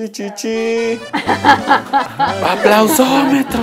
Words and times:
Chichichi. 0.00 1.00
Aplausómetro. 2.48 3.58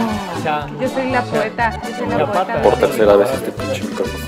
Yo 0.81 0.89
soy 0.89 1.09
la 1.09 1.23
poeta. 1.23 1.81
Yo 1.81 1.97
soy 1.97 2.09
la 2.09 2.29
poeta. 2.29 2.61
Por 2.61 2.75
tercera 2.75 3.15
vez 3.15 3.29
este 3.31 3.51
pinche 3.53 3.83
micrófono. 3.83 4.25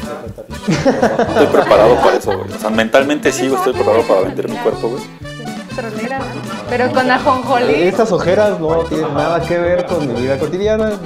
Estoy 0.69 1.47
preparado 1.47 1.95
para 1.95 2.15
eso, 2.15 2.37
güey. 2.37 2.49
O 2.49 2.59
sea, 2.59 2.69
mentalmente 2.69 3.29
sí, 3.33 3.49
güey, 3.49 3.57
estoy 3.57 3.73
preparado 3.73 4.07
para 4.07 4.21
vender 4.21 4.47
mi 4.47 4.55
cuerpo, 4.55 4.87
güey. 4.87 5.03
Tronera, 5.75 6.21
Pero 6.69 6.93
con 6.93 7.11
ajonjolí. 7.11 7.73
Estas 7.73 8.09
ojeras 8.13 8.57
no 8.57 8.85
tienen 8.85 9.13
nada 9.13 9.41
que 9.41 9.57
ver 9.57 9.85
con 9.85 10.07
mi 10.07 10.21
vida 10.21 10.39
cotidiana. 10.39 10.97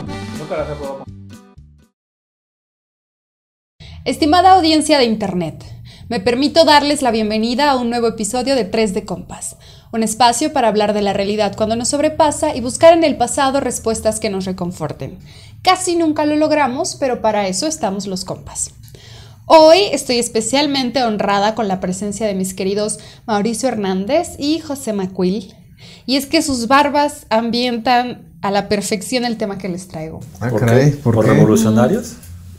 Estimada 4.06 4.52
audiencia 4.52 5.00
de 5.00 5.06
Internet, 5.06 5.64
me 6.10 6.20
permito 6.20 6.64
darles 6.64 7.02
la 7.02 7.10
bienvenida 7.10 7.72
a 7.72 7.76
un 7.76 7.90
nuevo 7.90 8.08
episodio 8.08 8.56
de 8.56 8.66
3 8.66 8.94
de 8.94 9.06
Compas, 9.06 9.58
un 9.92 10.04
espacio 10.04 10.54
para 10.54 10.68
hablar 10.70 10.94
de 10.94 11.02
la 11.02 11.14
realidad 11.14 11.54
cuando 11.56 11.76
nos 11.76 11.90
sobrepasa 11.90 12.56
y 12.56 12.62
buscar 12.62 12.94
en 12.94 13.04
el 13.04 13.18
pasado 13.18 13.60
respuestas 13.60 14.20
que 14.20 14.30
nos 14.30 14.46
reconforten. 14.46 15.18
Casi 15.64 15.96
nunca 15.96 16.26
lo 16.26 16.36
logramos, 16.38 16.96
pero 17.00 17.22
para 17.22 17.48
eso 17.48 17.68
estamos 17.68 18.08
los 18.08 18.24
compas. 18.26 18.72
Hoy 19.46 19.80
estoy 19.92 20.18
especialmente 20.20 21.04
honrada 21.04 21.56
con 21.56 21.68
la 21.68 21.80
presencia 21.82 22.26
de 22.26 22.36
mis 22.36 22.54
queridos 22.54 23.00
Mauricio 23.28 23.68
Hernández 23.68 24.30
y 24.40 24.60
José 24.60 24.94
Macuil, 24.94 25.54
y 26.06 26.16
es 26.16 26.26
que 26.26 26.42
sus 26.42 26.68
barbas 26.68 27.26
ambientan 27.30 28.22
a 28.42 28.50
la 28.50 28.70
perfección 28.70 29.26
el 29.26 29.38
tema 29.38 29.58
que 29.58 29.68
les 29.68 29.88
traigo. 29.88 30.22
Ah, 30.40 30.48
¿Por 30.50 30.62
caray, 30.62 30.92
qué? 30.92 30.98
¿por, 30.98 31.16
¿Por 31.16 31.26
qué? 31.26 31.32
revolucionarios? 31.34 32.14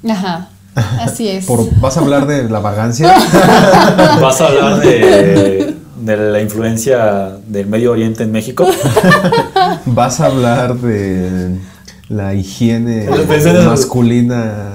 Ajá, 0.08 0.50
así 1.00 1.28
es. 1.28 1.46
Por- 1.46 1.74
¿Vas 1.80 1.96
a 1.96 2.00
hablar 2.00 2.26
de 2.26 2.48
la 2.48 2.58
vagancia? 2.60 3.08
¿Vas 4.20 4.40
a 4.40 4.46
hablar 4.48 4.80
de, 4.80 5.74
de 6.04 6.16
la 6.16 6.40
influencia 6.40 7.36
del 7.46 7.66
Medio 7.66 7.92
Oriente 7.92 8.22
en 8.24 8.32
México? 8.32 8.66
¿Vas 9.86 10.20
a 10.20 10.26
hablar 10.26 10.74
de 10.76 11.56
la 12.08 12.34
higiene 12.34 13.08
masculina 13.64 14.74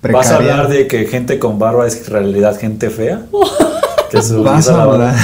precaria? 0.00 0.18
¿Vas 0.28 0.30
a 0.32 0.36
hablar 0.36 0.68
de 0.68 0.86
que 0.86 1.06
gente 1.06 1.38
con 1.38 1.58
barba 1.58 1.86
es 1.86 1.96
en 2.06 2.12
realidad 2.12 2.58
gente 2.58 2.90
fea? 2.90 3.22
Que 4.10 4.20
su 4.20 4.42
Vas 4.42 4.66
vida 4.66 4.74
a 4.74 4.76
la- 4.76 4.82
hablar. 4.92 5.14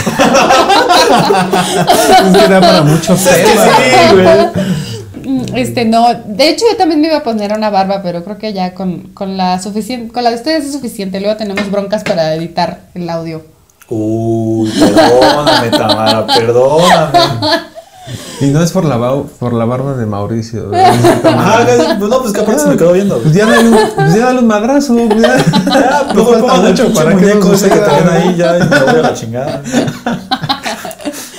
es 2.24 2.36
que 2.38 2.48
da 2.48 2.60
para 2.60 2.82
mucho 2.82 3.12
Es 3.12 3.26
que 3.26 3.34
tema. 3.44 3.64
sí, 3.66 4.14
güey. 4.14 5.36
Mm, 5.40 5.56
Este, 5.56 5.84
no, 5.84 6.06
de 6.26 6.48
hecho 6.48 6.64
yo 6.70 6.76
también 6.78 7.00
me 7.02 7.08
iba 7.08 7.18
a 7.18 7.22
poner 7.22 7.52
una 7.52 7.68
barba, 7.68 8.00
pero 8.02 8.24
creo 8.24 8.38
que 8.38 8.54
ya 8.54 8.72
con, 8.72 9.08
con 9.12 9.36
la 9.36 9.60
suficiente, 9.60 10.10
con 10.10 10.24
la 10.24 10.30
de 10.30 10.36
ustedes 10.36 10.64
es 10.64 10.72
suficiente, 10.72 11.20
luego 11.20 11.36
tenemos 11.36 11.70
broncas 11.70 12.02
para 12.02 12.34
editar 12.34 12.80
el 12.94 13.10
audio. 13.10 13.42
Uy, 13.90 14.70
perdóname, 14.70 15.70
Tamara, 15.70 16.26
perdóname. 16.26 17.18
Y 18.40 18.46
no 18.46 18.62
es 18.62 18.70
por 18.72 18.84
la, 18.84 18.98
por 19.38 19.52
la 19.52 19.64
barba 19.64 19.94
de 19.94 20.06
Mauricio. 20.06 20.70
Ah, 21.24 21.64
pues 21.98 22.10
no, 22.10 22.20
pues 22.20 22.32
que 22.32 22.40
aparte 22.40 22.62
se 22.62 22.68
me 22.68 22.76
quedó 22.76 22.92
viendo. 22.92 23.18
Pues 23.18 23.34
ya 23.34 23.46
dale 23.46 23.68
un, 23.68 23.78
pues 23.94 24.14
ya 24.14 24.26
dale 24.26 24.38
un 24.38 24.46
madrazo. 24.46 24.94
pues 25.08 25.20
ya. 25.20 25.36
Ya, 25.66 26.02
No 26.14 26.14
mejor 26.14 26.46
falta 26.46 26.68
mucho 26.68 26.92
para 26.94 27.10
que 27.10 27.16
muñeco 27.16 27.48
no 27.48 27.54
ese 27.54 27.68
que 27.68 27.78
traen 27.78 28.08
ahí 28.08 28.36
ya 28.36 28.52
me 28.52 28.66
voy 28.66 28.98
a 29.00 29.02
la 29.02 29.14
chingada. 29.14 29.62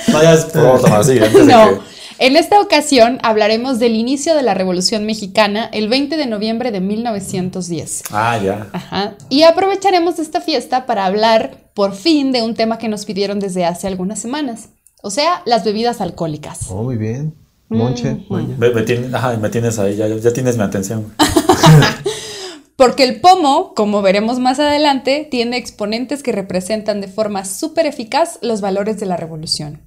No, 0.08 0.20
ya 0.20 0.32
es 0.32 0.44
por 0.46 0.62
favor, 0.62 0.80
Tamara, 0.82 1.04
sí, 1.04 1.12
antes 1.18 1.46
de 1.46 1.52
No, 1.52 1.68
que... 1.68 1.80
en 2.20 2.36
esta 2.36 2.60
ocasión 2.60 3.18
hablaremos 3.22 3.78
del 3.78 3.96
inicio 3.96 4.34
de 4.34 4.42
la 4.42 4.52
Revolución 4.52 5.06
Mexicana 5.06 5.70
el 5.72 5.88
20 5.88 6.18
de 6.18 6.26
noviembre 6.26 6.70
de 6.70 6.80
1910. 6.80 8.04
Ah, 8.10 8.38
ya. 8.38 8.68
Ajá. 8.72 9.16
Y 9.30 9.44
aprovecharemos 9.44 10.18
esta 10.18 10.42
fiesta 10.42 10.84
para 10.84 11.06
hablar 11.06 11.70
por 11.72 11.94
fin 11.94 12.30
de 12.30 12.42
un 12.42 12.54
tema 12.54 12.76
que 12.76 12.88
nos 12.88 13.06
pidieron 13.06 13.40
desde 13.40 13.64
hace 13.64 13.86
algunas 13.86 14.18
semanas, 14.18 14.68
o 15.02 15.10
sea, 15.10 15.40
las 15.46 15.64
bebidas 15.64 16.02
alcohólicas. 16.02 16.66
Oh, 16.68 16.82
muy 16.82 16.98
bien. 16.98 17.34
Monche. 17.70 18.18
Me, 18.28 18.70
me 18.70 18.82
tienes, 18.82 19.14
ajá, 19.14 19.36
me 19.38 19.48
tienes 19.48 19.78
ahí, 19.78 19.96
ya, 19.96 20.06
ya 20.08 20.32
tienes 20.32 20.58
mi 20.58 20.64
atención. 20.64 21.14
Porque 22.76 23.04
el 23.04 23.20
pomo, 23.20 23.72
como 23.74 24.02
veremos 24.02 24.40
más 24.40 24.58
adelante, 24.58 25.26
tiene 25.30 25.56
exponentes 25.56 26.22
que 26.22 26.32
representan 26.32 27.00
de 27.00 27.08
forma 27.08 27.46
súper 27.46 27.86
eficaz 27.86 28.38
los 28.42 28.60
valores 28.60 29.00
de 29.00 29.06
la 29.06 29.16
revolución. 29.16 29.80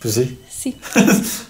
Pues 0.00 0.14
sí. 0.14 0.38
Sí. 0.72 0.76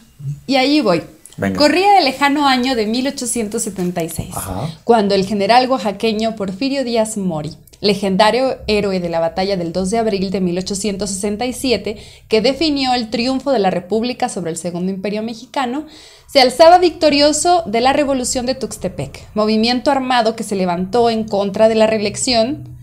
Y 0.46 0.56
ahí 0.56 0.80
voy. 0.80 1.02
Venga. 1.36 1.58
Corría 1.58 1.98
el 1.98 2.04
lejano 2.04 2.48
año 2.48 2.74
de 2.74 2.86
1876, 2.86 4.30
Ajá. 4.34 4.70
cuando 4.84 5.14
el 5.14 5.26
general 5.26 5.68
oaxaqueño 5.68 6.34
Porfirio 6.34 6.82
Díaz 6.82 7.18
Mori, 7.18 7.50
legendario 7.80 8.56
héroe 8.66 9.00
de 9.00 9.10
la 9.10 9.20
batalla 9.20 9.56
del 9.58 9.72
2 9.72 9.90
de 9.90 9.98
abril 9.98 10.30
de 10.30 10.40
1867, 10.40 11.96
que 12.28 12.40
definió 12.40 12.94
el 12.94 13.10
triunfo 13.10 13.52
de 13.52 13.58
la 13.58 13.70
República 13.70 14.30
sobre 14.30 14.50
el 14.50 14.56
Segundo 14.56 14.90
Imperio 14.90 15.22
Mexicano, 15.22 15.84
se 16.26 16.40
alzaba 16.40 16.78
victorioso 16.78 17.62
de 17.66 17.82
la 17.82 17.92
Revolución 17.92 18.46
de 18.46 18.54
Tuxtepec, 18.54 19.26
movimiento 19.34 19.90
armado 19.90 20.36
que 20.36 20.42
se 20.42 20.56
levantó 20.56 21.10
en 21.10 21.24
contra 21.24 21.68
de 21.68 21.74
la 21.74 21.86
reelección 21.86 22.75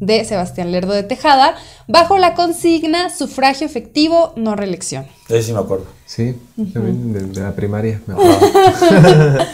de 0.00 0.24
Sebastián 0.24 0.72
Lerdo 0.72 0.92
de 0.92 1.02
Tejada, 1.02 1.56
bajo 1.86 2.18
la 2.18 2.34
consigna 2.34 3.10
sufragio 3.10 3.66
efectivo, 3.66 4.32
no 4.36 4.56
reelección. 4.56 5.06
Ese 5.28 5.44
sí 5.44 5.52
me 5.52 5.60
acuerdo. 5.60 5.86
Sí, 6.04 6.36
también 6.72 7.12
de, 7.12 7.22
de 7.22 7.40
la 7.40 7.54
primaria. 7.54 8.00
me 8.06 8.14
acuerdo. 8.14 9.46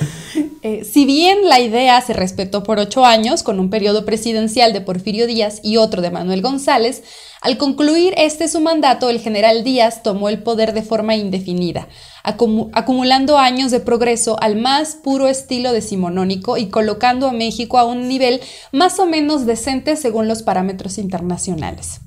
Eh, 0.65 0.85
si 0.85 1.07
bien 1.07 1.49
la 1.49 1.59
idea 1.59 2.01
se 2.01 2.13
respetó 2.13 2.63
por 2.63 2.79
ocho 2.79 3.05
años, 3.05 3.43
con 3.43 3.59
un 3.59 3.69
periodo 3.69 4.05
presidencial 4.05 4.73
de 4.73 4.81
Porfirio 4.81 5.27
Díaz 5.27 5.59
y 5.65 5.77
otro 5.77 6.03
de 6.03 6.13
Manuel 6.13 6.41
González, 6.41 7.03
al 7.41 7.59
concluir 7.59 8.15
este 8.17 8.47
su 8.47 8.61
mandato, 8.61 9.11
el 9.11 9.19
general 9.19 9.65
Díaz 9.65 10.05
tomó 10.05 10.29
el 10.29 10.41
poder 10.41 10.73
de 10.73 10.83
forma 10.83 11.17
indefinida, 11.17 11.89
acumu- 12.25 12.71
acumulando 12.73 13.39
años 13.39 13.71
de 13.71 13.81
progreso 13.81 14.37
al 14.41 14.57
más 14.57 14.95
puro 14.95 15.29
estilo 15.29 15.73
decimonónico 15.73 16.57
y 16.57 16.67
colocando 16.67 17.29
a 17.29 17.33
México 17.33 17.79
a 17.79 17.85
un 17.85 18.09
nivel 18.09 18.41
más 18.73 18.99
o 18.99 19.07
menos 19.07 19.47
decente 19.47 19.97
según 19.97 20.29
los 20.29 20.43
parámetros 20.43 20.99
internacionales. 20.99 22.01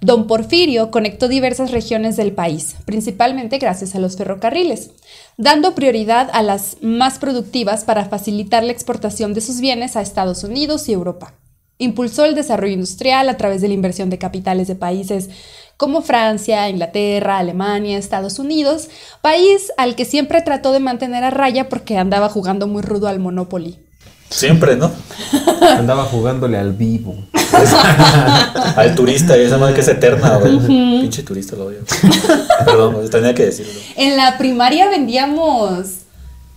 Don 0.00 0.26
Porfirio 0.26 0.90
conectó 0.90 1.28
diversas 1.28 1.70
regiones 1.70 2.16
del 2.16 2.32
país, 2.32 2.76
principalmente 2.84 3.56
gracias 3.56 3.94
a 3.94 4.00
los 4.00 4.16
ferrocarriles, 4.16 4.90
dando 5.38 5.74
prioridad 5.74 6.28
a 6.34 6.42
las 6.42 6.76
más 6.82 7.18
productivas 7.18 7.84
para 7.84 8.04
facilitar 8.04 8.64
la 8.64 8.72
exportación 8.72 9.32
de 9.32 9.40
sus 9.40 9.60
bienes 9.60 9.96
a 9.96 10.02
Estados 10.02 10.44
Unidos 10.44 10.88
y 10.90 10.92
Europa. 10.92 11.34
Impulsó 11.78 12.24
el 12.24 12.34
desarrollo 12.34 12.74
industrial 12.74 13.28
a 13.28 13.36
través 13.36 13.62
de 13.62 13.68
la 13.68 13.74
inversión 13.74 14.10
de 14.10 14.18
capitales 14.18 14.68
de 14.68 14.74
países 14.74 15.30
como 15.76 16.02
Francia, 16.02 16.68
Inglaterra, 16.68 17.38
Alemania, 17.38 17.98
Estados 17.98 18.38
Unidos, 18.38 18.88
país 19.20 19.72
al 19.76 19.96
que 19.96 20.04
siempre 20.04 20.40
trató 20.42 20.72
de 20.72 20.80
mantener 20.80 21.24
a 21.24 21.30
raya 21.30 21.68
porque 21.68 21.98
andaba 21.98 22.28
jugando 22.28 22.66
muy 22.66 22.82
rudo 22.82 23.08
al 23.08 23.18
Monopoly. 23.18 23.78
Siempre, 24.30 24.74
¿no? 24.76 24.90
Andaba 25.60 26.04
jugándole 26.04 26.58
al 26.58 26.72
vivo. 26.72 27.14
Al 28.76 28.94
turista 28.94 29.36
y 29.38 29.42
esa 29.42 29.58
madre 29.58 29.74
que 29.74 29.80
es 29.82 29.88
eterna, 29.88 30.36
güey. 30.38 30.58
Pinche 30.66 31.22
turista 31.22 31.54
lo 31.56 31.66
odio. 31.66 31.80
Perdón, 32.64 33.08
tenía 33.10 33.34
que 33.34 33.46
decirlo. 33.46 33.72
En 33.96 34.16
la 34.16 34.36
primaria 34.38 34.88
vendíamos 34.88 35.80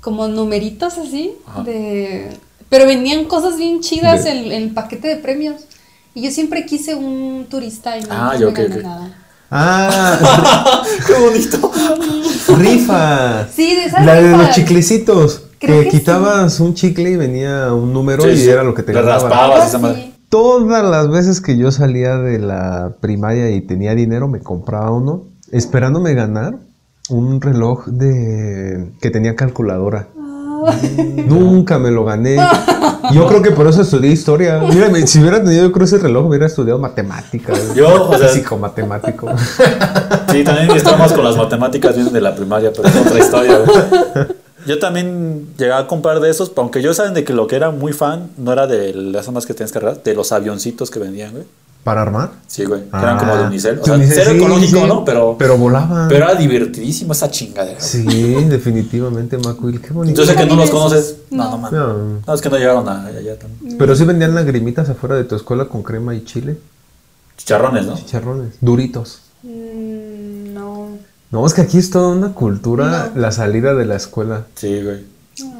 como 0.02 0.28
numeritos 0.28 0.98
así, 0.98 1.34
Ajá. 1.46 1.64
de... 1.64 2.30
pero 2.70 2.86
vendían 2.88 3.26
cosas 3.26 3.58
bien 3.58 3.82
chidas 3.82 4.24
De- 4.24 4.32
en, 4.32 4.52
en 4.52 4.74
paquete 4.74 5.08
de 5.10 5.18
premios. 5.18 5.56
Y 6.18 6.24
yo 6.24 6.32
siempre 6.32 6.66
quise 6.66 6.96
un 6.96 7.46
turista 7.48 7.96
y 7.96 8.02
no 8.02 8.08
Ah, 8.10 8.34
yo, 8.36 8.48
me 8.48 8.52
ok, 8.54 8.58
gané 8.58 8.76
ok. 8.78 8.82
nada. 8.82 9.08
Ah, 9.52 10.82
¡Qué 11.06 11.14
bonito! 11.14 11.72
rifa. 12.58 13.48
Sí, 13.54 13.76
de 13.76 13.86
esas 13.86 14.04
La 14.04 14.16
de 14.16 14.36
los 14.36 14.50
chiclecitos. 14.50 15.44
Que 15.60 15.68
que 15.68 15.90
quitabas 15.90 16.60
un 16.60 16.74
chicle 16.74 17.12
y 17.12 17.18
venía 17.18 17.72
un 17.72 17.94
número 17.94 18.24
Sí, 18.24 18.30
y 18.30 18.38
sí. 18.38 18.50
era 18.50 18.64
lo 18.64 18.74
que 18.74 18.82
te 18.82 18.94
raspabas 19.00 19.62
Ah, 19.62 19.68
esa 19.68 19.78
sí. 19.78 19.84
madre. 19.84 20.12
Todas 20.30 20.84
las 20.84 21.08
veces 21.12 21.40
que 21.40 21.56
yo 21.56 21.72
salía 21.72 22.18
de 22.18 22.40
la 22.40 22.94
primaria 23.00 23.52
y 23.52 23.62
tenía 23.62 23.94
dinero, 23.94 24.28
me 24.28 24.40
compraba 24.40 24.90
uno, 24.92 25.26
esperándome 25.52 26.16
ganar 26.16 26.56
un 27.10 27.42
reloj 27.42 27.86
de 27.86 28.92
que 29.02 29.12
tenía 29.12 29.36
calculadora. 29.36 30.08
Nunca 31.28 31.78
me 31.80 31.92
lo 31.92 32.06
gané. 32.06 32.38
Yo 33.14 33.28
creo 33.28 33.42
que 33.42 33.52
por 33.52 33.68
eso 33.68 33.82
estudié 33.82 34.12
historia. 34.12 34.60
Mira, 34.60 34.90
si 35.08 35.20
hubiera 35.20 35.44
tenido 35.44 35.64
yo 35.68 35.72
creo 35.72 35.86
ese 35.86 35.98
reloj, 35.98 36.26
hubiera 36.28 36.46
estudiado 36.46 36.80
matemáticas. 36.80 37.74
Yo, 37.76 38.10
o 38.10 38.18
sea- 38.18 38.28
físico 38.30 38.58
matemático. 38.58 39.28
Sí, 40.30 40.44
también 40.44 40.70
estamos 40.72 41.14
con 41.14 41.24
las 41.24 41.38
matemáticas 41.38 41.96
bien 41.96 42.12
de 42.12 42.20
la 42.20 42.36
primaria, 42.36 42.72
pero 42.76 42.88
es 42.90 42.96
otra 42.98 43.18
historia, 43.18 43.60
güey. 43.60 44.28
Yo 44.68 44.78
también 44.78 45.48
llegué 45.58 45.72
a 45.72 45.88
comprar 45.88 46.20
de 46.20 46.30
esos, 46.30 46.52
aunque 46.58 46.82
yo 46.82 46.94
saben 46.94 47.14
de 47.14 47.24
que 47.24 47.32
lo 47.34 47.48
que 47.48 47.56
era 47.56 47.72
muy 47.72 47.94
fan 47.94 48.30
no 48.38 48.52
era 48.52 48.68
de 48.68 48.94
las 48.94 49.32
más 49.32 49.46
que 49.46 49.54
tienes 49.54 49.72
que 49.72 49.78
agarrar, 49.80 50.04
de 50.04 50.14
los 50.14 50.34
avioncitos 50.34 50.92
que 50.92 51.00
vendían, 51.00 51.32
güey. 51.32 51.46
¿Para 51.84 52.02
armar? 52.02 52.32
Sí, 52.48 52.66
güey. 52.66 52.82
eran 52.94 53.18
como 53.18 53.36
de 53.38 53.44
Ah, 53.44 53.48
unicel. 53.48 53.80
O 53.80 53.86
sea, 53.86 53.94
unicel, 53.96 54.14
cero 54.16 54.32
sí, 54.32 54.38
ecológico, 54.38 54.80
sí. 54.82 54.88
¿no? 54.88 55.06
Pero, 55.06 55.36
Pero 55.40 55.58
volaban. 55.58 56.10
pero 56.10 56.26
era 56.26 56.36
divertidísimo 56.36 57.14
esa 57.14 57.32
chingadera. 57.32 57.80
Sí, 57.80 58.04
definitivamente, 58.50 59.38
Macuil. 59.38 59.80
Qué 59.80 59.92
bonito. 59.94 60.22
Yo 60.22 60.28
sé 60.30 60.36
que 60.38 60.46
no 60.46 60.56
los 60.58 60.70
conoces. 60.70 61.16
No, 61.30 61.58
no, 61.58 61.72
No. 61.72 61.88
No. 61.94 62.20
No, 62.28 62.34
es 62.34 62.42
que 62.42 62.50
no 62.50 62.58
llegaron 62.58 62.90
a 62.90 63.06
allá 63.06 63.40
también. 63.40 63.78
Pero 63.78 63.96
sí 63.96 64.04
vendían 64.04 64.36
lagrimitas 64.36 64.90
afuera 64.90 65.16
de 65.16 65.24
tu 65.24 65.36
escuela 65.36 65.66
con 65.66 65.82
crema 65.82 66.14
y 66.14 66.26
chile. 66.26 66.58
Chicharrones, 67.38 67.86
¿no? 67.86 67.96
Chicharrones. 67.96 68.56
Duritos. 68.60 69.20
Mm, 69.44 70.54
no. 70.54 70.88
No, 71.32 71.46
es 71.48 71.54
que 71.54 71.62
aquí 71.62 71.78
es 71.78 71.90
toda 71.90 72.10
una 72.10 72.34
cultura 72.34 73.12
la 73.16 73.32
salida 73.32 73.74
de 73.76 73.86
la 73.86 73.96
escuela. 73.96 74.46
Sí, 74.56 74.82
güey. 74.84 75.06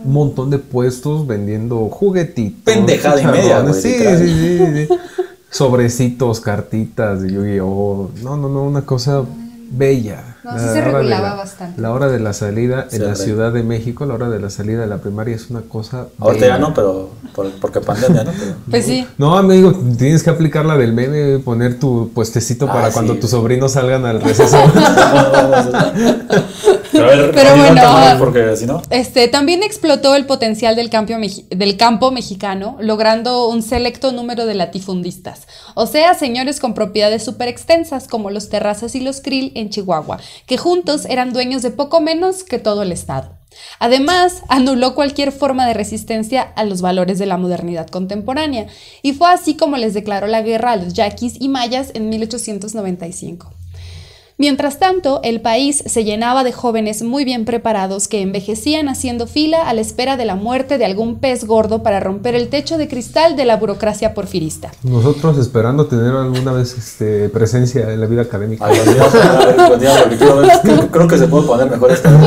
Un 0.04 0.12
montón 0.12 0.50
de 0.50 0.58
puestos 0.60 1.28
vendiendo 1.28 1.78
juguetitos. 1.90 2.64
Pendejada 2.64 3.22
y 3.22 3.26
media, 3.28 3.60
güey, 3.62 3.74
sí, 3.80 3.94
sí, 3.94 4.58
sí. 4.88 4.88
Sobrecitos, 5.58 6.40
cartitas 6.40 7.24
de 7.24 7.34
Yu-Gi-Oh! 7.34 8.12
No, 8.22 8.38
no, 8.38 8.48
no, 8.48 8.62
una 8.64 8.84
cosa 8.84 9.24
bella. 9.72 10.36
No, 10.44 10.54
sí 10.58 10.66
se 10.72 10.82
regulaba 10.82 11.30
la- 11.30 11.34
bastante. 11.36 11.82
La 11.82 11.92
hora 11.92 12.08
de 12.08 12.20
la 12.20 12.32
salida 12.34 12.88
en 12.92 13.04
la 13.04 13.16
Ciudad 13.16 13.52
de 13.52 13.64
México, 13.64 14.06
la 14.06 14.14
hora 14.14 14.30
de 14.30 14.40
la 14.40 14.52
salida 14.52 14.82
de 14.82 14.88
la 14.88 15.00
primaria 15.00 15.36
es 15.36 15.50
una 15.50 15.62
cosa. 15.62 16.06
Ahorita 16.20 16.46
ya 16.46 16.58
no, 16.60 16.74
pero 16.76 17.10
por, 17.36 17.50
porque 17.60 17.82
pandemia, 17.82 18.24
¿no? 18.24 18.32
Pero- 18.38 18.54
Pues 18.70 18.86
sí. 18.86 19.06
No, 19.18 19.36
amigo, 19.36 19.74
tienes 19.98 20.22
que 20.24 20.30
aplicar 20.30 20.64
la 20.64 20.78
del 20.78 20.94
meme, 20.94 21.40
poner 21.40 21.80
tu 21.80 22.12
puestecito 22.14 22.68
Ah, 22.70 22.74
para 22.74 22.88
sí, 22.90 22.94
cuando 22.94 23.16
tus 23.16 23.32
sobrinos 23.32 23.72
salgan 23.72 24.06
al 24.06 24.22
receso. 24.22 24.58
pero 27.06 27.12
a 27.12 27.16
ver, 27.16 27.32
Pero 27.34 27.50
ahorita 27.50 27.92
bueno. 27.92 28.14
no, 28.14 28.20
porque 28.20 28.56
si 28.58 28.66
no. 28.66 28.82
Este, 28.90 29.28
también 29.28 29.64
explotó 29.64 30.16
el 30.16 30.26
potencial 30.26 30.76
del 30.76 30.90
campo, 30.90 31.14
mexi- 31.14 31.48
del 31.50 31.78
campo 31.78 32.12
mexicano, 32.12 32.78
logrando 32.80 33.48
un 33.48 33.62
selecto 33.64 34.12
número 34.12 34.46
de 34.46 34.56
latifundistas, 34.56 35.48
o 35.76 35.88
sea, 35.88 36.14
señores 36.14 36.60
con 36.60 36.74
propiedades 36.74 37.24
súper 37.24 37.48
extensas 37.48 38.08
como 38.08 38.30
los 38.32 38.50
Terrazas 38.50 38.96
y 38.96 39.00
los 39.00 39.22
Krill 39.22 39.52
en 39.56 39.70
Chihuahua, 39.70 40.20
que 40.46 40.58
juntos 40.58 41.06
eran 41.06 41.34
dueños 41.34 41.62
de 41.62 41.72
poco 41.72 42.00
menos 42.02 42.44
que 42.44 42.60
todo 42.60 42.82
el 42.84 42.92
estado. 42.92 43.38
Además, 43.80 44.44
anuló 44.50 44.94
cualquier 44.94 45.32
forma 45.32 45.66
de 45.68 45.74
resistencia 45.74 46.42
a 46.56 46.64
los 46.64 46.82
valores 46.82 47.18
de 47.18 47.26
la 47.26 47.38
modernidad 47.38 47.88
contemporánea, 47.88 48.68
y 49.02 49.14
fue 49.14 49.30
así 49.32 49.56
como 49.56 49.78
les 49.78 49.94
declaró 49.96 50.28
la 50.28 50.44
guerra 50.44 50.74
a 50.74 50.76
los 50.76 50.94
yaquis 50.94 51.36
y 51.40 51.50
mayas 51.50 51.90
en 51.96 52.10
1895. 52.10 53.52
Mientras 54.40 54.78
tanto, 54.78 55.20
el 55.24 55.42
país 55.42 55.84
se 55.88 56.04
llenaba 56.04 56.44
de 56.44 56.52
jóvenes 56.52 57.02
muy 57.02 57.26
bien 57.26 57.44
preparados 57.44 58.08
que 58.08 58.22
envejecían 58.22 58.88
haciendo 58.88 59.26
fila 59.26 59.68
a 59.68 59.74
la 59.74 59.82
espera 59.82 60.16
de 60.16 60.26
la 60.26 60.36
muerte 60.36 60.78
de 60.78 60.86
algún 60.86 61.18
pez 61.18 61.46
gordo 61.46 61.82
para 61.82 62.00
romper 62.00 62.36
el 62.36 62.48
techo 62.48 62.78
de 62.78 62.88
cristal 62.88 63.36
de 63.36 63.46
la 63.46 63.58
burocracia 63.58 64.14
porfirista. 64.14 64.72
Nosotros 64.84 65.40
esperando 65.40 65.88
tener 65.88 66.14
alguna 66.14 66.52
vez 66.52 66.78
este, 66.78 67.30
presencia 67.30 67.92
en 67.92 68.00
la 68.00 68.06
vida 68.06 68.22
académica. 68.22 68.68
Ay, 68.68 68.78
porque 69.70 70.18
quiero 70.18 70.36
ver, 70.38 70.52
creo, 70.92 71.08
que 71.08 71.18
se 71.18 71.28
puede 71.28 71.48
poner 71.48 71.72
mejor 71.72 71.90
esto. 71.90 72.12
¿no? 72.12 72.20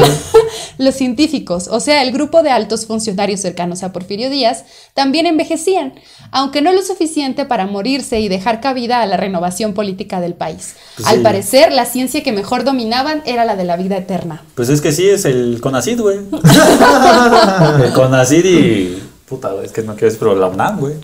Los 0.79 0.95
científicos, 0.95 1.69
o 1.71 1.81
sea, 1.81 2.03
el 2.03 2.13
grupo 2.13 2.43
de 2.43 2.51
altos 2.51 2.87
funcionarios 2.87 3.41
cercanos 3.41 3.83
a 3.83 3.93
Porfirio 3.93 4.31
Díaz, 4.31 4.65
también 4.95 5.27
envejecían, 5.27 5.95
aunque 6.31 6.63
no 6.63 6.73
lo 6.73 6.83
suficiente 6.83 7.45
para 7.45 7.67
morirse 7.67 8.21
y 8.21 8.29
dejar 8.29 8.61
cabida 8.61 9.03
a 9.03 9.07
la 9.07 9.17
renovación 9.17 9.75
política 9.75 10.21
del 10.21 10.35
país. 10.35 10.75
Pues 10.97 11.09
Al 11.09 11.19
sí. 11.19 11.23
parecer, 11.23 11.73
la 11.73 11.85
ciencia 11.85 12.23
que 12.23 12.33
mejor 12.33 12.65
dominaban 12.65 13.23
era 13.27 13.45
la 13.45 13.57
de 13.57 13.65
la 13.65 13.77
vida 13.77 13.97
eterna. 13.97 14.43
Pues 14.55 14.69
es 14.69 14.81
que 14.81 14.93
sí, 14.93 15.09
es 15.09 15.25
el 15.25 15.61
CONACID, 15.61 16.01
güey. 16.01 16.19
el 17.85 17.93
CONACID 17.93 18.45
y. 18.45 19.03
Puta, 19.29 19.53
es 19.63 19.71
que 19.71 19.83
no 19.83 19.93
quiero 19.93 20.07
decir, 20.07 20.19
pero 20.19 20.35
la 20.35 20.49
UNAM, 20.49 20.81
güey. 20.81 20.95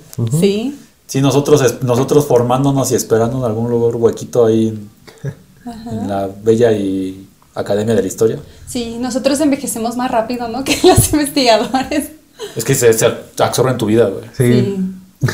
Sí. 0.41 0.77
Sí, 1.07 1.21
nosotros, 1.21 1.83
nosotros 1.83 2.27
formándonos 2.27 2.91
y 2.91 2.97
esperando 2.97 3.39
en 3.39 3.45
algún 3.45 3.71
lugar 3.71 3.95
huequito 3.95 4.47
ahí 4.47 4.69
en, 4.69 4.91
en 5.65 6.09
la 6.09 6.29
bella 6.43 6.73
y 6.73 7.26
Academia 7.57 7.95
de 7.95 8.03
la 8.03 8.07
Historia. 8.09 8.39
Sí, 8.69 8.97
nosotros 9.01 9.41
envejecemos 9.41 9.97
más 9.97 10.11
rápido, 10.11 10.49
¿no? 10.49 10.63
Que 10.65 10.79
los 10.85 11.13
investigadores. 11.13 12.11
Es 12.55 12.65
que 12.65 12.75
se, 12.75 12.93
se 12.93 13.07
absorbe 13.39 13.71
en 13.73 13.79
tu 13.79 13.87
vida, 13.87 14.09
güey. 14.09 14.25
Sí. 14.37 14.77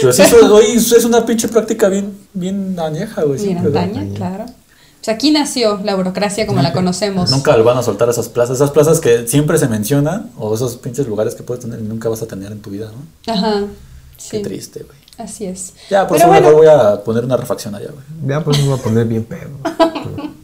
Pero 0.00 0.12
sí, 0.12 0.22
eso, 0.22 0.54
hoy 0.54 0.64
es 0.76 1.04
una 1.04 1.26
pinche 1.26 1.48
práctica 1.48 1.88
bien, 1.88 2.16
bien 2.32 2.78
añeja, 2.78 3.22
güey. 3.24 3.42
Bien 3.42 3.58
antaña, 3.58 4.06
claro. 4.14 4.46
Pues 4.98 5.08
aquí 5.08 5.30
nació 5.30 5.80
la 5.84 5.94
burocracia 5.94 6.46
como 6.46 6.62
la 6.62 6.72
conocemos. 6.72 7.30
Nunca 7.30 7.56
lo 7.56 7.64
van 7.64 7.78
a 7.78 7.82
soltar 7.82 8.08
esas 8.08 8.28
plazas. 8.28 8.56
Esas 8.56 8.70
plazas 8.70 9.00
que 9.00 9.26
siempre 9.28 9.58
se 9.58 9.68
mencionan, 9.68 10.30
o 10.38 10.54
esos 10.54 10.76
pinches 10.76 11.06
lugares 11.06 11.34
que 11.34 11.42
puedes 11.42 11.62
tener 11.64 11.80
y 11.80 11.82
nunca 11.82 12.08
vas 12.08 12.22
a 12.22 12.26
tener 12.26 12.52
en 12.52 12.60
tu 12.60 12.70
vida, 12.70 12.90
¿no? 12.92 13.32
Ajá. 13.32 13.60
Qué 14.30 14.38
Sí. 14.38 14.42
triste, 14.42 14.84
güey. 14.84 14.98
Así 15.18 15.46
es. 15.46 15.72
Ya, 15.90 16.06
por 16.06 16.16
Pero 16.16 16.18
eso 16.18 16.28
bueno, 16.28 16.46
mejor 16.48 16.54
voy 16.56 16.66
a 16.68 17.02
poner 17.02 17.24
una 17.24 17.36
refacción 17.36 17.74
allá, 17.74 17.88
güey. 17.90 18.04
Ya 18.26 18.42
pues 18.44 18.58
me 18.58 18.68
voy 18.68 18.78
a 18.78 18.82
poner 18.82 19.04
bien 19.06 19.24
pedo. 19.24 19.50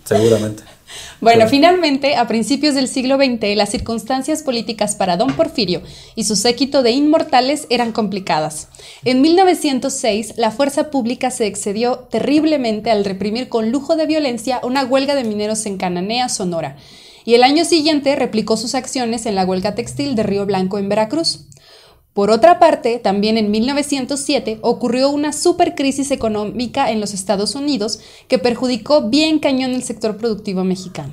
Seguramente. 0.04 0.62
Bueno, 1.20 1.48
finalmente, 1.48 2.16
a 2.16 2.28
principios 2.28 2.74
del 2.74 2.88
siglo 2.88 3.16
XX, 3.16 3.56
las 3.56 3.70
circunstancias 3.70 4.42
políticas 4.42 4.94
para 4.94 5.16
don 5.16 5.34
Porfirio 5.34 5.82
y 6.14 6.24
su 6.24 6.36
séquito 6.36 6.82
de 6.82 6.92
inmortales 6.92 7.66
eran 7.70 7.92
complicadas. 7.92 8.68
En 9.04 9.20
1906, 9.20 10.34
la 10.36 10.50
fuerza 10.50 10.90
pública 10.90 11.30
se 11.30 11.46
excedió 11.46 12.00
terriblemente 12.10 12.90
al 12.90 13.04
reprimir 13.04 13.48
con 13.48 13.70
lujo 13.72 13.96
de 13.96 14.06
violencia 14.06 14.60
una 14.62 14.84
huelga 14.84 15.14
de 15.14 15.24
mineros 15.24 15.66
en 15.66 15.78
Cananea, 15.78 16.28
Sonora, 16.28 16.76
y 17.24 17.34
el 17.34 17.42
año 17.42 17.64
siguiente 17.64 18.14
replicó 18.16 18.56
sus 18.56 18.74
acciones 18.74 19.24
en 19.24 19.34
la 19.34 19.46
huelga 19.46 19.74
textil 19.74 20.14
de 20.14 20.22
Río 20.24 20.44
Blanco 20.44 20.78
en 20.78 20.90
Veracruz. 20.90 21.46
Por 22.14 22.30
otra 22.30 22.60
parte, 22.60 23.00
también 23.00 23.36
en 23.36 23.50
1907 23.50 24.60
ocurrió 24.62 25.10
una 25.10 25.32
supercrisis 25.32 26.12
económica 26.12 26.92
en 26.92 27.00
los 27.00 27.12
Estados 27.12 27.56
Unidos 27.56 27.98
que 28.28 28.38
perjudicó 28.38 29.10
bien 29.10 29.40
cañón 29.40 29.72
el 29.72 29.82
sector 29.82 30.16
productivo 30.16 30.62
mexicano. 30.62 31.12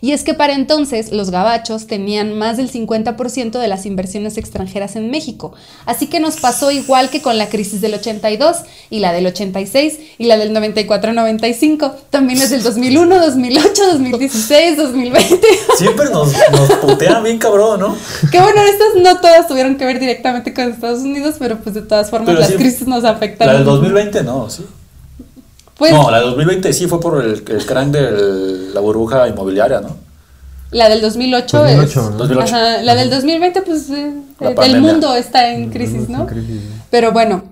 Y 0.00 0.12
es 0.12 0.24
que 0.24 0.34
para 0.34 0.54
entonces 0.54 1.12
los 1.12 1.30
gabachos 1.30 1.86
tenían 1.86 2.38
más 2.38 2.56
del 2.56 2.70
50% 2.70 3.58
de 3.58 3.68
las 3.68 3.86
inversiones 3.86 4.36
extranjeras 4.36 4.96
en 4.96 5.10
México, 5.10 5.52
así 5.84 6.06
que 6.06 6.20
nos 6.20 6.36
pasó 6.36 6.70
igual 6.70 7.10
que 7.10 7.22
con 7.22 7.38
la 7.38 7.48
crisis 7.48 7.80
del 7.80 7.94
82 7.94 8.58
y 8.90 9.00
la 9.00 9.12
del 9.12 9.26
86 9.26 9.98
y 10.18 10.24
la 10.26 10.36
del 10.36 10.54
94-95, 10.54 11.92
también 12.10 12.38
las 12.38 12.50
del 12.50 12.62
2001, 12.62 13.20
2008, 13.20 13.82
2016, 13.92 14.76
2020. 14.76 15.46
Siempre 15.76 16.10
nos, 16.10 16.32
nos 16.52 16.72
putean 16.78 17.22
bien 17.22 17.38
cabrón, 17.38 17.80
¿no? 17.80 17.96
Que 18.30 18.40
bueno, 18.40 18.60
estas 18.62 19.02
no 19.02 19.20
todas 19.20 19.46
tuvieron 19.48 19.76
que 19.76 19.84
ver 19.84 19.98
directamente 19.98 20.52
con 20.52 20.72
Estados 20.72 21.00
Unidos, 21.00 21.36
pero 21.38 21.58
pues 21.58 21.74
de 21.74 21.82
todas 21.82 22.10
formas 22.10 22.28
Pero 22.28 22.40
las 22.40 22.50
sí, 22.50 22.56
crisis 22.56 22.86
nos 22.86 23.04
afectan. 23.04 23.48
La 23.48 23.54
del 23.54 23.64
2020 23.64 24.22
no, 24.22 24.50
sí. 24.50 24.64
Pues 25.76 25.92
no, 25.92 26.10
la 26.10 26.18
del 26.18 26.30
2020 26.30 26.72
sí 26.72 26.86
fue 26.86 27.00
por 27.00 27.22
el, 27.22 27.44
el 27.46 27.92
de 27.92 28.70
la 28.72 28.80
burbuja 28.80 29.28
inmobiliaria, 29.28 29.80
¿no? 29.80 30.06
la 30.70 30.88
del 30.88 31.00
2008, 31.00 31.58
2008, 31.58 31.84
es... 31.84 31.96
¿no? 31.96 32.10
2008. 32.18 32.54
Ajá, 32.54 32.82
la 32.82 32.94
del 32.94 33.10
2020 33.10 33.62
pues 33.62 33.90
eh, 33.90 34.12
el 34.64 34.80
mundo 34.80 35.14
está 35.14 35.52
en 35.52 35.70
crisis, 35.70 36.08
¿no? 36.08 36.26
Pero 36.90 37.12
bueno, 37.12 37.44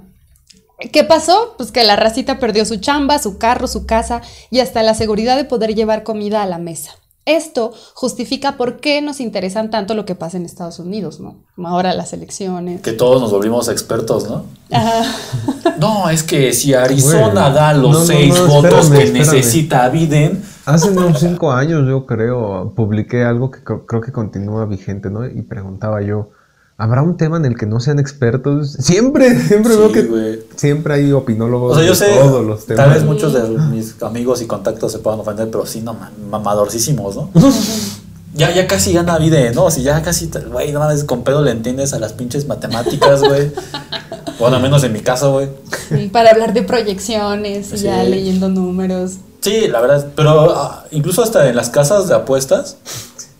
¿qué 0.93 1.05
pasó? 1.05 1.55
Pues 1.57 1.73
que 1.73 1.85
la 1.85 1.97
racita 1.97 2.39
perdió 2.39 2.65
su 2.65 2.77
chamba, 2.77 3.19
su 3.19 3.39
carro, 3.39 3.67
su 3.67 3.87
casa 3.87 4.21
y 4.51 4.61
hasta 4.61 4.83
la 4.83 4.95
seguridad 4.95 5.37
de 5.37 5.45
poder 5.45 5.75
llevar 5.75 6.03
comida 6.03 6.43
a 6.43 6.47
la 6.47 6.59
mesa. 6.59 6.93
Esto 7.27 7.73
justifica 7.95 8.57
por 8.59 8.81
qué 8.81 9.01
nos 9.01 9.19
interesan 9.21 9.71
tanto 9.71 9.95
lo 9.95 10.05
que 10.05 10.15
pasa 10.15 10.37
en 10.37 10.45
Estados 10.45 10.79
Unidos, 10.79 11.21
¿no? 11.21 11.37
Como 11.57 11.69
ahora 11.69 11.95
las 11.95 12.13
elecciones. 12.13 12.83
Que 12.83 12.93
todos 12.93 13.21
nos 13.23 13.31
volvimos 13.31 13.69
expertos, 13.69 14.29
¿no? 14.29 14.45
Ajá. 14.71 15.05
No, 15.79 16.09
es 16.09 16.23
que 16.23 16.53
si 16.53 16.73
Arizona 16.73 17.51
da 17.51 17.73
los 17.75 17.91
No, 17.91 18.05
seis 18.05 18.33
no, 18.33 18.47
votos 18.47 18.85
espérame, 18.85 18.93
que 18.99 19.05
espérame. 19.05 19.33
necesita 19.37 19.89
Biden, 19.89 20.43
Hace 20.67 20.89
unos 20.91 21.19
cinco 21.19 21.51
años, 21.53 21.87
yo 21.89 22.07
creo, 22.07 22.73
publiqué 22.77 23.25
algo 23.25 23.51
que 23.51 23.59
cre- 23.65 23.83
creo 23.87 24.01
que 24.01 24.13
continúa 24.13 24.67
vigente, 24.67 25.11
¿no? 25.11 25.27
Y 25.27 25.43
preguntaba 25.43 26.01
yo, 26.01 26.31
¿habrá 26.79 27.03
un 27.03 27.17
tema 27.17 27.37
en 27.39 27.45
el 27.45 27.57
que 27.57 27.67
no 27.67 27.81
sean 27.81 27.99
expertos? 27.99 28.73
Siempre, 28.73 29.39
siempre 29.41 29.73
Sí, 29.75 29.79
veo 29.79 29.93
que. 29.93 30.44
Siempre 30.57 30.95
hay 30.95 31.13
opinólogos 31.13 31.73
O 31.73 31.75
sea, 31.77 31.85
yo 31.85 31.91
de 31.91 31.97
sé, 31.97 32.07
todos 32.19 32.45
los 32.45 32.67
temas. 32.67 32.85
tal 32.85 32.95
vez 32.95 33.05
muchos 33.05 33.33
de 33.33 33.43
mis 33.49 34.01
amigos 34.03 34.43
y 34.43 34.47
contactos 34.47 34.93
se 34.93 34.99
puedan 34.99 35.21
ofender, 35.21 35.51
pero 35.51 35.67
sí, 35.67 35.81
no, 35.81 35.95
ma- 35.95 36.13
mamadorcísimos, 36.31 37.17
¿no? 37.17 37.31
ya, 38.35 38.53
ya 38.53 38.67
casi 38.67 38.93
gana 38.93 39.19
Biden, 39.19 39.55
¿no? 39.55 39.71
Si 39.71 39.83
ya 39.83 40.03
casi, 40.03 40.31
güey, 40.51 40.73
no 40.73 40.81
mames, 40.81 41.05
con 41.05 41.23
pedo 41.23 41.43
le 41.43 41.51
entiendes 41.53 41.93
a 41.93 41.99
las 41.99 42.13
pinches 42.13 42.47
matemáticas, 42.49 43.23
güey. 43.23 43.53
bueno, 44.39 44.57
al 44.57 44.63
menos 44.63 44.83
en 44.85 44.93
mi 44.93 45.01
caso, 45.01 45.33
güey. 45.33 46.09
Para 46.11 46.31
hablar 46.31 46.53
de 46.53 46.63
proyecciones 46.63 47.73
y 47.73 47.77
ya 47.79 48.03
leyendo 48.05 48.49
números. 48.49 49.13
Sí, 49.41 49.69
la 49.69 49.81
verdad, 49.81 50.09
pero 50.17 50.55
ah, 50.57 50.85
incluso 50.91 51.23
hasta 51.23 51.49
en 51.49 51.55
las 51.57 51.69
casas 51.71 52.09
de 52.09 52.15
apuestas 52.15 52.77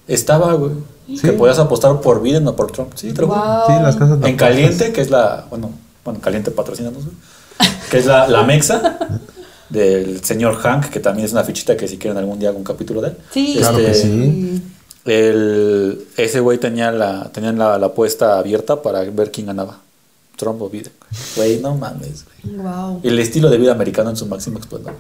estaba, 0.07 0.53
güey. 0.53 0.73
Que 1.21 1.33
podías 1.33 1.59
apostar 1.59 2.01
por 2.01 2.23
Biden 2.23 2.47
o 2.49 2.57
por 2.57 2.71
Trump. 2.73 2.93
Sí, 2.95 3.13
te. 3.13 3.27
Wow. 3.27 3.37
Sí, 3.67 3.73
las 3.83 3.97
casas 3.97 4.21
de 4.21 4.29
En 4.29 4.35
apuestas. 4.35 4.37
Caliente, 4.49 4.93
que 4.93 5.01
es 5.03 5.11
la, 5.11 5.45
bueno, 5.51 5.71
bueno, 6.05 6.21
Caliente 6.21 6.51
patrocínanos. 6.51 7.05
Que 7.91 7.99
es 7.99 8.07
la, 8.07 8.29
la 8.29 8.43
mexa 8.43 8.99
del 9.69 10.23
señor 10.25 10.57
Hank, 10.57 10.91
que 10.91 11.01
también 11.01 11.27
es 11.27 11.33
una 11.33 11.45
fichita 11.45 11.77
que 11.77 11.89
si 11.89 11.99
quieren 11.99 12.19
algún 12.19 12.39
día 12.39 12.49
hago 12.51 12.59
un 12.59 12.65
capítulo 12.65 13.01
de 13.01 13.09
él. 13.09 13.17
Sí. 13.31 13.57
Claro 13.59 13.77
que 13.79 13.91
Este, 13.91 14.03
sí. 14.09 14.63
El, 15.05 16.07
ese 16.17 16.41
güey 16.41 16.59
tenía 16.59 16.91
la, 16.91 17.31
tenían 17.33 17.59
la, 17.59 17.79
la 17.79 17.87
apuesta 17.87 18.39
abierta 18.39 18.81
para 18.83 19.03
ver 19.03 19.31
quién 19.31 19.47
ganaba. 19.47 19.81
Trump 20.37 20.61
o 20.63 20.69
Biden. 20.69 20.93
Güey, 21.37 21.61
no 21.61 21.77
mames, 21.77 22.25
güey. 22.25 22.57
Wow. 22.57 23.01
El 23.03 23.19
estilo 23.19 23.51
de 23.51 23.59
vida 23.59 23.73
americano 23.73 24.11
en 24.11 24.17
su 24.17 24.27
máximo 24.27 24.59
esplendor. 24.59 24.95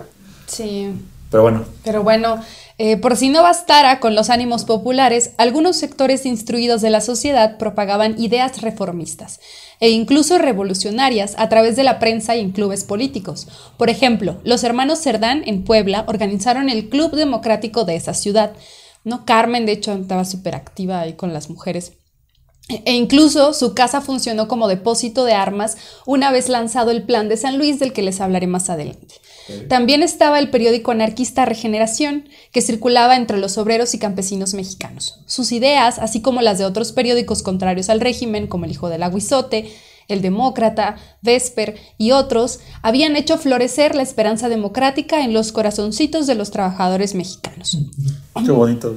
Sí. 0.47 0.93
Pero 1.35 1.43
bueno, 1.43 1.65
Pero 1.83 2.05
bueno, 2.05 2.41
eh, 2.79 2.97
por 2.97 3.17
si 3.17 3.29
no 3.29 3.43
bastara 3.43 3.99
con 3.99 4.15
los 4.15 4.31
ánimos 4.31 4.65
populares, 4.65 5.33
algunos 5.37 5.77
sectores 5.77 6.27
instruidos 6.27 6.81
de 6.81 6.91
la 6.91 7.01
sociedad 7.01 7.59
propagaban 7.59 8.17
ideas 8.21 8.63
reformistas 8.63 9.41
e 9.81 9.91
incluso 9.91 10.39
revolucionarias 10.39 11.35
a 11.37 11.49
través 11.49 11.75
de 11.75 11.83
la 11.83 11.99
prensa 11.99 12.37
y 12.37 12.41
en 12.41 12.53
clubes 12.53 12.85
políticos. 12.85 13.49
Por 13.77 13.91
ejemplo, 13.91 14.37
los 14.45 14.63
hermanos 14.63 15.01
Cerdán 15.01 15.43
en 15.45 15.65
Puebla 15.65 16.05
organizaron 16.07 16.69
el 16.71 16.89
Club 16.89 17.17
Democrático 17.17 17.85
de 17.85 17.97
esa 17.97 18.15
ciudad. 18.15 18.53
¿no? 19.03 19.25
Carmen, 19.25 19.67
de 19.67 19.73
hecho, 19.73 19.93
estaba 19.93 20.25
súper 20.25 20.55
activa 20.55 21.01
ahí 21.01 21.15
con 21.15 21.33
las 21.33 21.51
mujeres. 21.51 21.95
E 22.69 22.93
incluso 22.93 23.55
su 23.55 23.75
casa 23.75 24.01
funcionó 24.01 24.47
como 24.47 24.69
depósito 24.69 25.25
de 25.25 25.35
armas 25.35 25.79
una 26.07 26.31
vez 26.31 26.49
lanzado 26.49 26.93
el 26.93 27.03
plan 27.03 27.29
de 27.29 27.37
San 27.37 27.59
Luis 27.59 27.81
del 27.81 27.93
que 27.93 28.03
les 28.03 28.21
hablaré 28.21 28.47
más 28.47 28.71
adelante. 28.71 29.17
También 29.69 30.03
estaba 30.03 30.39
el 30.39 30.51
periódico 30.51 30.91
anarquista 30.91 31.45
Regeneración, 31.45 32.29
que 32.53 32.63
circulaba 32.63 33.17
entre 33.17 33.39
los 33.39 33.59
obreros 33.59 33.95
y 33.95 33.99
campesinos 33.99 34.55
mexicanos. 34.55 35.21
Sus 35.27 35.53
ideas, 35.53 35.99
así 35.99 36.23
como 36.23 36.41
las 36.41 36.59
de 36.59 36.65
otros 36.65 36.93
periódicos 36.93 37.43
contrarios 37.43 37.91
al 37.91 38.01
régimen, 38.01 38.47
como 38.47 38.65
El 38.65 38.71
Hijo 38.71 38.89
del 38.89 39.03
Aguizote, 39.03 39.71
El 40.09 40.23
Demócrata, 40.23 40.97
Vesper 41.23 41.77
y 41.99 42.11
otros, 42.13 42.61
habían 42.83 43.17
hecho 43.17 43.39
florecer 43.39 43.95
la 43.95 44.03
esperanza 44.03 44.49
democrática 44.49 45.25
en 45.25 45.33
los 45.33 45.53
corazoncitos 45.53 46.27
de 46.27 46.35
los 46.35 46.51
trabajadores 46.51 47.15
mexicanos. 47.15 47.79
qué 48.45 48.51
bonito. 48.51 48.95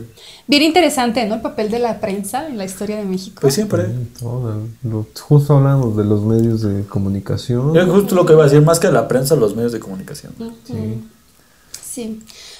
Bien 0.48 0.64
interesante, 0.64 1.26
¿no? 1.26 1.36
El 1.36 1.42
papel 1.42 1.70
de 1.72 1.80
la 1.80 2.00
prensa 2.00 2.48
en 2.48 2.58
la 2.58 2.66
historia 2.66 2.98
de 2.98 3.06
México. 3.06 3.40
Pues 3.42 3.54
siempre. 3.54 3.86
Todo, 4.20 4.62
lo- 4.84 5.06
justo 5.22 5.58
hablamos 5.58 5.96
de 5.98 6.04
los 6.06 6.22
medios 6.24 6.62
de 6.62 6.84
comunicación. 6.86 7.76
Es 7.78 7.86
justo 7.90 8.16
lo 8.16 8.26
que 8.26 8.34
iba 8.34 8.44
a 8.44 8.46
decir, 8.48 8.62
más 8.62 8.80
que 8.80 8.92
la 8.92 9.08
prensa, 9.08 9.36
los 9.36 9.56
medios 9.56 9.72
de 9.74 9.80
comunicación. 9.80 10.34
Sí. 10.66 12.20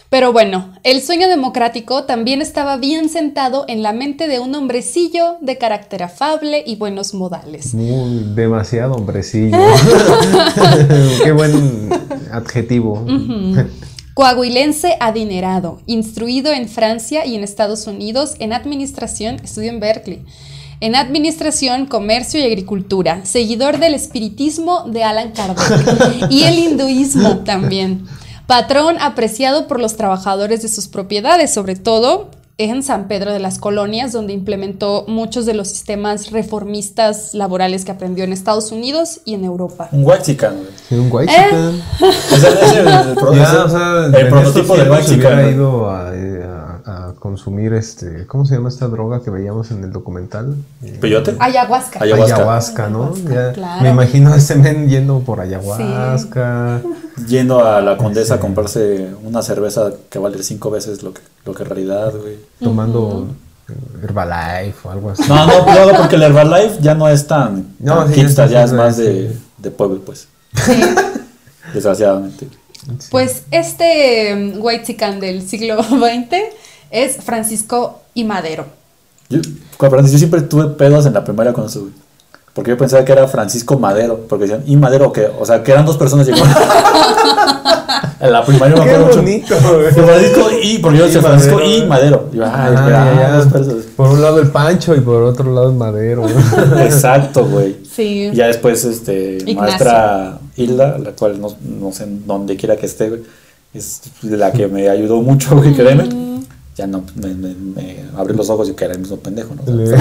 Pero 0.10 0.32
bueno, 0.32 0.74
el 0.84 1.02
sueño 1.02 1.28
democrático 1.28 2.06
también 2.06 2.42
estaba 2.42 2.78
bien 2.78 3.10
sentado 3.10 3.66
en 3.68 3.84
la 3.84 3.92
mente 3.92 4.30
de 4.30 4.40
un 4.40 4.56
hombrecillo 4.56 5.36
de 5.42 5.58
carácter 5.58 6.04
afable 6.04 6.64
y 6.66 6.78
buenos 6.78 7.14
modales. 7.14 7.74
Muy 7.74 8.24
demasiado 8.34 8.94
hombrecillo. 8.94 9.58
Qué 11.24 11.32
buen 11.34 11.90
adjetivo. 12.32 13.06
Coahuilense 14.14 14.96
adinerado, 15.00 15.82
instruido 15.86 16.54
en 16.54 16.70
Francia 16.70 17.26
y 17.26 17.36
en 17.36 17.44
Estados 17.44 17.86
Unidos 17.86 18.36
en 18.40 18.54
administración, 18.54 19.36
estudió 19.44 19.70
en 19.70 19.80
Berkeley. 19.82 20.26
En 20.80 20.96
administración, 20.96 21.86
comercio 21.86 22.40
y 22.40 22.44
agricultura, 22.44 23.26
seguidor 23.26 23.78
del 23.78 23.94
espiritismo 23.94 24.86
de 24.88 25.04
Alan 25.04 25.34
Kardec 25.34 26.28
y 26.32 26.44
el 26.44 26.60
hinduismo 26.60 27.40
también. 27.40 28.08
Patrón 28.48 28.96
apreciado 29.02 29.68
por 29.68 29.80
los 29.80 29.98
trabajadores 29.98 30.62
de 30.62 30.70
sus 30.70 30.88
propiedades, 30.88 31.54
sobre 31.54 31.76
todo 31.76 32.30
en 32.58 32.82
San 32.82 33.08
Pedro 33.08 33.32
de 33.32 33.40
las 33.40 33.60
Colonias, 33.60 34.14
donde 34.14 34.34
implementó 34.34 35.06
muchos 35.08 35.46
de 35.46 35.54
los 35.54 35.68
sistemas 35.68 36.32
reformistas 36.32 37.34
laborales 37.36 37.86
que 37.86 37.92
aprendió 37.92 38.24
en 38.24 38.34
Estados 38.34 38.72
Unidos 38.72 39.20
y 39.26 39.36
en 39.36 39.44
Europa. 39.44 39.90
Un 39.92 40.04
güey. 40.50 40.68
Sí, 40.90 40.96
un 40.96 41.10
Eh. 41.30 41.82
Ese 42.32 42.48
es 42.48 42.54
el, 44.16 44.30
prototipo 44.30 44.76
del 44.76 44.90
ido 45.52 45.92
a, 45.92 46.16
eh, 46.16 46.44
a- 46.44 46.57
a 46.88 47.14
consumir 47.20 47.74
este, 47.74 48.26
¿cómo 48.28 48.46
se 48.46 48.56
llama 48.56 48.70
esta 48.70 48.88
droga 48.88 49.22
que 49.22 49.30
veíamos 49.30 49.72
en 49.72 49.84
el 49.84 49.92
documental? 49.92 50.56
Eh, 50.82 50.98
¿Peyote? 51.02 51.36
Ayahuasca. 51.38 52.02
Ayahuasca. 52.02 52.36
Ayahuasca, 52.36 52.90
¿no? 52.90 53.04
Ayahuasca, 53.14 53.34
Ya 53.34 53.54
claro. 53.54 53.84
Me 53.84 53.90
imagino 53.90 54.32
a 54.32 54.38
ese 54.38 54.56
men 54.56 54.88
yendo 54.88 55.20
por 55.20 55.42
ayahuasca. 55.42 56.82
Yendo 57.28 57.66
a 57.66 57.82
la 57.82 57.98
condesa 57.98 58.36
a 58.36 58.40
comprarse 58.40 59.10
una 59.24 59.42
cerveza 59.42 59.92
que 60.08 60.20
vale 60.20 60.44
cinco 60.44 60.70
veces 60.70 61.02
lo 61.02 61.16
que, 61.16 61.22
lo 61.46 61.56
que 61.56 61.64
en 61.64 61.70
realidad, 61.70 62.14
güey. 62.16 62.38
tomando 62.62 63.28
Herbalife 64.04 64.88
o 64.88 64.92
algo 64.92 65.10
así. 65.10 65.24
No, 65.28 65.48
no, 65.48 65.66
no, 65.66 65.98
porque 65.98 66.16
el 66.16 66.22
Herbalife 66.22 66.78
ya 66.80 66.94
no 66.94 67.10
es 67.10 67.26
tan, 67.26 67.76
No, 67.80 68.06
tan 68.06 68.14
sí, 68.14 68.22
está 68.22 68.46
ya 68.46 68.64
es 68.64 68.72
más 68.72 68.98
de, 68.98 69.36
de 69.58 69.72
pueblo, 69.72 70.00
pues. 70.06 70.28
Desgraciadamente. 71.74 72.48
Pues 73.10 73.44
este 73.52 74.36
mm, 74.36 74.64
white 74.64 74.96
del 75.20 75.48
siglo 75.48 75.82
XX 75.84 76.38
es 76.92 77.18
Francisco 77.24 78.02
y 78.14 78.24
Madero. 78.24 78.66
Yo, 79.30 79.40
con 79.78 79.90
Francisco, 79.90 80.14
yo 80.14 80.18
siempre 80.20 80.42
tuve 80.42 80.68
pedos 80.76 81.06
en 81.06 81.14
la 81.14 81.24
primaria 81.24 81.54
con 81.54 81.66
güey. 81.68 81.92
Porque 82.54 82.72
yo 82.72 82.78
pensaba 82.78 83.06
que 83.06 83.12
era 83.12 83.28
Francisco 83.28 83.78
Madero, 83.78 84.22
porque 84.28 84.46
decían, 84.46 84.64
¿y 84.66 84.76
Madero 84.78 85.12
qué? 85.14 85.30
O 85.40 85.46
sea, 85.46 85.62
que 85.64 85.72
eran 85.72 85.86
dos 85.86 85.96
personas 85.98 86.26
llegando. 86.26 86.46
en 88.20 88.32
la 88.32 88.44
primaria 88.44 88.76
me 88.76 88.82
acuerdo 88.82 89.06
mucho. 89.06 89.22
bonito, 89.22 89.56
Que. 89.94 90.02
Francisco 90.02 90.42
y, 90.64 90.78
porque 90.80 90.98
yo 90.98 91.06
decía 91.06 91.22
Francisco 91.22 91.56
Madero. 91.58 91.76
y 91.76 91.86
Madero. 91.88 92.30
Y 92.34 92.38
yo, 92.38 92.46
ay, 92.46 92.52
Ah, 92.56 92.72
espera, 92.74 93.06
ya, 93.06 93.22
ya. 93.22 93.38
dos 93.38 93.48
personas. 93.54 93.86
Por 93.96 94.10
un 94.10 94.22
lado 94.24 94.40
el 94.40 94.50
Pancho 94.50 94.96
y 94.96 95.02
por 95.02 95.22
otro 95.22 95.54
lado 95.54 95.70
el 95.70 95.76
Madero. 95.76 96.26
Exacto, 96.80 97.46
güey. 97.46 97.78
Sí. 97.96 98.30
Y 98.32 98.36
ya 98.36 98.48
después, 98.48 98.84
este, 98.86 99.38
Ignacio. 99.46 99.56
maestra 99.62 100.40
Hilda, 100.56 100.98
la 100.98 101.12
cual 101.12 101.40
no, 101.40 101.50
no 101.80 101.92
sé 101.92 102.06
en 102.06 102.26
dónde 102.26 102.56
quiera 102.58 102.76
que 102.76 102.88
esté, 102.88 103.10
güey, 103.10 103.22
es 103.74 104.02
la 104.24 104.52
que 104.52 104.68
me 104.68 104.90
ayudó 104.90 105.22
mucho, 105.22 105.56
güey, 105.56 105.76
créeme. 105.76 106.06
Mm. 106.06 106.44
Ya 106.78 106.86
no, 106.86 107.04
me, 107.16 107.34
me, 107.34 107.56
me 107.56 108.06
abrí 108.16 108.36
los 108.36 108.52
ojos 108.52 108.70
y 108.70 108.74
que 108.74 108.86
era 108.86 108.94
el 108.94 109.00
mismo 109.00 109.18
pendejo, 109.18 109.56
¿no? 109.56 109.74
Le, 109.74 109.98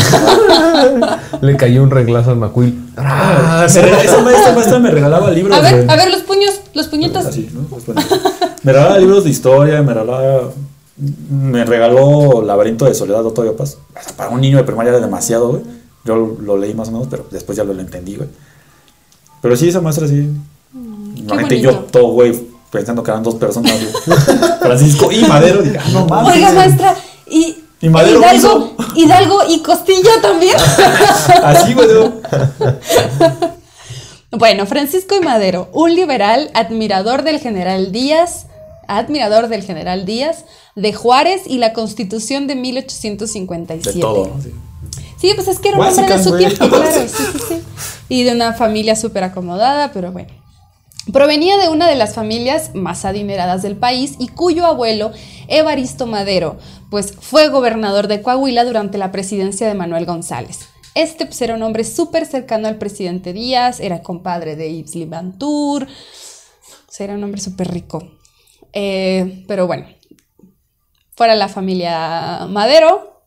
le 1.40 1.56
cayó 1.56 1.82
un 1.82 1.90
reglazo 1.90 2.32
al 2.32 2.36
Macuil. 2.36 2.90
Ah, 2.98 3.64
esa 3.66 3.80
maestra, 4.20 4.52
maestra 4.52 4.78
me 4.78 4.90
regalaba 4.90 5.30
libros. 5.30 5.56
A 5.56 5.62
ver, 5.62 5.90
a 5.90 5.96
ver 5.96 6.10
los 6.10 6.20
puños, 6.22 6.60
los 6.74 6.88
puñitos. 6.88 7.24
Así, 7.24 7.48
¿no? 7.54 7.66
Me 8.62 8.72
regalaba 8.72 8.98
libros 8.98 9.24
de 9.24 9.30
historia, 9.30 9.82
me 9.82 9.94
regalaba. 9.94 10.50
Me 11.30 11.64
regaló 11.64 12.42
Laberinto 12.42 12.84
de 12.84 12.94
Soledad 12.94 13.20
de 13.22 13.28
Octavio 13.28 13.56
Paz. 13.56 13.78
Hasta 13.94 14.14
Para 14.14 14.28
un 14.28 14.42
niño 14.42 14.58
de 14.58 14.64
primaria 14.64 14.90
era 14.90 15.00
demasiado, 15.00 15.48
güey. 15.48 15.62
Yo 16.04 16.14
lo, 16.14 16.36
lo 16.42 16.58
leí 16.58 16.74
más 16.74 16.88
o 16.88 16.92
menos, 16.92 17.08
pero 17.10 17.26
después 17.30 17.56
ya 17.56 17.64
lo 17.64 17.72
entendí, 17.72 18.16
güey. 18.16 18.28
Pero 19.40 19.56
sí, 19.56 19.68
esa 19.68 19.80
maestra 19.80 20.08
sí. 20.08 20.30
Imagínate 21.16 21.58
yo, 21.58 21.78
todo, 21.90 22.08
güey, 22.08 22.38
pensando 22.76 23.02
que 23.02 23.10
eran 23.10 23.22
dos 23.22 23.36
personas. 23.36 23.72
Francisco 24.60 25.10
y 25.10 25.24
Madero. 25.24 25.62
Dije, 25.62 25.78
ah, 25.78 25.88
no 25.92 26.06
mames. 26.06 26.34
Oiga, 26.34 26.52
maestra, 26.52 26.94
y, 27.26 27.56
¿Y 27.80 27.88
Madero 27.88 28.18
Hidalgo, 28.18 28.76
Hidalgo 28.94 29.38
y 29.48 29.62
Costilla 29.62 30.20
también. 30.20 30.56
Así, 31.42 31.72
güey. 31.72 31.88
¿no? 31.88 32.12
Bueno, 34.32 34.66
Francisco 34.66 35.14
y 35.16 35.20
Madero, 35.20 35.70
un 35.72 35.94
liberal 35.94 36.50
admirador 36.52 37.22
del 37.22 37.38
general 37.38 37.90
Díaz, 37.90 38.48
admirador 38.86 39.48
del 39.48 39.62
general 39.62 40.04
Díaz, 40.04 40.44
de 40.74 40.92
Juárez 40.92 41.42
y 41.46 41.56
la 41.56 41.72
constitución 41.72 42.46
de 42.46 42.56
1857. 42.56 43.94
De 43.94 44.00
todo, 44.00 44.26
¿no? 44.26 44.42
Sí. 44.42 44.52
Sí, 45.18 45.32
pues 45.34 45.48
es 45.48 45.58
que 45.58 45.70
era 45.70 45.78
un 45.78 45.86
hombre 45.86 46.06
de 46.06 46.22
su 46.22 46.36
tiempo, 46.36 46.68
claro, 46.68 46.90
sí, 46.92 47.08
sí, 47.08 47.38
sí. 47.48 47.62
Y 48.10 48.24
de 48.24 48.32
una 48.32 48.52
familia 48.52 48.94
súper 48.94 49.24
acomodada, 49.24 49.90
pero 49.92 50.12
bueno. 50.12 50.28
Provenía 51.12 51.56
de 51.58 51.68
una 51.68 51.88
de 51.88 51.94
las 51.94 52.14
familias 52.14 52.74
más 52.74 53.04
adineradas 53.04 53.62
del 53.62 53.76
país 53.76 54.16
y 54.18 54.28
cuyo 54.28 54.66
abuelo, 54.66 55.12
Evaristo 55.46 56.06
Madero, 56.06 56.58
pues 56.90 57.12
fue 57.12 57.48
gobernador 57.48 58.08
de 58.08 58.22
Coahuila 58.22 58.64
durante 58.64 58.98
la 58.98 59.12
presidencia 59.12 59.68
de 59.68 59.74
Manuel 59.74 60.04
González. 60.04 60.68
Este 60.94 61.26
pues, 61.26 61.40
era 61.42 61.54
un 61.54 61.62
hombre 61.62 61.84
súper 61.84 62.26
cercano 62.26 62.68
al 62.68 62.78
presidente 62.78 63.32
Díaz, 63.32 63.80
era 63.80 64.02
compadre 64.02 64.56
de 64.56 64.74
Yves 64.74 64.94
sea, 66.96 67.04
era 67.04 67.14
un 67.14 67.22
hombre 67.22 67.40
súper 67.40 67.70
rico. 67.70 68.10
Eh, 68.72 69.44
pero 69.46 69.66
bueno, 69.66 69.86
fuera 71.14 71.34
la 71.34 71.48
familia 71.48 72.46
Madero, 72.48 73.22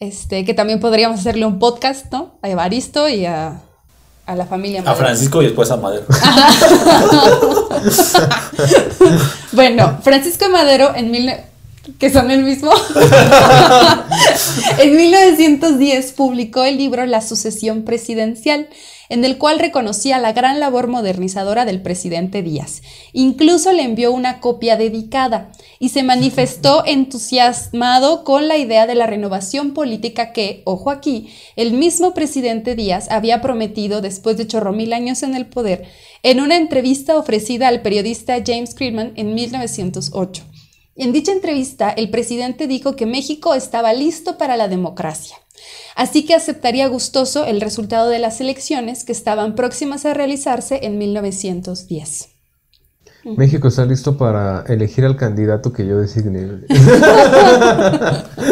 este, 0.00 0.44
que 0.44 0.54
también 0.54 0.80
podríamos 0.80 1.20
hacerle 1.20 1.46
un 1.46 1.58
podcast, 1.58 2.12
¿no? 2.12 2.38
A 2.42 2.50
Evaristo 2.50 3.08
y 3.08 3.26
a, 3.26 3.62
a 4.26 4.34
la 4.34 4.46
familia 4.46 4.80
A 4.80 4.84
Madero. 4.84 5.04
Francisco 5.04 5.42
y 5.42 5.46
después 5.46 5.70
a 5.70 5.76
Madero. 5.76 6.06
Bueno, 9.52 9.98
Francisco 10.02 10.48
Madero 10.48 10.94
en 10.94 11.10
mil 11.10 11.30
que 11.98 12.10
son 12.10 12.30
el 12.30 12.42
mismo. 12.42 12.70
en 14.78 14.96
1910 14.96 16.12
publicó 16.12 16.64
el 16.64 16.78
libro 16.78 17.04
La 17.06 17.20
sucesión 17.20 17.84
presidencial, 17.84 18.68
en 19.10 19.24
el 19.24 19.36
cual 19.36 19.58
reconocía 19.58 20.18
la 20.18 20.32
gran 20.32 20.60
labor 20.60 20.88
modernizadora 20.88 21.64
del 21.64 21.82
presidente 21.82 22.42
Díaz. 22.42 22.82
Incluso 23.12 23.72
le 23.72 23.82
envió 23.82 24.12
una 24.12 24.40
copia 24.40 24.76
dedicada 24.76 25.52
y 25.78 25.90
se 25.90 26.02
manifestó 26.02 26.84
entusiasmado 26.86 28.24
con 28.24 28.48
la 28.48 28.56
idea 28.56 28.86
de 28.86 28.94
la 28.94 29.06
renovación 29.06 29.74
política 29.74 30.32
que, 30.32 30.62
ojo 30.64 30.90
aquí, 30.90 31.34
el 31.56 31.72
mismo 31.72 32.14
presidente 32.14 32.74
Díaz 32.74 33.08
había 33.10 33.42
prometido 33.42 34.00
después 34.00 34.36
de 34.36 34.46
chorro 34.46 34.72
mil 34.72 34.92
años 34.92 35.22
en 35.22 35.34
el 35.34 35.46
poder 35.46 35.86
en 36.24 36.40
una 36.40 36.56
entrevista 36.56 37.18
ofrecida 37.18 37.68
al 37.68 37.82
periodista 37.82 38.42
James 38.44 38.74
Creedman 38.74 39.12
en 39.16 39.34
1908. 39.34 40.42
En 40.96 41.12
dicha 41.12 41.32
entrevista, 41.32 41.90
el 41.90 42.10
presidente 42.10 42.68
dijo 42.68 42.94
que 42.94 43.04
México 43.04 43.54
estaba 43.54 43.92
listo 43.92 44.38
para 44.38 44.56
la 44.56 44.68
democracia, 44.68 45.36
así 45.96 46.24
que 46.24 46.34
aceptaría 46.34 46.86
gustoso 46.86 47.44
el 47.46 47.60
resultado 47.60 48.08
de 48.08 48.20
las 48.20 48.40
elecciones 48.40 49.02
que 49.02 49.10
estaban 49.10 49.56
próximas 49.56 50.06
a 50.06 50.14
realizarse 50.14 50.80
en 50.84 50.98
1910. 50.98 52.28
México 53.24 53.68
está 53.68 53.84
listo 53.86 54.16
para 54.16 54.64
elegir 54.68 55.04
al 55.04 55.16
candidato 55.16 55.72
que 55.72 55.86
yo 55.86 55.98
designe. 55.98 56.60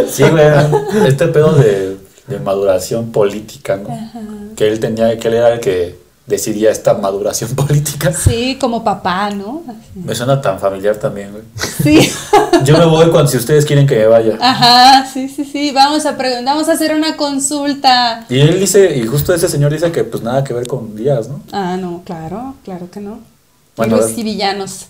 Sí, 0.09 0.25
güey. 0.25 0.45
Este 1.07 1.29
pedo 1.29 1.53
de, 1.55 1.97
de 2.27 2.39
maduración 2.39 3.13
política, 3.13 3.77
¿no? 3.77 4.55
Que 4.57 4.69
él 4.69 4.81
tenía, 4.81 5.19
que 5.19 5.29
él 5.29 5.35
era 5.35 5.55
el 5.55 5.61
que 5.61 6.02
decidía 6.27 6.71
esta 6.71 6.95
maduración 6.95 7.51
política. 7.57 8.13
Sí, 8.13 8.57
como 8.61 8.85
papá, 8.85 9.31
¿no? 9.31 9.63
Me 9.95 10.15
suena 10.15 10.41
tan 10.41 10.59
familiar 10.59 10.97
también, 10.97 11.33
güey. 11.33 11.45
Sí. 11.83 12.11
Yo 12.65 12.79
me 12.79 12.87
voy 12.87 13.11
cuando 13.11 13.31
si 13.31 13.37
ustedes 13.37 13.65
quieren 13.65 13.87
que 13.87 13.97
me 13.97 14.07
vaya. 14.07 14.39
Ajá, 14.41 15.07
sí, 15.07 15.29
sí, 15.29 15.45
sí. 15.45 15.73
Vamos 15.73 16.07
a 16.07 16.17
preguntar, 16.17 16.55
vamos 16.55 16.69
a 16.69 16.73
hacer 16.73 16.95
una 16.95 17.17
consulta. 17.17 18.25
Y 18.29 18.39
él 18.39 18.61
dice, 18.61 18.97
y 18.97 19.07
justo 19.07 19.35
ese 19.35 19.49
señor 19.49 19.73
dice 19.73 19.91
que 19.91 20.05
pues 20.05 20.23
nada 20.23 20.45
que 20.45 20.55
ver 20.55 20.67
con 20.67 20.95
Díaz, 20.97 21.29
¿no? 21.29 21.43
Ah, 21.53 21.77
no, 21.77 22.03
claro, 22.05 22.55
claro 22.65 22.91
que 22.91 23.01
no. 23.01 23.21
Bueno, 23.77 23.97
Héroes 23.97 24.17
y 24.17 24.23
villanos. 24.23 24.87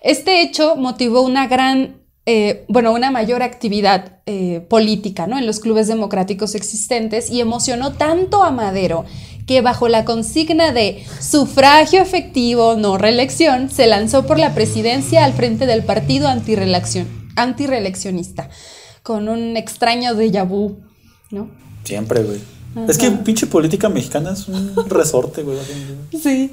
Este 0.00 0.42
hecho 0.42 0.76
motivó 0.76 1.22
una 1.22 1.46
gran, 1.46 1.96
eh, 2.26 2.64
bueno, 2.68 2.92
una 2.92 3.10
mayor 3.10 3.42
actividad 3.42 4.18
eh, 4.26 4.64
política, 4.68 5.26
¿no? 5.26 5.38
En 5.38 5.46
los 5.46 5.60
clubes 5.60 5.88
democráticos 5.88 6.54
existentes 6.54 7.30
y 7.30 7.40
emocionó 7.40 7.92
tanto 7.92 8.42
a 8.42 8.50
Madero 8.50 9.04
que 9.46 9.60
bajo 9.60 9.88
la 9.88 10.04
consigna 10.04 10.72
de 10.72 11.04
sufragio 11.20 12.00
efectivo, 12.00 12.76
no 12.76 12.98
reelección, 12.98 13.70
se 13.70 13.86
lanzó 13.86 14.26
por 14.26 14.38
la 14.38 14.54
presidencia 14.54 15.24
al 15.24 15.34
frente 15.34 15.66
del 15.66 15.84
partido 15.84 16.28
antireeleccionista, 16.28 18.48
con 19.02 19.28
un 19.28 19.56
extraño 19.56 20.14
déjà 20.14 20.44
vu, 20.44 20.78
¿no? 21.30 21.50
Siempre, 21.84 22.22
güey. 22.22 22.40
Es 22.88 22.98
que 22.98 23.10
pinche 23.10 23.46
política 23.46 23.88
mexicana 23.88 24.32
es 24.32 24.48
un 24.48 24.74
resorte, 24.88 25.42
güey. 25.42 25.58
Sí. 26.20 26.50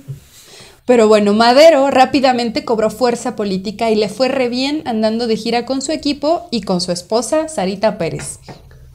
Pero 0.86 1.08
bueno, 1.08 1.34
Madero 1.34 1.90
rápidamente 1.90 2.66
cobró 2.66 2.90
fuerza 2.90 3.36
política 3.36 3.90
y 3.90 3.96
le 3.96 4.10
fue 4.10 4.28
re 4.28 4.50
bien 4.50 4.84
andando 4.86 5.28
de 5.28 5.38
gira 5.38 5.66
con 5.66 5.82
su 5.82 5.92
equipo 5.92 6.48
y 6.52 6.62
con 6.62 6.82
su 6.82 6.92
esposa, 6.92 7.48
Sarita 7.48 7.98
Pérez. 7.98 8.40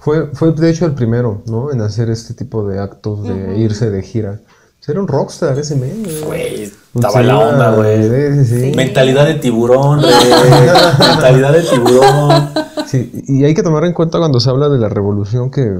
Fue, 0.06 0.28
fue 0.34 0.52
de 0.52 0.70
hecho 0.70 0.86
el 0.86 0.92
primero, 0.92 1.42
¿no? 1.46 1.72
En 1.72 1.80
hacer 1.80 2.10
este 2.10 2.32
tipo 2.32 2.64
de 2.64 2.78
actos 2.78 3.24
de 3.24 3.58
irse 3.58 3.90
de 3.90 4.04
gira. 4.04 4.38
Era 4.86 5.00
un 5.00 5.08
rockstar 5.08 5.58
ese 5.58 5.74
men. 5.74 6.04
güey. 6.24 6.72
Estaba 6.94 7.22
en 7.22 7.26
la 7.26 7.38
onda, 7.40 7.70
güey. 7.72 8.04
Sí, 8.04 8.44
sí, 8.44 8.60
sí. 8.70 8.76
Mentalidad 8.76 9.26
de 9.26 9.34
tiburón, 9.34 10.00
güey. 10.00 10.14
Mentalidad 11.00 11.52
de 11.52 11.62
tiburón. 11.62 12.50
Sí, 12.86 13.24
y 13.26 13.42
hay 13.42 13.52
que 13.52 13.64
tomar 13.64 13.84
en 13.84 13.94
cuenta 13.94 14.18
cuando 14.18 14.38
se 14.38 14.48
habla 14.48 14.68
de 14.68 14.78
la 14.78 14.88
revolución 14.88 15.50
que, 15.50 15.76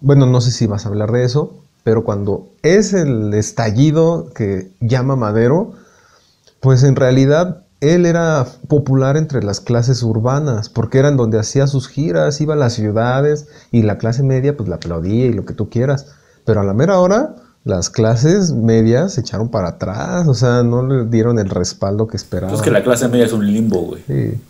bueno, 0.00 0.26
no 0.26 0.40
sé 0.40 0.52
si 0.52 0.68
vas 0.68 0.86
a 0.86 0.88
hablar 0.88 1.10
de 1.10 1.24
eso, 1.24 1.54
pero 1.82 2.04
cuando 2.04 2.50
es 2.62 2.92
el 2.92 3.34
estallido 3.34 4.32
que 4.32 4.70
llama 4.78 5.16
Madero, 5.16 5.72
pues 6.60 6.84
en 6.84 6.94
realidad 6.94 7.65
él 7.80 8.06
era 8.06 8.46
popular 8.68 9.16
entre 9.16 9.42
las 9.42 9.60
clases 9.60 10.02
urbanas, 10.02 10.68
porque 10.68 10.98
eran 10.98 11.16
donde 11.16 11.38
hacía 11.38 11.66
sus 11.66 11.88
giras, 11.88 12.40
iba 12.40 12.54
a 12.54 12.56
las 12.56 12.72
ciudades 12.74 13.46
y 13.70 13.82
la 13.82 13.98
clase 13.98 14.22
media 14.22 14.56
pues 14.56 14.68
la 14.68 14.76
aplaudía 14.76 15.26
y 15.26 15.32
lo 15.32 15.44
que 15.44 15.54
tú 15.54 15.68
quieras, 15.68 16.06
pero 16.44 16.60
a 16.60 16.64
la 16.64 16.72
mera 16.74 16.98
hora 17.00 17.36
las 17.64 17.90
clases 17.90 18.52
medias 18.52 19.14
se 19.14 19.20
echaron 19.22 19.48
para 19.50 19.68
atrás, 19.70 20.28
o 20.28 20.34
sea, 20.34 20.62
no 20.62 20.86
le 20.86 21.04
dieron 21.06 21.38
el 21.40 21.48
respaldo 21.50 22.06
que 22.06 22.16
esperaban. 22.16 22.54
Es 22.54 22.62
que 22.62 22.70
la 22.70 22.82
clase 22.84 23.08
media 23.08 23.26
es 23.26 23.32
un 23.32 23.44
limbo, 23.46 23.80
güey. 23.80 24.02
Sí. 24.06 24.40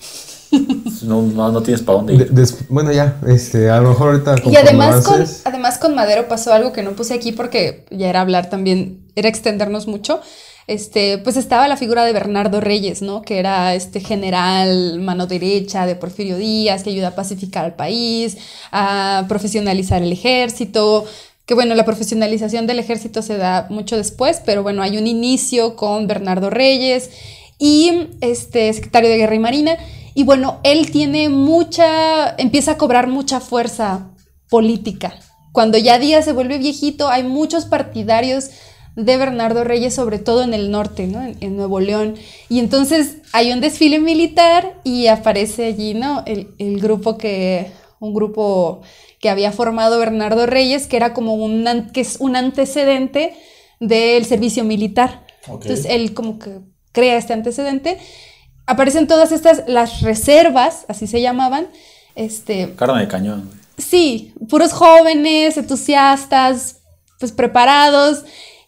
No, 1.02 1.22
no, 1.22 1.52
no 1.52 1.62
tienes 1.62 1.82
para 1.82 1.98
dónde 1.98 2.16
De- 2.16 2.24
ir. 2.24 2.32
des- 2.32 2.68
bueno, 2.68 2.90
ya, 2.92 3.16
este, 3.26 3.68
a 3.68 3.80
lo 3.80 3.90
mejor 3.90 4.12
ahorita. 4.12 4.36
Y 4.48 4.56
además 4.56 5.04
con, 5.04 5.24
además 5.44 5.78
con 5.78 5.94
Madero 5.94 6.28
pasó 6.28 6.52
algo 6.52 6.72
que 6.72 6.82
no 6.82 6.92
puse 6.92 7.14
aquí 7.14 7.32
porque 7.32 7.84
ya 7.90 8.08
era 8.08 8.20
hablar 8.22 8.48
también, 8.48 9.04
era 9.16 9.28
extendernos 9.28 9.86
mucho. 9.86 10.20
Este, 10.66 11.18
pues 11.18 11.36
estaba 11.36 11.68
la 11.68 11.76
figura 11.76 12.04
de 12.04 12.12
Bernardo 12.12 12.60
Reyes, 12.60 13.00
¿no? 13.00 13.22
Que 13.22 13.38
era 13.38 13.74
este 13.74 14.00
general 14.00 14.98
mano 14.98 15.28
derecha 15.28 15.86
de 15.86 15.94
Porfirio 15.94 16.36
Díaz, 16.36 16.82
que 16.82 16.90
ayuda 16.90 17.08
a 17.08 17.14
pacificar 17.14 17.64
al 17.64 17.76
país, 17.76 18.36
a 18.72 19.26
profesionalizar 19.28 20.02
el 20.02 20.10
ejército. 20.10 21.06
Que 21.46 21.54
bueno, 21.54 21.76
la 21.76 21.84
profesionalización 21.84 22.66
del 22.66 22.80
ejército 22.80 23.22
se 23.22 23.36
da 23.36 23.68
mucho 23.70 23.96
después, 23.96 24.42
pero 24.44 24.64
bueno, 24.64 24.82
hay 24.82 24.98
un 24.98 25.06
inicio 25.06 25.76
con 25.76 26.08
Bernardo 26.08 26.50
Reyes 26.50 27.10
y 27.58 28.08
este 28.20 28.72
secretario 28.72 29.08
de 29.08 29.18
Guerra 29.18 29.36
y 29.36 29.38
Marina. 29.38 29.76
Y 30.14 30.24
bueno, 30.24 30.58
él 30.64 30.90
tiene 30.90 31.28
mucha, 31.28 32.34
empieza 32.38 32.72
a 32.72 32.78
cobrar 32.78 33.06
mucha 33.06 33.38
fuerza 33.38 34.10
política. 34.50 35.14
Cuando 35.52 35.78
ya 35.78 36.00
Díaz 36.00 36.24
se 36.24 36.32
vuelve 36.32 36.58
viejito, 36.58 37.08
hay 37.08 37.22
muchos 37.22 37.66
partidarios 37.66 38.50
de 38.96 39.16
Bernardo 39.18 39.62
Reyes, 39.62 39.94
sobre 39.94 40.18
todo 40.18 40.42
en 40.42 40.54
el 40.54 40.70
norte, 40.70 41.06
¿no? 41.06 41.22
En, 41.22 41.36
en 41.40 41.56
Nuevo 41.56 41.80
León. 41.80 42.16
Y 42.48 42.58
entonces 42.58 43.18
hay 43.32 43.52
un 43.52 43.60
desfile 43.60 44.00
militar 44.00 44.80
y 44.82 45.06
aparece 45.06 45.66
allí, 45.66 45.94
¿no? 45.94 46.24
El, 46.26 46.48
el 46.58 46.80
grupo 46.80 47.18
que, 47.18 47.70
un 48.00 48.14
grupo 48.14 48.82
que 49.20 49.30
había 49.30 49.52
formado 49.52 49.98
Bernardo 49.98 50.46
Reyes, 50.46 50.86
que 50.86 50.96
era 50.96 51.12
como 51.14 51.34
un, 51.34 51.90
que 51.92 52.00
es 52.00 52.16
un 52.20 52.36
antecedente 52.36 53.36
del 53.80 54.24
servicio 54.24 54.64
militar. 54.64 55.26
Entonces 55.46 55.86
él 55.88 56.14
como 56.14 56.38
que 56.38 56.60
crea 56.92 57.16
este 57.16 57.32
antecedente. 57.32 57.98
Aparecen 58.66 59.06
todas 59.06 59.30
estas, 59.30 59.62
las 59.68 60.00
reservas, 60.00 60.86
así 60.88 61.06
se 61.06 61.20
llamaban, 61.20 61.68
este, 62.14 62.74
Carne 62.74 63.00
de 63.00 63.08
cañón. 63.08 63.50
Sí, 63.78 64.32
puros 64.48 64.72
jóvenes, 64.72 65.56
entusiastas, 65.56 66.78
pues 67.20 67.32
preparados. 67.32 68.24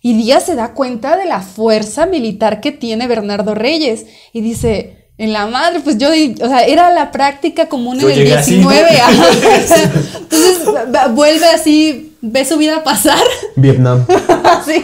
Y 0.08 0.14
Díaz 0.14 0.46
se 0.46 0.54
da 0.54 0.72
cuenta 0.72 1.18
de 1.18 1.26
la 1.26 1.42
fuerza 1.42 2.06
militar 2.06 2.62
que 2.62 2.72
tiene 2.72 3.06
Bernardo 3.06 3.54
Reyes. 3.54 4.06
Y 4.32 4.40
dice, 4.40 5.10
en 5.18 5.34
la 5.34 5.46
madre, 5.46 5.80
pues 5.80 5.98
yo, 5.98 6.08
o 6.08 6.48
sea, 6.48 6.64
era 6.64 6.90
la 6.90 7.12
práctica 7.12 7.68
común 7.68 7.98
Yo 7.98 8.08
en 8.08 8.14
el 8.14 8.20
llegué 8.20 8.34
así, 8.34 8.54
19. 8.54 8.90
¿no? 8.90 8.98
ajá. 9.04 9.90
Entonces 10.16 11.14
vuelve 11.14 11.44
así, 11.48 12.16
ve 12.22 12.46
su 12.46 12.56
vida 12.56 12.82
pasar. 12.82 13.20
Vietnam, 13.56 14.06
así. 14.44 14.82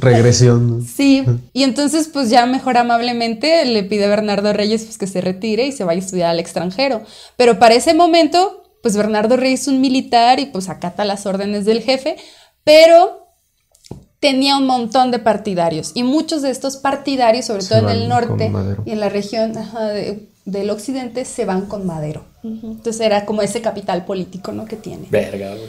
regresión. 0.00 0.82
Sí, 0.82 1.26
y 1.52 1.64
entonces 1.64 2.08
pues 2.08 2.30
ya 2.30 2.46
mejor 2.46 2.78
amablemente 2.78 3.66
le 3.66 3.82
pide 3.82 4.06
a 4.06 4.08
Bernardo 4.08 4.54
Reyes 4.54 4.84
pues 4.84 4.96
que 4.96 5.06
se 5.06 5.20
retire 5.20 5.66
y 5.66 5.72
se 5.72 5.84
vaya 5.84 6.00
a 6.00 6.04
estudiar 6.06 6.30
al 6.30 6.40
extranjero. 6.40 7.02
Pero 7.36 7.58
para 7.58 7.74
ese 7.74 7.92
momento, 7.92 8.64
pues 8.82 8.96
Bernardo 8.96 9.36
Reyes 9.36 9.60
es 9.60 9.68
un 9.68 9.82
militar 9.82 10.40
y 10.40 10.46
pues 10.46 10.70
acata 10.70 11.04
las 11.04 11.26
órdenes 11.26 11.66
del 11.66 11.82
jefe, 11.82 12.16
pero 12.64 13.23
tenía 14.32 14.56
un 14.56 14.66
montón 14.66 15.10
de 15.10 15.18
partidarios 15.18 15.90
y 15.94 16.02
muchos 16.02 16.40
de 16.40 16.50
estos 16.50 16.76
partidarios, 16.78 17.44
sobre 17.44 17.60
Se 17.62 17.68
todo 17.80 17.90
en 17.90 17.96
el 17.96 18.08
norte 18.08 18.50
y 18.86 18.90
en 18.92 19.00
la 19.00 19.10
región 19.10 19.56
ajá, 19.58 19.84
de- 19.88 20.26
del 20.46 20.70
occidente, 20.70 21.24
se 21.26 21.44
van 21.44 21.62
con 21.66 21.86
Madero. 21.86 22.24
Entonces 22.42 23.00
era 23.00 23.24
como 23.26 23.42
ese 23.42 23.60
capital 23.60 24.04
político, 24.04 24.52
¿no? 24.52 24.64
Que 24.64 24.76
tiene. 24.76 25.06
Verga, 25.10 25.50
güey. 25.50 25.68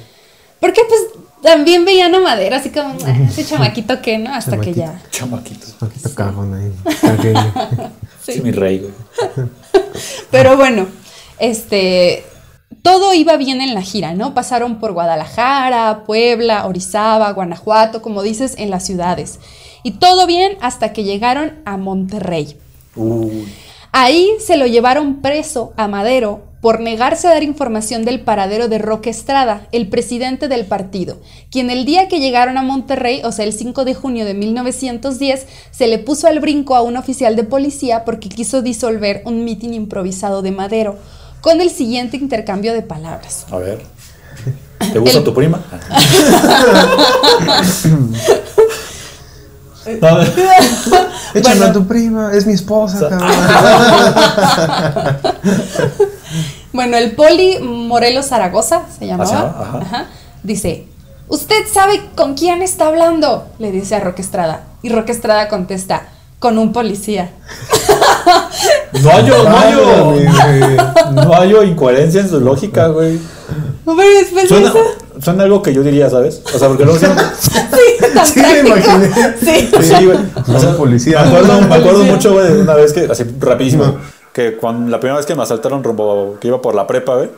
Porque 0.61 0.81
pues 0.87 1.01
también 1.43 1.83
veían 1.85 2.15
a 2.15 2.19
Madero 2.21 2.55
así 2.55 2.69
como, 2.69 2.95
"Ah, 3.05 3.17
ese 3.27 3.45
chamaquito 3.45 4.01
que, 4.01 4.17
¿no? 4.17 4.33
Hasta 4.33 4.57
que 4.59 4.73
ya. 4.73 5.01
Chamaquitos. 5.11 5.75
Aquí 5.81 5.93
está 5.97 6.09
cajón 6.15 6.53
ahí. 6.53 6.71
Sí, 8.25 8.41
mi 8.41 8.51
rey, 8.51 8.79
güey. 8.79 8.93
Pero 10.31 10.57
bueno, 10.57 10.87
este, 11.39 12.25
todo 12.85 13.15
iba 13.15 13.35
bien 13.35 13.61
en 13.61 13.73
la 13.73 13.81
gira, 13.81 14.13
¿no? 14.13 14.35
Pasaron 14.35 14.79
por 14.79 14.93
Guadalajara, 14.93 16.03
Puebla, 16.05 16.67
Orizaba, 16.67 17.33
Guanajuato, 17.33 18.03
como 18.03 18.21
dices, 18.21 18.53
en 18.59 18.69
las 18.69 18.85
ciudades. 18.85 19.39
Y 19.81 19.93
todo 19.93 20.27
bien 20.27 20.55
hasta 20.61 20.93
que 20.93 21.03
llegaron 21.03 21.53
a 21.65 21.77
Monterrey. 21.77 22.55
Uy. 22.95 23.47
Ahí 23.91 24.29
se 24.39 24.55
lo 24.55 24.67
llevaron 24.67 25.23
preso 25.23 25.73
a 25.77 25.87
Madero 25.87 26.43
por 26.61 26.79
negarse 26.79 27.27
a 27.27 27.31
dar 27.31 27.41
información 27.41 28.05
del 28.05 28.19
paradero 28.19 28.67
de 28.67 28.77
Roque 28.77 29.09
Estrada, 29.09 29.67
el 29.71 29.87
presidente 29.87 30.47
del 30.47 30.65
partido, 30.65 31.17
quien 31.49 31.71
el 31.71 31.85
día 31.85 32.07
que 32.07 32.19
llegaron 32.19 32.57
a 32.57 32.63
Monterrey, 32.63 33.21
o 33.23 33.31
sea, 33.31 33.45
el 33.45 33.53
5 33.53 33.83
de 33.83 33.95
junio 33.95 34.25
de 34.25 34.35
1910, 34.35 35.47
se 35.71 35.87
le 35.87 35.97
puso 35.97 36.27
al 36.27 36.39
brinco 36.39 36.75
a 36.75 36.81
un 36.83 36.97
oficial 36.97 37.35
de 37.35 37.45
policía 37.45 38.05
porque 38.05 38.29
quiso 38.29 38.61
disolver 38.61 39.23
un 39.25 39.43
mitin 39.43 39.73
improvisado 39.73 40.43
de 40.43 40.51
Madero, 40.51 40.97
con 41.41 41.61
el 41.61 41.69
siguiente 41.69 42.17
intercambio 42.17 42.73
de 42.73 42.81
palabras. 42.81 43.45
A 43.51 43.57
ver. 43.57 43.81
¿Te 44.91 44.99
gusta 44.99 45.19
El- 45.19 45.23
tu 45.23 45.33
prima? 45.33 45.61
No, 50.01 50.07
a 50.07 50.17
ver. 50.17 50.27
Échame 51.35 51.55
Bueno. 51.57 51.65
a 51.65 51.73
tu 51.73 51.87
prima, 51.87 52.31
es 52.33 52.45
mi 52.47 52.53
esposa, 52.53 53.09
cabrón. 53.09 53.31
Bueno, 56.73 56.97
el 56.97 57.11
poli 57.15 57.59
Morelos 57.61 58.25
Zaragoza 58.27 58.81
se 58.99 59.07
llamaba. 59.07 59.31
Ajá, 59.31 59.55
ajá. 59.61 59.77
Ajá. 59.81 60.05
Dice, 60.43 60.85
¿usted 61.29 61.55
sabe 61.71 62.01
con 62.15 62.33
quién 62.33 62.61
está 62.61 62.87
hablando? 62.87 63.47
Le 63.59 63.71
dice 63.71 63.95
a 63.95 64.01
Roque 64.01 64.21
Estrada. 64.21 64.63
Y 64.81 64.89
Roque 64.89 65.13
Estrada 65.13 65.47
contesta, 65.47 66.07
con 66.39 66.57
un 66.57 66.73
policía. 66.73 67.31
No 69.03 69.09
hallo, 69.11 69.43
no 69.49 70.11
güey. 70.11 70.25
No 71.13 71.33
hallo 71.33 71.63
incoherencia 71.63 72.21
en 72.21 72.29
su 72.29 72.39
lógica, 72.39 72.87
güey. 72.87 73.19
Pero 73.85 73.97
después 73.97 74.43
de 74.43 74.47
Suena, 74.49 74.69
eso- 74.69 74.79
suena 75.21 75.43
algo 75.43 75.61
que 75.61 75.73
yo 75.73 75.83
diría, 75.83 76.09
¿sabes? 76.09 76.41
O 76.53 76.57
sea, 76.59 76.67
porque 76.67 76.83
luego 76.85 76.97
siempre- 76.99 77.23
tan 78.13 78.25
Sí, 78.25 78.39
me 78.41 78.59
imaginé. 78.69 79.09
Sí. 79.39 79.69
Sí, 79.81 80.05
güey. 80.05 80.17
No, 80.47 80.55
O 80.57 80.59
sea, 80.59 80.75
policía. 80.75 81.21
Me 81.21 81.27
acuerdo, 81.27 81.61
me 81.61 81.65
acuerdo 81.75 81.91
Policía. 81.91 82.13
mucho, 82.13 82.33
güey, 82.33 82.53
de 82.53 82.61
una 82.61 82.73
vez 82.73 82.93
que, 82.93 83.01
así 83.11 83.23
rapidísimo, 83.39 83.95
que 84.33 84.57
cuando 84.57 84.89
la 84.89 84.99
primera 84.99 85.17
vez 85.17 85.25
que 85.25 85.35
me 85.35 85.43
asaltaron 85.43 85.83
rumbo, 85.83 86.37
que 86.39 86.47
iba 86.47 86.61
por 86.61 86.73
la 86.75 86.87
prepa, 86.87 87.15
güey, 87.15 87.29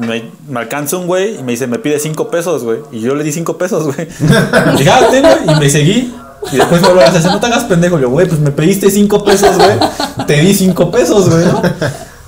me, 0.00 0.30
me 0.48 0.60
alcanza 0.60 0.96
un 0.96 1.06
güey 1.06 1.38
y 1.38 1.42
me 1.44 1.52
dice, 1.52 1.66
me 1.68 1.78
pide 1.78 2.00
cinco 2.00 2.28
pesos, 2.28 2.64
güey. 2.64 2.78
Y 2.90 3.00
yo 3.00 3.14
le 3.14 3.22
di 3.22 3.30
cinco 3.32 3.56
pesos, 3.56 3.84
güey. 3.84 4.08
Dije, 4.76 4.90
ah, 4.90 5.06
tengo, 5.10 5.28
y 5.52 5.60
me 5.60 5.70
seguí. 5.70 6.12
Y 6.52 6.56
después 6.56 6.80
me 6.80 6.88
volvió 6.88 7.02
a 7.02 7.08
hacer, 7.08 7.24
no 7.24 7.40
te 7.40 7.46
hagas 7.46 7.64
pendejo. 7.64 7.98
Yo, 7.98 8.10
güey, 8.10 8.28
pues 8.28 8.40
me 8.40 8.50
pediste 8.50 8.90
cinco 8.90 9.24
pesos, 9.24 9.56
güey. 9.56 9.78
Te 10.26 10.40
di 10.40 10.54
cinco 10.54 10.90
pesos, 10.90 11.28
güey, 11.28 11.44
¿no? 11.44 11.62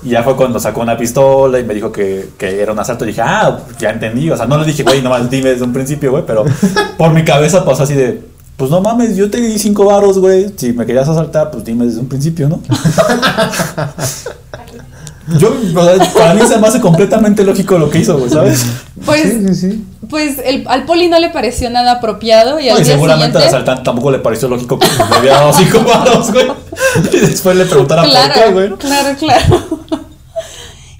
Y 0.01 0.09
ya 0.11 0.23
fue 0.23 0.35
cuando 0.35 0.59
sacó 0.59 0.81
una 0.81 0.97
pistola 0.97 1.59
y 1.59 1.63
me 1.63 1.73
dijo 1.73 1.91
que, 1.91 2.29
que 2.37 2.61
era 2.61 2.71
un 2.71 2.79
asalto. 2.79 3.03
Y 3.05 3.09
dije, 3.09 3.21
ah, 3.21 3.59
ya 3.79 3.89
entendí. 3.89 4.29
O 4.29 4.37
sea, 4.37 4.45
no 4.45 4.57
le 4.57 4.65
dije, 4.65 4.83
güey, 4.83 5.01
nomás 5.01 5.29
dime 5.29 5.49
desde 5.49 5.63
un 5.63 5.73
principio, 5.73 6.11
güey. 6.11 6.23
Pero 6.25 6.45
por 6.97 7.11
mi 7.11 7.23
cabeza 7.25 7.65
pasó 7.65 7.83
así 7.83 7.93
de, 7.95 8.21
pues 8.55 8.71
no 8.71 8.81
mames, 8.81 9.15
yo 9.15 9.29
te 9.29 9.39
di 9.39 9.57
cinco 9.59 9.85
varos, 9.85 10.19
güey. 10.19 10.53
Si 10.55 10.73
me 10.73 10.85
querías 10.85 11.07
asaltar, 11.07 11.51
pues 11.51 11.63
dime 11.63 11.85
desde 11.85 11.99
un 11.99 12.07
principio, 12.07 12.49
¿no? 12.49 12.61
yo, 15.37 15.55
o 15.75 15.83
sea, 15.83 16.13
para 16.13 16.33
mí 16.33 16.41
se 16.47 16.57
me 16.57 16.67
hace 16.67 16.79
completamente 16.81 17.43
lógico 17.43 17.77
lo 17.77 17.89
que 17.89 17.99
hizo, 17.99 18.17
güey, 18.17 18.29
¿sabes? 18.31 18.65
Pues, 19.05 19.21
Sí, 19.23 19.45
sí, 19.47 19.55
sí. 19.55 19.85
pues 20.09 20.37
el- 20.43 20.65
al 20.67 20.85
poli 20.85 21.07
no 21.09 21.19
le 21.19 21.29
pareció 21.29 21.69
nada 21.69 21.93
apropiado 21.93 22.59
y 22.59 22.69
al 22.69 22.79
y 22.79 22.83
día 22.83 22.93
seguramente 22.93 23.37
al 23.37 23.43
siguiente... 23.43 23.47
asaltante 23.57 23.83
tampoco 23.83 24.11
le 24.11 24.19
pareció 24.19 24.47
lógico 24.47 24.79
que 24.79 24.87
le 24.87 25.15
había 25.15 25.33
dado 25.33 25.53
cinco 25.53 25.81
varos, 25.83 26.31
güey. 26.31 26.47
Y 27.13 27.17
después 27.19 27.55
le 27.55 27.65
preguntara 27.65 28.01
por 28.03 28.11
qué, 28.11 28.17
Claro, 28.33 28.51
güey. 28.53 28.69
¿no? 28.69 28.77
claro, 28.77 29.15
claro. 29.17 29.79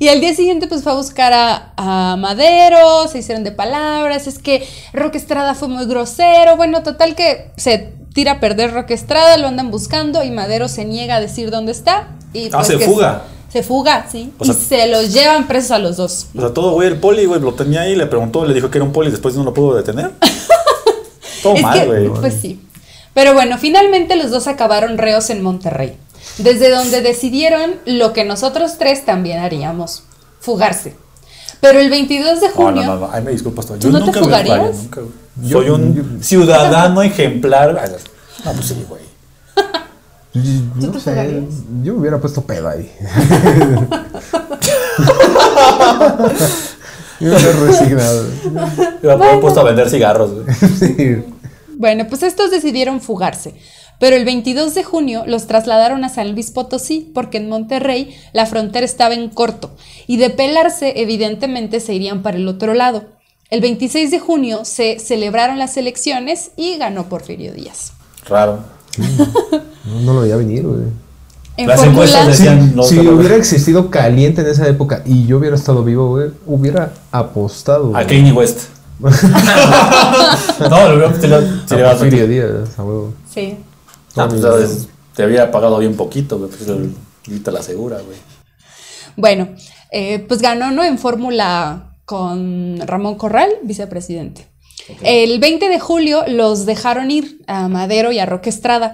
Y 0.02 0.08
al 0.08 0.22
día 0.22 0.34
siguiente 0.34 0.68
pues 0.68 0.82
fue 0.84 0.94
a 0.94 0.96
buscar 0.96 1.34
a, 1.34 1.74
a 1.76 2.16
Madero, 2.16 3.08
se 3.12 3.20
hicieron 3.20 3.44
de 3.44 3.52
palabras, 3.52 4.28
es 4.28 4.40
que 4.40 4.66
Roque 4.94 5.18
Estrada 5.18 5.56
fue 5.56 5.68
muy 5.68 5.86
grosero, 5.88 6.56
bueno, 6.56 6.84
total 6.84 7.16
que 7.16 7.52
se 7.58 7.94
tira 8.14 8.34
a 8.34 8.40
perder 8.40 8.74
Roque 8.74 8.94
Estrada, 8.94 9.38
lo 9.38 9.48
andan 9.48 9.72
buscando 9.72 10.24
y 10.24 10.32
Madero 10.32 10.70
se 10.70 10.86
niega 10.86 11.16
a 11.16 11.20
decir 11.20 11.52
dónde 11.52 11.74
está. 11.74 12.08
Y 12.34 12.46
Ah, 12.48 12.50
pues 12.60 12.68
se 12.68 12.78
que 12.78 12.86
fuga. 12.86 13.24
Se 13.24 13.39
fuga, 13.64 14.08
sí. 14.12 14.32
O 14.38 14.46
y 14.46 14.54
se 14.54 14.88
los 14.88 15.12
llevan 15.12 15.48
presos 15.48 15.72
a 15.72 15.80
los 15.80 15.98
dos. 15.98 16.28
O 16.36 16.40
sea, 16.40 16.54
todo, 16.54 16.74
güey, 16.74 16.88
el 16.88 16.98
poli, 17.00 17.26
güey, 17.26 17.42
lo 17.42 17.54
tenía 17.54 17.82
ahí, 17.82 17.96
le 17.96 18.06
preguntó, 18.06 18.46
le 18.46 18.54
dijo 18.54 18.70
que 18.70 18.78
era 18.78 18.86
un 18.86 18.92
poli 18.94 19.10
después 19.12 19.36
no 19.36 19.44
lo 19.44 19.54
pudo 19.54 19.76
detener. 19.76 20.12
todo 21.44 21.56
Es 21.56 21.62
mal, 21.62 21.80
que, 21.80 21.86
güey. 21.86 22.08
pues 22.10 22.36
sí. 22.42 22.62
Pero 23.14 23.34
bueno, 23.34 23.58
finalmente 23.58 24.16
los 24.16 24.30
dos 24.32 24.48
acabaron 24.48 24.98
reos 24.98 25.30
en 25.30 25.42
Monterrey, 25.42 25.98
desde 26.38 26.70
donde 26.70 27.02
decidieron 27.02 27.76
lo 27.86 28.14
que 28.14 28.24
nosotros 28.24 28.78
tres 28.78 29.04
también 29.06 29.40
haríamos, 29.40 30.04
fugarse. 30.40 30.96
Pero 31.60 31.80
el 31.80 31.90
22 31.90 32.40
de 32.40 32.50
junio... 32.50 32.84
no, 32.84 32.96
no, 32.96 33.00
no, 33.08 33.10
ay, 33.12 33.22
me 33.24 33.32
disculpas. 33.32 33.68
Yo 33.68 33.76
¿Tú 33.78 33.90
no 33.92 34.00
te 34.00 34.06
nunca 34.06 34.20
me 34.22 34.26
fugarías? 34.26 34.58
fugaría, 34.58 34.82
nunca, 34.84 35.02
güey. 35.02 35.52
Soy 35.52 35.70
un 35.70 36.20
ciudadano 36.24 37.02
ejemplar. 37.02 37.74
No, 38.46 38.52
pues 38.54 38.66
sí, 38.68 38.86
güey. 38.88 39.02
No 40.76 40.92
te 40.92 41.00
sé, 41.00 41.44
yo 41.84 41.94
me 41.94 42.00
hubiera 42.00 42.20
puesto 42.20 42.42
pedo 42.42 42.70
ahí. 42.70 42.92
yo 47.20 47.30
me 47.30 47.36
hubiera 47.36 47.52
resignado. 47.66 48.26
Yo 49.02 49.18
me 49.18 49.34
he 49.34 49.38
puesto 49.38 49.60
a 49.62 49.64
vender 49.64 49.90
cigarros. 49.90 50.32
Sí. 50.80 51.24
Bueno, 51.76 52.08
pues 52.08 52.24
estos 52.24 52.52
decidieron 52.52 53.00
fugarse. 53.02 53.56
Pero 54.00 54.16
el 54.16 54.24
22 54.24 54.74
de 54.76 54.84
junio 54.84 55.24
los 55.28 55.46
trasladaron 55.46 56.04
a 56.06 56.10
San 56.10 56.32
Luis 56.32 56.52
Potosí 56.52 57.12
porque 57.14 57.38
en 57.38 57.50
Monterrey 57.50 58.16
la 58.32 58.46
frontera 58.46 58.86
estaba 58.86 59.14
en 59.14 59.30
corto 59.30 59.76
y 60.08 60.18
de 60.18 60.30
pelarse 60.30 60.94
evidentemente 61.02 61.82
se 61.82 61.94
irían 61.94 62.22
para 62.24 62.38
el 62.38 62.48
otro 62.48 62.74
lado. 62.74 63.04
El 63.50 63.62
26 63.62 64.12
de 64.12 64.20
junio 64.20 64.64
se 64.64 65.00
celebraron 65.00 65.60
las 65.60 65.76
elecciones 65.76 66.52
y 66.56 66.78
ganó 66.78 67.10
Porfirio 67.10 67.54
Díaz. 67.54 67.94
No, 69.86 70.02
no 70.02 70.14
lo 70.14 70.22
veía 70.22 70.36
venir, 70.36 70.64
güey. 70.68 70.82
En 71.58 71.68
Las 71.68 71.84
encuestas 71.84 72.24
Si, 72.26 72.44
decían- 72.44 72.74
no, 72.76 72.84
si 72.84 73.00
hubiera 73.00 73.36
existido 73.36 73.90
caliente 73.90 74.42
en 74.42 74.48
esa 74.48 74.68
época 74.68 75.02
y 75.06 75.26
yo 75.26 75.38
hubiera 75.40 75.56
estado 75.56 75.84
vivo, 75.84 76.08
güey, 76.10 76.30
hubiera 76.46 76.94
apostado. 77.12 77.96
A. 77.96 78.06
Kanye 78.06 78.32
West. 78.32 78.70
no, 79.00 80.88
lo 80.90 80.96
hubiera 80.96 81.14
te 81.14 81.28
lo- 81.28 81.38
A 81.38 81.66
te 81.68 81.76
le 81.76 81.84
Porfirio 81.84 82.28
Díaz, 82.28 82.78
a 82.78 82.84
huevo. 82.84 83.14
sí. 83.32 83.58
Ah, 84.16 84.28
pues, 84.30 84.42
¿sabes? 84.42 84.88
te 85.16 85.24
había 85.24 85.52
pagado 85.52 85.78
bien 85.80 85.96
poquito, 85.96 86.38
güey. 86.38 86.50
Pues 86.50 86.68
el- 86.68 86.94
ahorita 87.28 87.52
la 87.52 87.62
segura, 87.62 87.98
güey. 87.98 88.18
Bueno, 89.16 89.50
eh, 89.92 90.20
pues 90.28 90.42
ganó 90.42 90.72
¿no? 90.72 90.84
en 90.84 90.98
fórmula 90.98 91.94
con 92.06 92.80
Ramón 92.86 93.16
Corral, 93.16 93.50
vicepresidente. 93.64 94.48
El 95.04 95.40
20 95.40 95.70
de 95.70 95.80
julio 95.80 96.24
los 96.28 96.66
dejaron 96.66 97.12
ir 97.12 97.42
a 97.48 97.68
Madero 97.68 98.12
y 98.12 98.20
a 98.20 98.26
Roque 98.26 98.50
Estrada, 98.50 98.94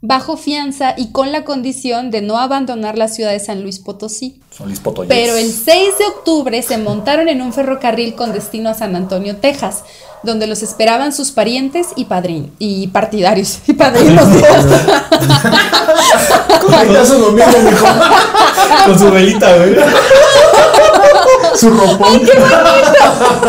bajo 0.00 0.36
fianza 0.36 0.94
y 0.96 1.12
con 1.12 1.30
la 1.30 1.44
condición 1.44 2.10
de 2.10 2.22
no 2.22 2.38
abandonar 2.38 2.98
la 2.98 3.06
ciudad 3.06 3.30
de 3.30 3.38
San 3.38 3.62
Luis 3.62 3.78
Potosí. 3.78 4.40
Son 4.50 4.66
Luis 4.66 4.80
Potoyes. 4.80 5.08
Pero 5.08 5.36
el 5.36 5.52
6 5.52 5.98
de 5.98 6.04
octubre 6.06 6.60
se 6.62 6.76
montaron 6.76 7.28
en 7.28 7.40
un 7.40 7.52
ferrocarril 7.52 8.14
con 8.14 8.32
destino 8.32 8.68
a 8.70 8.74
San 8.74 8.96
Antonio, 8.96 9.36
Texas, 9.36 9.84
donde 10.24 10.48
los 10.48 10.62
esperaban 10.62 11.12
sus 11.12 11.30
parientes 11.30 11.88
y 11.94 12.06
padrinos 12.06 12.50
y 12.58 12.88
partidarios 12.88 13.60
y 13.66 13.74
padrinos. 13.74 14.24
Ya 16.92 17.04
se 17.04 17.18
lo 17.18 17.32
mismo, 17.32 17.58
mijo. 17.64 17.86
Con 18.86 18.98
su 21.56 21.70
velita, 21.70 23.14
güey. 23.18 23.42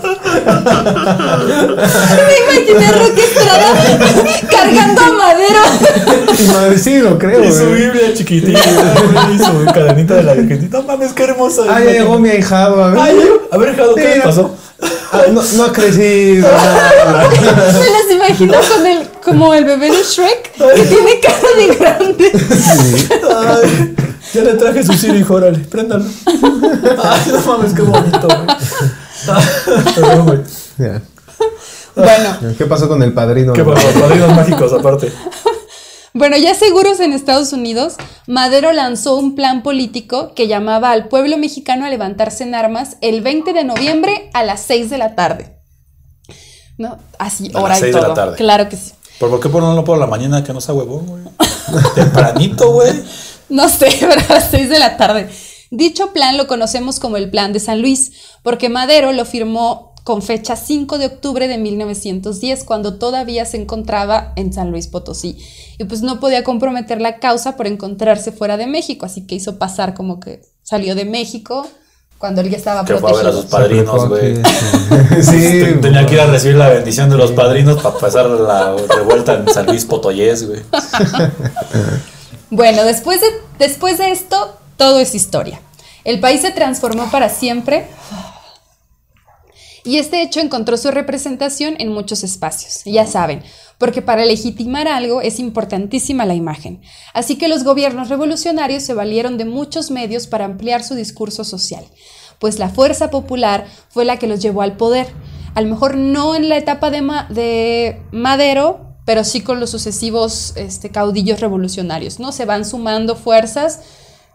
Su 0.00 1.38
ropón. 1.38 1.88
Me 2.26 2.54
imaginé 2.54 2.86
a 2.86 2.92
Roque 2.92 3.22
Estrada 3.24 3.68
cargando 4.50 5.00
a 5.02 5.10
Madero. 5.12 5.60
Y 6.38 6.42
madre, 6.48 6.78
sí, 6.78 6.98
lo 6.98 7.18
creo, 7.18 7.44
Y 7.44 7.52
su. 7.52 7.66
Biblia 7.66 8.14
chiquitita. 8.14 8.60
Y 9.32 9.38
su 9.38 9.64
cadenita 9.72 10.14
de 10.14 10.22
la 10.22 10.34
Virgencita. 10.34 10.78
No 10.78 10.84
mames, 10.84 11.12
qué 11.12 11.24
hermosa. 11.24 11.62
Ah, 11.68 11.80
ya 11.80 11.92
llegó 11.92 12.18
mi 12.18 12.30
ahijado, 12.30 12.82
a 12.82 12.88
ver. 12.90 13.00
Ay, 13.00 13.18
a 13.50 13.56
ver, 13.58 13.76
Jado, 13.76 13.94
¿qué 13.94 14.16
le 14.16 14.20
pasó? 14.20 14.56
Ah, 15.12 15.22
no, 15.30 15.42
no 15.42 15.64
ha 15.64 15.72
crecido. 15.72 16.48
Me 16.48 17.90
las 17.90 18.10
imagino 18.10 18.54
con 18.54 18.86
el, 18.86 19.08
como 19.22 19.52
el 19.54 19.64
bebé 19.64 19.90
de 19.90 20.02
Shrek, 20.02 20.52
que 20.52 20.82
tiene 20.84 21.20
cara 21.20 21.48
de 21.56 21.66
grande. 21.74 22.32
Ay, 23.36 23.94
ya 24.34 24.42
le 24.42 24.54
traje 24.54 24.82
su 24.84 24.92
Siri, 24.94 25.18
hijo, 25.18 25.34
órale, 25.34 25.58
préndalo. 25.58 26.04
Ay, 26.26 27.20
no 27.32 27.40
mames, 27.52 27.72
qué 27.74 27.82
bonito, 27.82 28.26
güey. 28.28 28.46
Perdón, 29.94 30.26
güey. 30.26 30.38
Ya. 30.78 31.02
Bueno, 31.94 32.54
¿Qué 32.56 32.66
pasó 32.66 32.88
con 32.88 33.02
el 33.02 33.12
padrino? 33.12 33.52
Qué 33.52 33.64
pasó, 33.64 33.86
padrinos 34.00 34.34
mágicos, 34.34 34.72
aparte. 34.72 35.12
bueno, 36.14 36.36
ya 36.36 36.54
seguros 36.54 37.00
en 37.00 37.12
Estados 37.12 37.52
Unidos, 37.52 37.96
Madero 38.26 38.72
lanzó 38.72 39.16
un 39.16 39.34
plan 39.34 39.62
político 39.62 40.32
que 40.34 40.46
llamaba 40.48 40.92
al 40.92 41.08
pueblo 41.08 41.36
mexicano 41.36 41.84
a 41.84 41.90
levantarse 41.90 42.44
en 42.44 42.54
armas 42.54 42.96
el 43.00 43.20
20 43.22 43.52
de 43.52 43.64
noviembre 43.64 44.30
a 44.32 44.44
las 44.44 44.62
6 44.62 44.88
de 44.90 44.98
la 44.98 45.14
tarde. 45.14 45.56
¿No? 46.78 46.96
Así, 47.18 47.50
A 47.54 47.58
hora 47.60 47.68
las 47.70 47.78
y 47.78 47.82
6 47.82 47.94
de 47.94 48.00
la 48.00 48.06
todo. 48.06 48.14
tarde. 48.14 48.36
Claro 48.36 48.68
que 48.68 48.76
sí. 48.76 48.92
¿Pero 49.18 49.32
por 49.32 49.40
qué 49.40 49.48
ponerlo 49.50 49.84
por 49.84 49.98
la 49.98 50.06
mañana 50.06 50.42
que 50.42 50.52
no 50.54 50.60
sea 50.62 50.74
huevón, 50.74 51.04
güey? 51.06 51.22
Tempranito, 51.94 52.72
güey. 52.72 52.90
No 53.50 53.68
sé, 53.68 53.88
pero 54.00 54.20
a 54.28 54.34
las 54.34 54.50
6 54.50 54.68
de 54.70 54.78
la 54.78 54.96
tarde. 54.96 55.28
Dicho 55.70 56.12
plan 56.12 56.36
lo 56.36 56.46
conocemos 56.46 56.98
como 56.98 57.16
el 57.16 57.30
Plan 57.30 57.52
de 57.52 57.60
San 57.60 57.80
Luis, 57.80 58.12
porque 58.42 58.68
Madero 58.68 59.12
lo 59.12 59.24
firmó 59.24 59.94
con 60.02 60.22
fecha 60.22 60.56
5 60.56 60.98
de 60.98 61.06
octubre 61.06 61.46
de 61.46 61.58
1910, 61.58 62.64
cuando 62.64 62.94
todavía 62.98 63.44
se 63.44 63.58
encontraba 63.58 64.32
en 64.36 64.52
San 64.52 64.70
Luis 64.70 64.86
Potosí. 64.88 65.36
Y 65.78 65.84
pues 65.84 66.02
no 66.02 66.18
podía 66.18 66.42
comprometer 66.42 67.00
la 67.00 67.18
causa 67.18 67.56
por 67.56 67.66
encontrarse 67.66 68.32
fuera 68.32 68.56
de 68.56 68.66
México, 68.66 69.06
así 69.06 69.26
que 69.26 69.34
hizo 69.36 69.58
pasar 69.58 69.94
como 69.94 70.18
que 70.18 70.40
salió 70.62 70.94
de 70.94 71.04
México 71.04 71.66
cuando 72.18 72.40
él 72.40 72.50
ya 72.50 72.56
estaba 72.56 72.84
Que 72.84 72.96
fue 72.96 73.10
a 73.10 73.14
ver 73.14 73.26
a 73.26 73.30
protegido. 73.30 73.42
sus 73.42 73.50
padrinos, 73.50 74.08
güey. 74.08 74.36
Sí. 75.22 75.60
Ten- 75.64 75.80
Tenía 75.80 76.04
que 76.06 76.14
ir 76.14 76.20
a 76.20 76.26
recibir 76.26 76.56
la 76.56 76.68
bendición 76.68 77.08
de 77.10 77.16
los 77.16 77.30
padrinos 77.32 77.80
para 77.82 77.96
pasar 77.96 78.26
la 78.26 78.74
revuelta 78.88 79.34
en 79.34 79.48
San 79.52 79.66
Luis 79.66 79.84
Potoyés, 79.84 80.46
güey. 80.48 80.60
Bueno, 82.50 82.84
después 82.84 83.20
de, 83.20 83.28
después 83.58 83.98
de 83.98 84.10
esto, 84.10 84.56
todo 84.76 84.98
es 84.98 85.14
historia. 85.14 85.60
El 86.04 86.18
país 86.18 86.40
se 86.40 86.50
transformó 86.50 87.10
para 87.10 87.28
siempre 87.28 87.86
y 89.84 89.98
este 89.98 90.22
hecho 90.22 90.40
encontró 90.40 90.76
su 90.76 90.90
representación 90.90 91.76
en 91.78 91.92
muchos 91.92 92.24
espacios, 92.24 92.82
ya 92.84 93.06
saben, 93.06 93.42
porque 93.78 94.02
para 94.02 94.24
legitimar 94.24 94.88
algo 94.88 95.22
es 95.22 95.38
importantísima 95.38 96.26
la 96.26 96.34
imagen. 96.34 96.82
Así 97.14 97.36
que 97.36 97.48
los 97.48 97.64
gobiernos 97.64 98.08
revolucionarios 98.08 98.82
se 98.82 98.94
valieron 98.94 99.38
de 99.38 99.44
muchos 99.44 99.90
medios 99.90 100.26
para 100.26 100.44
ampliar 100.44 100.82
su 100.82 100.94
discurso 100.94 101.44
social, 101.44 101.84
pues 102.38 102.58
la 102.58 102.68
fuerza 102.68 103.10
popular 103.10 103.66
fue 103.90 104.04
la 104.04 104.18
que 104.18 104.26
los 104.26 104.40
llevó 104.40 104.62
al 104.62 104.76
poder. 104.76 105.06
A 105.54 105.60
lo 105.60 105.68
mejor 105.68 105.96
no 105.96 106.34
en 106.34 106.48
la 106.48 106.56
etapa 106.56 106.90
de, 106.90 107.00
de 107.30 108.02
Madero, 108.12 108.89
pero 109.10 109.24
sí 109.24 109.40
con 109.40 109.58
los 109.58 109.70
sucesivos 109.70 110.52
este, 110.54 110.90
caudillos 110.90 111.40
revolucionarios, 111.40 112.20
¿no? 112.20 112.30
Se 112.30 112.44
van 112.44 112.64
sumando 112.64 113.16
fuerzas 113.16 113.80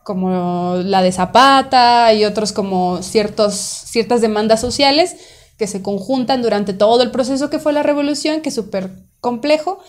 como 0.03 0.75
la 0.83 1.01
de 1.01 1.13
Zapata 1.13 2.13
y 2.13 2.25
otros 2.25 2.51
como 2.51 3.01
ciertos, 3.01 3.53
ciertas 3.55 4.19
demandas 4.19 4.59
sociales 4.59 5.15
que 5.57 5.65
se 5.65 5.81
conjuntan 5.81 6.41
durante 6.41 6.73
todo 6.73 7.03
el 7.03 7.11
proceso 7.11 7.49
que 7.49 7.57
fue 7.57 7.71
la 7.71 7.83
revolución, 7.83 8.41
que 8.41 8.49
es 8.49 8.55
súper 8.55 8.91
complejo. 9.21 9.79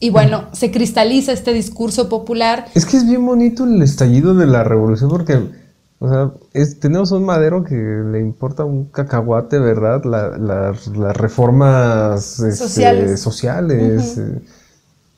Y 0.00 0.10
bueno, 0.10 0.48
se 0.50 0.72
cristaliza 0.72 1.30
este 1.30 1.52
discurso 1.52 2.08
popular. 2.08 2.66
Es 2.74 2.84
que 2.84 2.96
es 2.96 3.06
bien 3.06 3.24
bonito 3.24 3.62
el 3.62 3.80
estallido 3.80 4.34
de 4.34 4.48
la 4.48 4.64
revolución 4.64 5.08
porque, 5.08 5.40
o 5.98 6.08
sea, 6.08 6.30
es- 6.52 6.78
tenemos 6.80 7.10
un 7.12 7.24
madero 7.24 7.64
que 7.64 7.74
le 7.74 8.20
importa 8.20 8.64
un 8.64 8.84
cacahuate, 8.86 9.58
¿verdad? 9.58 10.04
La- 10.04 10.36
la- 10.36 10.74
las 10.94 11.16
reformas 11.16 12.38
este, 12.40 12.52
Sociales. 12.52 13.20
sociales, 13.20 14.18
eh, 14.18 14.40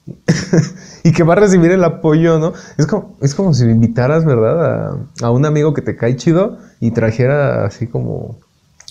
y 1.05 1.13
que 1.13 1.23
va 1.23 1.35
a 1.35 1.37
recibir 1.37 1.71
el 1.71 1.85
apoyo, 1.85 2.39
¿no? 2.39 2.53
Es 2.79 2.87
como, 2.87 3.17
es 3.21 3.35
como 3.35 3.53
si 3.55 3.65
invitaras, 3.65 4.25
¿verdad? 4.25 4.89
A, 5.23 5.27
a 5.27 5.31
un 5.31 5.45
amigo 5.45 5.75
que 5.75 5.83
te 5.83 5.97
cae 5.97 6.17
chido 6.17 6.59
y 6.81 6.91
trajera 6.93 7.67
así 7.67 7.87
como, 7.87 8.37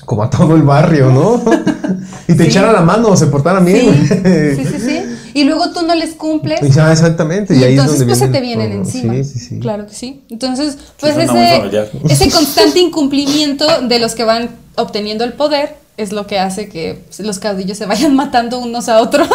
como 0.06 0.24
a 0.24 0.30
todo 0.30 0.56
el 0.56 0.62
barrio, 0.64 1.10
¿no? 1.12 1.42
y 2.28 2.34
te 2.36 2.44
Sí. 2.44 2.50
echara 2.50 2.72
la 2.72 2.82
mano, 2.82 3.16
se 3.16 3.28
portaran 3.28 3.66
bien. 3.66 3.96
Sí, 4.56 4.56
sí, 4.56 4.66
sí, 4.66 4.80
sí. 4.80 4.97
Y 5.38 5.44
luego 5.44 5.70
tú 5.72 5.84
no 5.86 5.94
les 5.94 6.16
cumples. 6.16 6.60
Ya, 6.74 6.92
exactamente. 6.92 7.54
Y, 7.56 7.60
Y 7.60 7.64
ahí 7.64 7.74
es 7.76 7.80
entonces 7.80 8.00
donde 8.00 8.12
pues 8.12 8.20
se 8.20 8.28
te 8.30 8.42
vienen 8.42 8.72
problema. 8.72 8.90
encima. 8.90 9.14
Sí, 9.14 9.24
sí, 9.24 9.40
sí. 9.40 9.60
Claro 9.60 9.86
que 9.86 9.94
sí. 9.94 10.24
Entonces, 10.32 10.80
pues 11.00 11.16
ese, 11.16 11.90
ese 12.10 12.32
constante 12.32 12.80
incumplimiento 12.80 13.66
de 13.84 14.00
los 14.00 14.16
que 14.16 14.24
van 14.24 14.50
obteniendo 14.76 15.24
el 15.24 15.34
poder 15.34 15.76
es 15.96 16.12
lo 16.12 16.26
que 16.26 16.40
hace 16.40 16.70
que 16.70 17.04
los 17.20 17.38
caudillos 17.38 17.78
se 17.78 17.86
vayan 17.86 18.16
matando 18.24 18.58
unos 18.58 18.90
a 18.90 19.00
otros. 19.00 19.30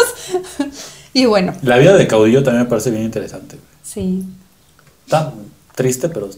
y 1.14 1.26
bueno, 1.26 1.54
La 1.62 1.78
vida 1.78 1.96
de 1.96 2.08
caudillo 2.08 2.42
también 2.42 2.64
me 2.64 2.68
parece 2.68 2.90
bien 2.90 3.04
interesante. 3.04 3.58
sí. 3.84 4.24
Está 5.04 5.32
triste, 5.76 6.08
pero. 6.08 6.30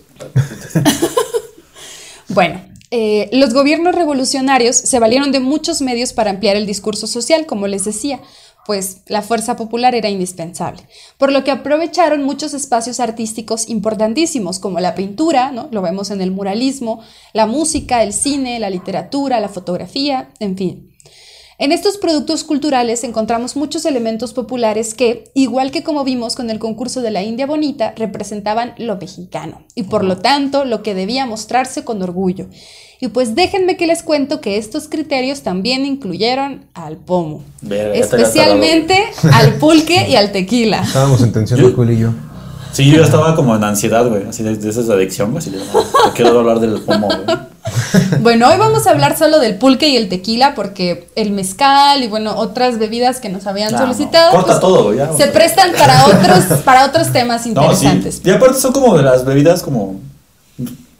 Bueno, 2.28 2.60
eh, 2.90 3.28
los 3.32 3.52
gobiernos 3.52 3.94
revolucionarios 3.94 4.76
se 4.76 4.98
valieron 4.98 5.32
de 5.32 5.40
muchos 5.40 5.80
medios 5.80 6.12
para 6.12 6.30
ampliar 6.30 6.56
el 6.56 6.66
discurso 6.66 7.06
social, 7.06 7.46
como 7.46 7.66
les 7.66 7.84
decía, 7.84 8.20
pues 8.66 9.02
la 9.06 9.22
fuerza 9.22 9.56
popular 9.56 9.94
era 9.94 10.08
indispensable, 10.08 10.82
por 11.18 11.32
lo 11.32 11.44
que 11.44 11.50
aprovecharon 11.50 12.22
muchos 12.22 12.54
espacios 12.54 13.00
artísticos 13.00 13.68
importantísimos, 13.68 14.58
como 14.58 14.80
la 14.80 14.94
pintura, 14.94 15.52
¿no? 15.52 15.68
lo 15.70 15.82
vemos 15.82 16.10
en 16.10 16.20
el 16.20 16.30
muralismo, 16.30 17.02
la 17.32 17.46
música, 17.46 18.02
el 18.02 18.12
cine, 18.12 18.58
la 18.58 18.70
literatura, 18.70 19.40
la 19.40 19.48
fotografía, 19.48 20.30
en 20.40 20.56
fin. 20.56 20.93
En 21.56 21.70
estos 21.70 21.98
productos 21.98 22.42
culturales 22.42 23.04
encontramos 23.04 23.54
muchos 23.54 23.84
elementos 23.84 24.32
populares 24.32 24.92
que, 24.92 25.30
igual 25.34 25.70
que 25.70 25.84
como 25.84 26.02
vimos 26.02 26.34
con 26.34 26.50
el 26.50 26.58
concurso 26.58 27.00
de 27.00 27.12
la 27.12 27.22
India 27.22 27.46
Bonita, 27.46 27.94
representaban 27.96 28.74
lo 28.76 28.96
mexicano 28.96 29.64
y 29.76 29.84
por 29.84 30.02
lo 30.04 30.16
tanto 30.18 30.64
lo 30.64 30.82
que 30.82 30.94
debía 30.94 31.26
mostrarse 31.26 31.84
con 31.84 32.02
orgullo. 32.02 32.46
Y 33.00 33.08
pues 33.08 33.36
déjenme 33.36 33.76
que 33.76 33.86
les 33.86 34.02
cuento 34.02 34.40
que 34.40 34.56
estos 34.56 34.88
criterios 34.88 35.42
también 35.42 35.84
incluyeron 35.86 36.66
al 36.74 36.96
pomo, 36.96 37.44
especialmente 37.92 38.96
al 39.32 39.54
pulque 39.54 40.06
y 40.08 40.16
al 40.16 40.32
tequila. 40.32 40.82
Estábamos 40.82 41.22
en 41.22 41.32
tensión, 41.32 41.60
Yo- 41.60 41.84
y 41.92 41.98
yo. 41.98 42.10
Sí, 42.74 42.90
yo 42.90 42.98
ya 42.98 43.04
estaba 43.04 43.36
como 43.36 43.54
en 43.54 43.62
ansiedad, 43.64 44.06
güey. 44.08 44.26
Así 44.28 44.42
de, 44.42 44.56
de 44.56 44.68
esas 44.68 44.88
de 44.88 44.94
adicción, 44.94 45.30
güey. 45.30 45.38
Así 45.38 45.50
de, 45.50 45.58
no, 45.58 45.64
quiero 46.14 46.38
hablar 46.38 46.60
del 46.60 46.80
pomo, 46.80 47.06
güey. 47.08 47.38
Bueno, 48.20 48.48
hoy 48.48 48.58
vamos 48.58 48.86
a 48.86 48.90
hablar 48.90 49.16
solo 49.16 49.38
del 49.38 49.56
pulque 49.56 49.88
y 49.88 49.96
el 49.96 50.08
tequila 50.08 50.54
porque 50.54 51.08
el 51.16 51.30
mezcal 51.30 52.02
y 52.02 52.08
bueno, 52.08 52.36
otras 52.36 52.78
bebidas 52.78 53.20
que 53.20 53.30
nos 53.30 53.46
habían 53.46 53.76
solicitado 53.76 54.32
no, 54.32 54.36
corta 54.36 54.52
pues, 54.52 54.60
todo, 54.60 54.94
ya, 54.94 55.12
se 55.12 55.28
prestan 55.28 55.72
para 55.72 56.06
otros 56.06 56.60
para 56.62 56.84
otros 56.84 57.10
temas 57.10 57.46
No, 57.46 57.74
sí. 57.74 57.86
interesantes. 57.86 58.20
Y 58.22 58.30
aparte 58.30 58.60
son 58.60 58.72
como 58.72 58.96
de 58.96 59.02
las 59.02 59.24
bebidas 59.24 59.62
como, 59.62 60.00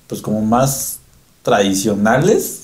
pues 0.07 0.23
como 0.23 0.41
más 0.41 1.01
tradicionales. 1.45 2.63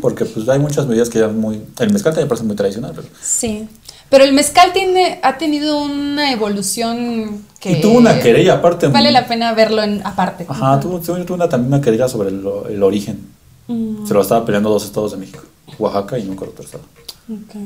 Porque 0.00 0.24
pues 0.24 0.48
hay 0.48 0.58
muchas 0.58 0.88
bebidas 0.88 1.08
que 1.10 1.20
ya 1.20 1.28
muy... 1.28 1.62
El 1.78 1.92
mezcal 1.92 2.12
también 2.12 2.28
parece 2.28 2.44
muy 2.44 2.56
tradicional. 2.56 2.92
Pero, 2.96 3.06
Sí. 3.22 3.68
Pero 4.12 4.24
el 4.24 4.34
mezcal 4.34 4.74
tiene, 4.74 5.18
ha 5.22 5.38
tenido 5.38 5.82
una 5.82 6.32
evolución 6.32 7.46
que 7.58 7.72
Y 7.72 7.80
tuvo 7.80 7.96
una 7.96 8.20
querella 8.20 8.56
aparte. 8.56 8.88
vale 8.88 9.10
la 9.10 9.26
pena 9.26 9.54
verlo 9.54 9.82
en 9.82 10.06
aparte. 10.06 10.44
Ajá, 10.46 10.78
tuvo, 10.80 10.98
tuvo 10.98 11.34
una, 11.34 11.48
también 11.48 11.72
una 11.72 11.80
querella 11.80 12.06
sobre 12.08 12.28
el, 12.28 12.46
el 12.68 12.82
origen. 12.82 13.26
Mm. 13.68 14.06
Se 14.06 14.12
lo 14.12 14.20
estaba 14.20 14.44
peleando 14.44 14.68
dos 14.68 14.84
estados 14.84 15.12
de 15.12 15.16
México. 15.16 15.40
Oaxaca 15.78 16.18
y 16.18 16.24
nunca 16.24 16.44
otro 16.44 16.62
estado. 16.62 16.84
Ok. 17.30 17.56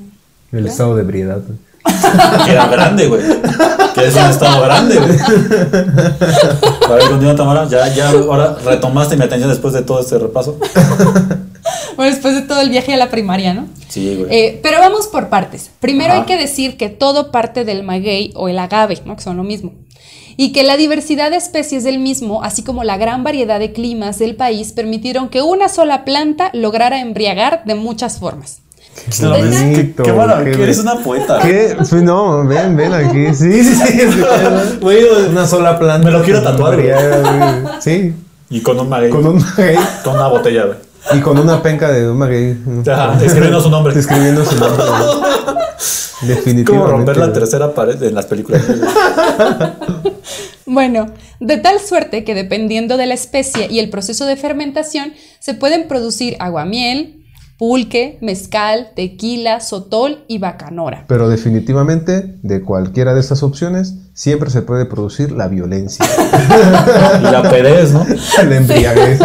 El 0.52 0.66
estado 0.68 0.94
de 0.94 1.02
ebriedad. 1.02 1.40
güey. 1.44 1.58
Que 2.44 2.52
era 2.52 2.68
grande, 2.68 3.08
güey. 3.08 3.22
Que 3.92 4.06
es 4.06 4.14
un 4.14 4.26
estado 4.26 4.62
grande, 4.62 4.98
güey. 4.98 5.18
A 6.88 6.94
ver, 6.94 7.08
continúa 7.08 7.34
Tamara. 7.34 7.68
Ya, 7.68 7.92
ya, 7.92 8.10
ahora 8.10 8.56
retomaste 8.64 9.16
mi 9.16 9.24
atención 9.24 9.50
después 9.50 9.74
de 9.74 9.82
todo 9.82 9.98
este 9.98 10.16
repaso. 10.16 10.56
Bueno, 11.96 12.12
después 12.12 12.34
de 12.34 12.42
todo 12.42 12.60
el 12.60 12.70
viaje 12.70 12.92
a 12.94 12.96
la 12.96 13.10
primaria, 13.10 13.54
¿no? 13.54 13.66
Sí, 13.88 14.16
güey. 14.16 14.34
Eh, 14.34 14.60
pero 14.62 14.78
vamos 14.78 15.06
por 15.06 15.28
partes. 15.28 15.70
Primero 15.80 16.12
Ajá. 16.12 16.20
hay 16.20 16.26
que 16.26 16.36
decir 16.36 16.76
que 16.76 16.88
todo 16.88 17.30
parte 17.30 17.64
del 17.64 17.82
maguey 17.82 18.32
o 18.34 18.48
el 18.48 18.58
agave, 18.58 19.00
¿no? 19.04 19.16
que 19.16 19.22
son 19.22 19.36
lo 19.36 19.44
mismo. 19.44 19.72
Y 20.36 20.52
que 20.52 20.62
la 20.62 20.76
diversidad 20.76 21.30
de 21.30 21.38
especies 21.38 21.82
del 21.82 21.98
mismo, 21.98 22.42
así 22.42 22.62
como 22.62 22.84
la 22.84 22.98
gran 22.98 23.24
variedad 23.24 23.58
de 23.58 23.72
climas 23.72 24.18
del 24.18 24.36
país, 24.36 24.72
permitieron 24.72 25.30
que 25.30 25.40
una 25.40 25.70
sola 25.70 26.04
planta 26.04 26.50
lograra 26.52 27.00
embriagar 27.00 27.64
de 27.64 27.74
muchas 27.74 28.18
formas. 28.18 28.58
No, 29.22 29.34
Qué 29.34 29.42
bonito, 29.42 30.02
qué 30.02 30.12
maravilla, 30.12 30.62
eres 30.62 30.78
una 30.78 30.98
poeta. 31.02 31.38
¿Qué? 31.40 31.74
Pues 31.76 31.92
no, 31.92 32.46
ven, 32.46 32.76
ven 32.76 32.92
aquí. 32.92 33.34
Sí, 33.34 33.62
sí, 33.62 33.74
sí. 33.74 34.00
Güey, 34.80 35.04
Una 35.30 35.46
sola 35.46 35.78
planta. 35.78 36.04
Me 36.04 36.10
lo 36.10 36.22
quiero 36.22 36.42
tatuar, 36.42 36.76
güey. 36.80 36.90
Sí. 37.80 38.14
Y 38.48 38.60
con 38.60 38.78
un 38.80 38.88
maguey. 38.88 39.10
Con 39.10 39.26
un 39.26 39.38
maguey. 39.38 39.76
Con 40.02 40.14
una 40.14 40.28
botella, 40.28 40.64
güey. 40.64 40.78
Y 41.12 41.20
con 41.20 41.38
una 41.38 41.62
penca 41.62 41.90
de 41.90 42.10
un 42.10 42.18
maguey. 42.18 42.56
Ajá, 42.90 43.18
escribiendo 43.22 43.60
su 43.60 43.70
nombre. 43.70 43.98
Escribiendo 43.98 44.44
su 44.44 44.56
nombre. 44.56 44.84
Definitivamente. 46.22 46.64
Como 46.64 46.86
romper 46.86 47.16
la 47.16 47.32
tercera 47.32 47.74
pared 47.74 48.02
en 48.02 48.14
las 48.14 48.26
películas. 48.26 48.62
Bueno, 50.68 51.06
de 51.38 51.58
tal 51.58 51.78
suerte 51.78 52.24
que 52.24 52.34
dependiendo 52.34 52.96
de 52.96 53.06
la 53.06 53.14
especie 53.14 53.68
y 53.70 53.78
el 53.78 53.88
proceso 53.88 54.26
de 54.26 54.36
fermentación, 54.36 55.12
se 55.38 55.54
pueden 55.54 55.86
producir 55.86 56.36
aguamiel, 56.40 57.24
pulque, 57.56 58.18
mezcal, 58.20 58.90
tequila, 58.96 59.60
sotol 59.60 60.24
y 60.26 60.38
bacanora. 60.38 61.04
Pero 61.06 61.28
definitivamente, 61.28 62.34
de 62.42 62.62
cualquiera 62.62 63.14
de 63.14 63.20
estas 63.20 63.44
opciones, 63.44 63.94
siempre 64.12 64.50
se 64.50 64.62
puede 64.62 64.86
producir 64.86 65.30
la 65.30 65.46
violencia. 65.46 66.04
y 67.20 67.22
la 67.22 67.48
perez, 67.48 67.92
¿no? 67.92 68.04
la 68.04 68.56
embriaguez. 68.56 69.20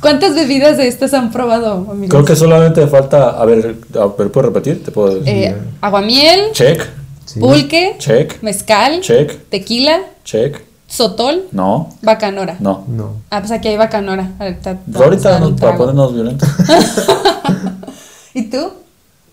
¿Cuántas 0.00 0.34
bebidas 0.34 0.76
de 0.76 0.86
estas 0.88 1.12
han 1.14 1.30
probado, 1.32 1.86
amigos? 1.90 2.08
Creo 2.10 2.24
que 2.24 2.36
solamente 2.36 2.86
falta. 2.86 3.30
A 3.30 3.44
ver, 3.44 3.76
a 3.98 4.06
ver, 4.06 4.30
¿puedo 4.30 4.48
repetir? 4.48 4.84
Te 4.84 4.90
puedo 4.92 5.14
decir. 5.16 5.28
Eh, 5.28 5.56
aguamiel, 5.80 6.52
Check, 6.52 6.86
Sí. 7.24 7.40
pulque, 7.40 7.96
check, 7.98 8.40
mezcal, 8.42 9.00
check, 9.00 9.48
tequila, 9.50 10.00
check. 10.24 10.56
sotol, 10.86 11.44
No, 11.52 11.90
bacanora. 12.02 12.56
no. 12.60 12.84
No. 12.88 13.12
Ah, 13.30 13.40
pues 13.40 13.50
aquí 13.52 13.68
hay 13.68 13.76
bacanora. 13.76 14.30
Ahorita, 14.38 14.78
ahorita 14.94 15.38
no, 15.40 15.54
para 15.56 15.76
ponernos 15.76 16.14
violentos. 16.14 16.48
¿Y 18.34 18.44
tú? 18.44 18.70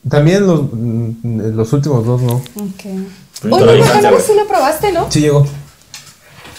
También 0.09 0.45
los, 0.45 0.61
mm, 0.71 1.55
los 1.55 1.71
últimos 1.73 2.05
dos 2.05 2.21
no. 2.21 2.33
Ok. 2.33 3.51
Oye, 3.51 3.79
bacanora 3.81 4.19
sí 4.19 4.33
lo 4.35 4.47
probaste, 4.47 4.91
¿no? 4.91 5.05
Sí 5.09 5.21
llegó. 5.21 5.45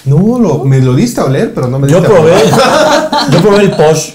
No, 0.06 0.38
lo, 0.38 0.64
me 0.64 0.80
lo 0.80 0.94
diste 0.94 1.20
a 1.20 1.24
oler, 1.24 1.52
pero 1.54 1.68
no 1.68 1.78
me 1.78 1.88
Yo 1.88 2.00
diste 2.00 2.12
a 2.12 2.16
probé. 2.16 2.32
probar. 2.40 3.30
Yo 3.32 3.40
probé 3.42 3.62
el 3.64 3.70
Posh. 3.72 4.10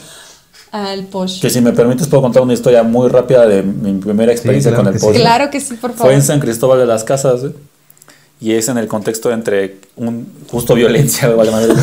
Al 0.72 1.04
posh. 1.08 1.42
Que 1.42 1.50
si 1.50 1.60
me 1.60 1.74
permites, 1.74 2.08
puedo 2.08 2.24
contar 2.24 2.42
una 2.42 2.54
historia 2.54 2.82
muy 2.82 3.10
rápida 3.10 3.46
de 3.46 3.62
mi 3.62 3.92
primera 4.00 4.32
experiencia 4.32 4.72
claro 4.72 4.84
con 4.86 4.88
el 4.88 4.94
que 4.94 5.00
sí. 5.00 5.06
Posh. 5.06 5.16
Claro 5.18 5.50
que 5.50 5.60
sí, 5.60 5.74
por 5.76 5.90
Fue 5.92 5.98
favor. 5.98 6.14
en 6.14 6.22
San 6.22 6.40
Cristóbal 6.40 6.80
de 6.80 6.86
las 6.86 7.04
Casas, 7.04 7.44
¿eh? 7.44 7.52
y 8.40 8.54
es 8.54 8.70
en 8.70 8.78
el 8.78 8.88
contexto 8.88 9.32
entre 9.34 9.80
un 9.98 10.26
justo 10.50 10.74
violencia, 10.74 11.28
güey, 11.28 11.38
vale 11.38 11.52
madre, 11.52 11.74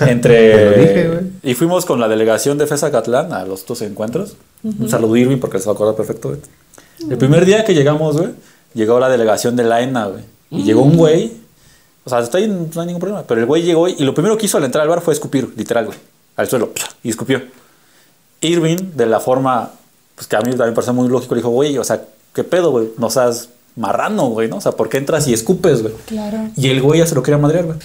entre 0.12 0.78
dije, 0.78 1.08
güey. 1.08 1.20
y 1.42 1.54
fuimos 1.54 1.86
con 1.86 1.98
la 1.98 2.08
delegación 2.08 2.58
de 2.58 2.66
FESA 2.66 2.90
Catlán 2.92 3.32
a 3.32 3.44
los 3.46 3.64
dos 3.66 3.80
encuentros. 3.82 4.36
Un 4.62 4.88
saludo 4.90 5.14
a 5.14 5.18
Irving 5.18 5.38
porque 5.38 5.58
se 5.58 5.64
va 5.66 5.72
a 5.72 5.74
acordar 5.74 5.96
perfecto. 5.96 6.28
güey. 6.28 6.40
El 7.10 7.16
primer 7.16 7.44
día 7.46 7.64
que 7.64 7.72
llegamos, 7.74 8.18
güey, 8.18 8.30
llegó 8.74 9.00
la 9.00 9.08
delegación 9.08 9.56
de 9.56 9.64
la 9.64 9.80
ENA, 9.80 10.06
güey, 10.08 10.22
y 10.50 10.62
llegó 10.62 10.82
un 10.82 10.96
güey, 10.98 11.32
o 12.06 12.08
sea, 12.08 12.20
está 12.20 12.38
ahí, 12.38 12.46
no 12.46 12.80
hay 12.80 12.86
ningún 12.86 13.00
problema, 13.00 13.24
pero 13.24 13.40
el 13.40 13.46
güey 13.48 13.62
llegó 13.62 13.88
y 13.88 13.98
lo 13.98 14.14
primero 14.14 14.38
que 14.38 14.46
hizo 14.46 14.58
al 14.58 14.64
entrar 14.64 14.82
al 14.82 14.88
bar 14.88 15.00
fue 15.00 15.12
escupir, 15.12 15.52
literal, 15.56 15.86
güey, 15.86 15.98
al 16.36 16.48
suelo, 16.48 16.70
y 17.02 17.10
escupió. 17.10 17.42
Irving, 18.40 18.92
de 18.94 19.06
la 19.06 19.18
forma 19.18 19.72
pues 20.14 20.28
que 20.28 20.36
a 20.36 20.40
mí 20.40 20.50
también 20.50 20.70
me 20.70 20.74
parece 20.74 20.92
muy 20.92 21.08
lógico, 21.08 21.34
le 21.34 21.40
dijo, 21.40 21.50
güey, 21.50 21.76
o 21.78 21.82
sea, 21.82 22.04
¿qué 22.32 22.44
pedo, 22.44 22.70
güey? 22.70 22.90
No 22.96 23.10
seas 23.10 23.48
marrano, 23.74 24.28
güey, 24.28 24.48
¿no? 24.48 24.58
O 24.58 24.60
sea, 24.60 24.70
¿por 24.70 24.88
qué 24.88 24.98
entras 24.98 25.26
y 25.26 25.34
escupes, 25.34 25.82
güey? 25.82 25.94
Claro. 26.06 26.50
Y 26.56 26.68
el 26.68 26.80
güey 26.80 27.00
ya 27.00 27.06
se 27.08 27.16
lo 27.16 27.24
quería 27.24 27.38
madrear, 27.38 27.64
güey. 27.66 27.78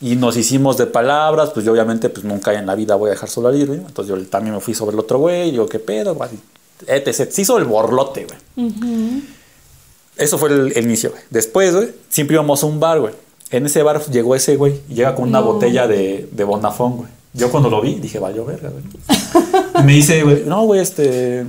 Y 0.00 0.16
nos 0.16 0.36
hicimos 0.36 0.76
de 0.76 0.86
palabras, 0.86 1.50
pues 1.54 1.64
yo 1.64 1.72
obviamente 1.72 2.08
pues 2.10 2.24
nunca 2.24 2.52
en 2.52 2.66
la 2.66 2.74
vida 2.74 2.96
voy 2.96 3.08
a 3.08 3.12
dejar 3.12 3.30
solo 3.30 3.48
al 3.48 3.56
Irving. 3.56 3.78
Entonces 3.86 4.14
yo 4.14 4.22
también 4.26 4.54
me 4.54 4.60
fui 4.60 4.74
sobre 4.74 4.94
el 4.94 5.00
otro 5.00 5.18
güey, 5.18 5.52
digo, 5.52 5.66
¿qué 5.66 5.78
pedo? 5.78 6.14
güey? 6.14 6.30
Etc. 6.86 7.30
Se 7.30 7.42
hizo 7.42 7.56
el 7.56 7.64
borlote, 7.64 8.26
güey. 8.26 8.72
Eso 10.16 10.36
fue 10.36 10.50
el, 10.50 10.72
el 10.76 10.84
inicio, 10.84 11.10
güey. 11.10 11.22
Después, 11.30 11.74
güey, 11.74 11.94
siempre 12.10 12.34
íbamos 12.34 12.62
a 12.62 12.66
un 12.66 12.78
bar, 12.78 13.00
güey. 13.00 13.14
En 13.50 13.66
ese 13.66 13.82
bar 13.82 14.04
llegó 14.10 14.34
ese 14.34 14.56
güey 14.56 14.80
y 14.88 14.94
llega 14.94 15.14
con 15.14 15.28
una 15.28 15.40
No. 15.40 15.52
botella 15.52 15.86
de, 15.86 16.28
de 16.32 16.44
Bonafón, 16.44 16.96
güey. 16.96 17.08
Yo 17.32 17.50
cuando 17.50 17.68
lo 17.70 17.80
vi 17.80 17.94
dije, 17.96 18.18
vaya 18.18 18.42
verga, 18.42 18.70
güey. 18.70 19.84
Me 19.84 19.92
dice, 19.92 20.22
güey, 20.22 20.44
no, 20.46 20.64
güey, 20.64 20.80
este. 20.80 21.44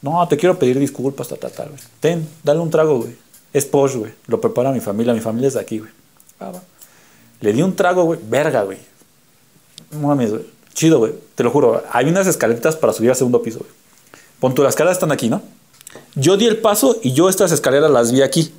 No, 0.00 0.26
te 0.28 0.36
quiero 0.36 0.58
pedir 0.58 0.78
disculpas, 0.78 1.28
ta, 1.28 1.36
ta, 1.36 1.48
ta, 1.50 1.64
güey. 1.64 1.78
Ten, 2.00 2.26
dale 2.42 2.60
un 2.60 2.70
trago, 2.70 2.98
güey. 2.98 3.14
Es 3.52 3.66
posh, 3.66 3.96
güey. 3.96 4.12
Lo 4.26 4.40
prepara 4.40 4.72
mi 4.72 4.80
familia. 4.80 5.12
Mi 5.12 5.20
familia 5.20 5.48
es 5.48 5.54
de 5.54 5.60
aquí, 5.60 5.78
güey. 5.78 5.90
Ah, 6.40 6.50
va. 6.52 6.62
Le 7.40 7.52
di 7.52 7.60
un 7.62 7.74
trago, 7.76 8.04
güey. 8.04 8.18
Verga, 8.28 8.62
güey. 8.62 8.78
No 9.90 10.08
mames, 10.08 10.30
güey. 10.30 10.42
Chido, 10.74 10.98
güey. 10.98 11.12
Te 11.34 11.42
lo 11.44 11.50
juro. 11.50 11.82
Hay 11.92 12.06
unas 12.08 12.26
escaleras 12.26 12.76
para 12.76 12.92
subir 12.92 13.10
al 13.10 13.16
segundo 13.16 13.42
piso, 13.42 13.58
güey. 13.58 13.70
Pon 14.40 14.54
tú, 14.54 14.62
las 14.62 14.70
escaleras 14.70 14.96
están 14.96 15.12
aquí, 15.12 15.28
¿no? 15.28 15.42
Yo 16.14 16.36
di 16.36 16.46
el 16.46 16.56
paso 16.58 16.96
y 17.02 17.12
yo 17.12 17.28
estas 17.28 17.52
escaleras 17.52 17.90
las 17.90 18.10
vi 18.10 18.22
aquí. 18.22 18.52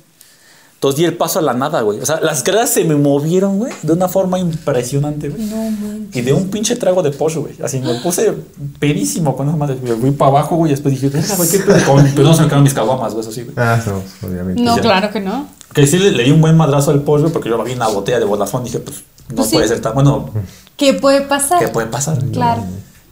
Entonces 0.84 0.98
di 0.98 1.04
el 1.06 1.16
paso 1.16 1.38
a 1.38 1.42
la 1.42 1.54
nada, 1.54 1.80
güey. 1.80 1.98
O 1.98 2.04
sea, 2.04 2.20
las 2.20 2.36
escaleras 2.38 2.68
se 2.68 2.84
me 2.84 2.94
movieron, 2.94 3.56
güey, 3.56 3.72
de 3.82 3.94
una 3.94 4.06
forma 4.06 4.38
impresionante, 4.38 5.30
güey. 5.30 5.46
No 5.46 5.56
manches. 5.70 6.14
Y 6.16 6.20
de 6.20 6.34
un 6.34 6.50
pinche 6.50 6.76
trago 6.76 7.02
de 7.02 7.10
pollo, 7.10 7.40
güey. 7.40 7.54
Así 7.64 7.80
me 7.80 7.94
puse 8.00 8.34
pedísimo 8.78 9.34
con 9.34 9.48
esa 9.48 9.56
madre. 9.56 9.76
güey. 9.80 9.98
Fui 9.98 10.10
para 10.10 10.30
abajo, 10.32 10.56
güey, 10.56 10.72
y 10.72 10.74
después 10.74 10.92
dije, 11.00 11.08
güey, 11.08 11.48
qué 11.48 11.58
pedo. 11.60 11.86
Con- 11.86 12.04
Pero 12.14 12.24
no 12.28 12.34
se 12.34 12.42
me 12.42 12.48
quedaron 12.48 12.64
mis 12.64 12.74
caguamas, 12.74 13.14
güey, 13.14 13.22
eso 13.24 13.32
sí, 13.32 13.44
güey. 13.44 13.54
Ah, 13.56 13.80
no, 13.86 14.28
obviamente. 14.28 14.60
No, 14.60 14.76
ya. 14.76 14.82
claro 14.82 15.10
que 15.10 15.20
no. 15.20 15.46
Que 15.72 15.86
sí 15.86 15.96
le, 15.98 16.10
le 16.10 16.22
di 16.24 16.30
un 16.32 16.42
buen 16.42 16.54
madrazo 16.54 16.90
al 16.90 17.00
pollo 17.00 17.32
porque 17.32 17.48
yo 17.48 17.64
vi 17.64 17.72
una 17.72 17.88
botella 17.88 18.18
de 18.18 18.26
Vodafone 18.26 18.64
y 18.64 18.66
dije, 18.66 18.80
pues, 18.80 19.04
no 19.30 19.36
Pues 19.36 19.48
sí. 19.48 19.54
puede 19.54 19.68
ser 19.68 19.80
tan 19.80 19.94
bueno. 19.94 20.28
¿Qué 20.76 20.92
puede 20.92 21.22
pasar? 21.22 21.60
¿Qué 21.60 21.68
puede 21.68 21.86
pasar? 21.86 22.22
Claro. 22.26 22.62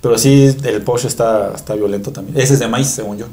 Pero 0.02 0.18
sí, 0.18 0.54
el 0.64 0.82
pollo 0.82 1.08
está, 1.08 1.52
está 1.54 1.74
violento 1.74 2.12
también. 2.12 2.38
Ese 2.38 2.52
es 2.52 2.58
de 2.60 2.68
maíz, 2.68 2.88
según 2.88 3.16
yo. 3.16 3.26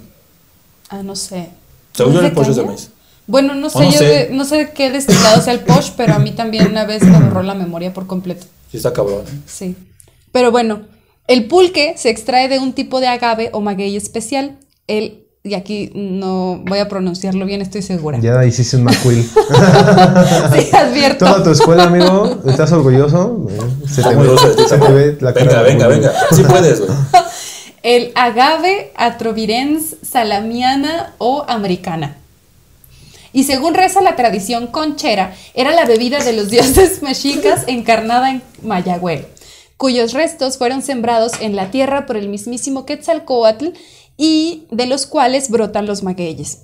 Ah, 0.90 1.04
no 1.04 1.16
sé. 1.18 1.50
Según 1.92 2.14
yo, 2.14 2.20
¿Es 2.22 2.26
el 2.28 2.32
pollo 2.32 2.52
es 2.52 2.56
de 2.56 2.64
maíz. 2.64 2.90
Bueno, 3.30 3.54
no 3.56 3.70
sé, 3.70 3.80
no 3.80 3.92
yo 3.92 3.98
sé. 4.00 4.06
de- 4.06 4.30
no 4.32 4.44
sé 4.44 4.56
de 4.58 4.72
qué 4.72 4.90
destilado 4.92 5.42
sea 5.42 5.54
el 5.54 5.60
posh, 5.62 5.92
pero 5.98 6.16
a 6.16 6.20
mí 6.20 6.32
también 6.32 6.68
una 6.68 6.84
vez 6.86 7.04
me 7.04 7.18
borró 7.20 7.44
la 7.44 7.54
memoria 7.54 7.94
por 7.94 8.08
completo. 8.08 8.46
Sí, 8.72 8.78
está 8.78 8.92
cabrón. 8.92 9.22
¿eh? 9.28 9.40
Sí. 9.46 9.76
Pero 10.32 10.52
bueno, 10.52 10.82
el 11.28 11.46
pulque 11.48 11.94
se 11.98 12.10
extrae 12.10 12.50
de 12.50 12.60
un 12.60 12.74
tipo 12.74 13.00
de 13.00 13.08
agave 13.08 13.50
o 13.54 13.62
maguey 13.62 13.96
especial. 13.96 14.58
El, 14.88 15.26
y 15.44 15.54
aquí 15.54 15.92
no 15.96 16.62
voy 16.66 16.80
a 16.80 16.90
pronunciarlo 16.90 17.46
bien, 17.46 17.62
estoy 17.62 17.82
segura. 17.84 18.20
Ya 18.20 18.44
hiciste 18.46 18.76
un 18.78 18.84
McQuill. 18.84 19.24
Sí, 20.54 20.76
advierto. 20.76 21.26
Toda 21.26 21.44
tu 21.44 21.52
escuela, 21.52 21.84
amigo, 21.84 22.40
¿estás 22.48 22.72
orgulloso? 22.72 23.48
Eh, 23.50 23.60
Se 23.88 24.04
te 24.04 24.16
ve, 24.16 24.28
se 24.68 24.78
te 24.78 24.92
ve 24.92 25.18
la 25.22 25.34
cara 25.34 25.62
Venga, 25.62 25.88
venga, 25.88 25.88
venga. 25.88 26.14
Sí 26.36 26.44
puedes, 26.44 26.80
güey. 26.82 26.92
El 27.84 28.12
agave 28.16 28.92
atrovirens 28.98 29.96
salamiana 30.02 31.14
o 31.18 31.46
americana. 31.48 32.18
Y 33.34 33.44
según 33.44 33.74
reza 33.74 34.02
la 34.02 34.16
tradición 34.16 34.68
conchera, 34.68 35.36
era 35.54 35.72
la 35.72 35.86
bebida 35.86 36.24
de 36.24 36.34
los 36.34 36.50
dioses 36.52 37.02
mexicas 37.02 37.64
encarnada 37.68 38.32
en 38.32 38.42
Mayagüel, 38.64 39.28
cuyos 39.78 40.14
restos 40.14 40.58
fueron 40.58 40.82
sembrados 40.82 41.34
en 41.42 41.56
la 41.56 41.72
tierra 41.72 42.06
por 42.06 42.18
el 42.18 42.30
mismísimo 42.30 42.86
Quetzalcoatl 42.86 43.70
y 44.18 44.68
de 44.72 44.86
los 44.86 45.06
cuales 45.06 45.50
brotan 45.50 45.86
los 45.86 46.04
magueyes. 46.04 46.64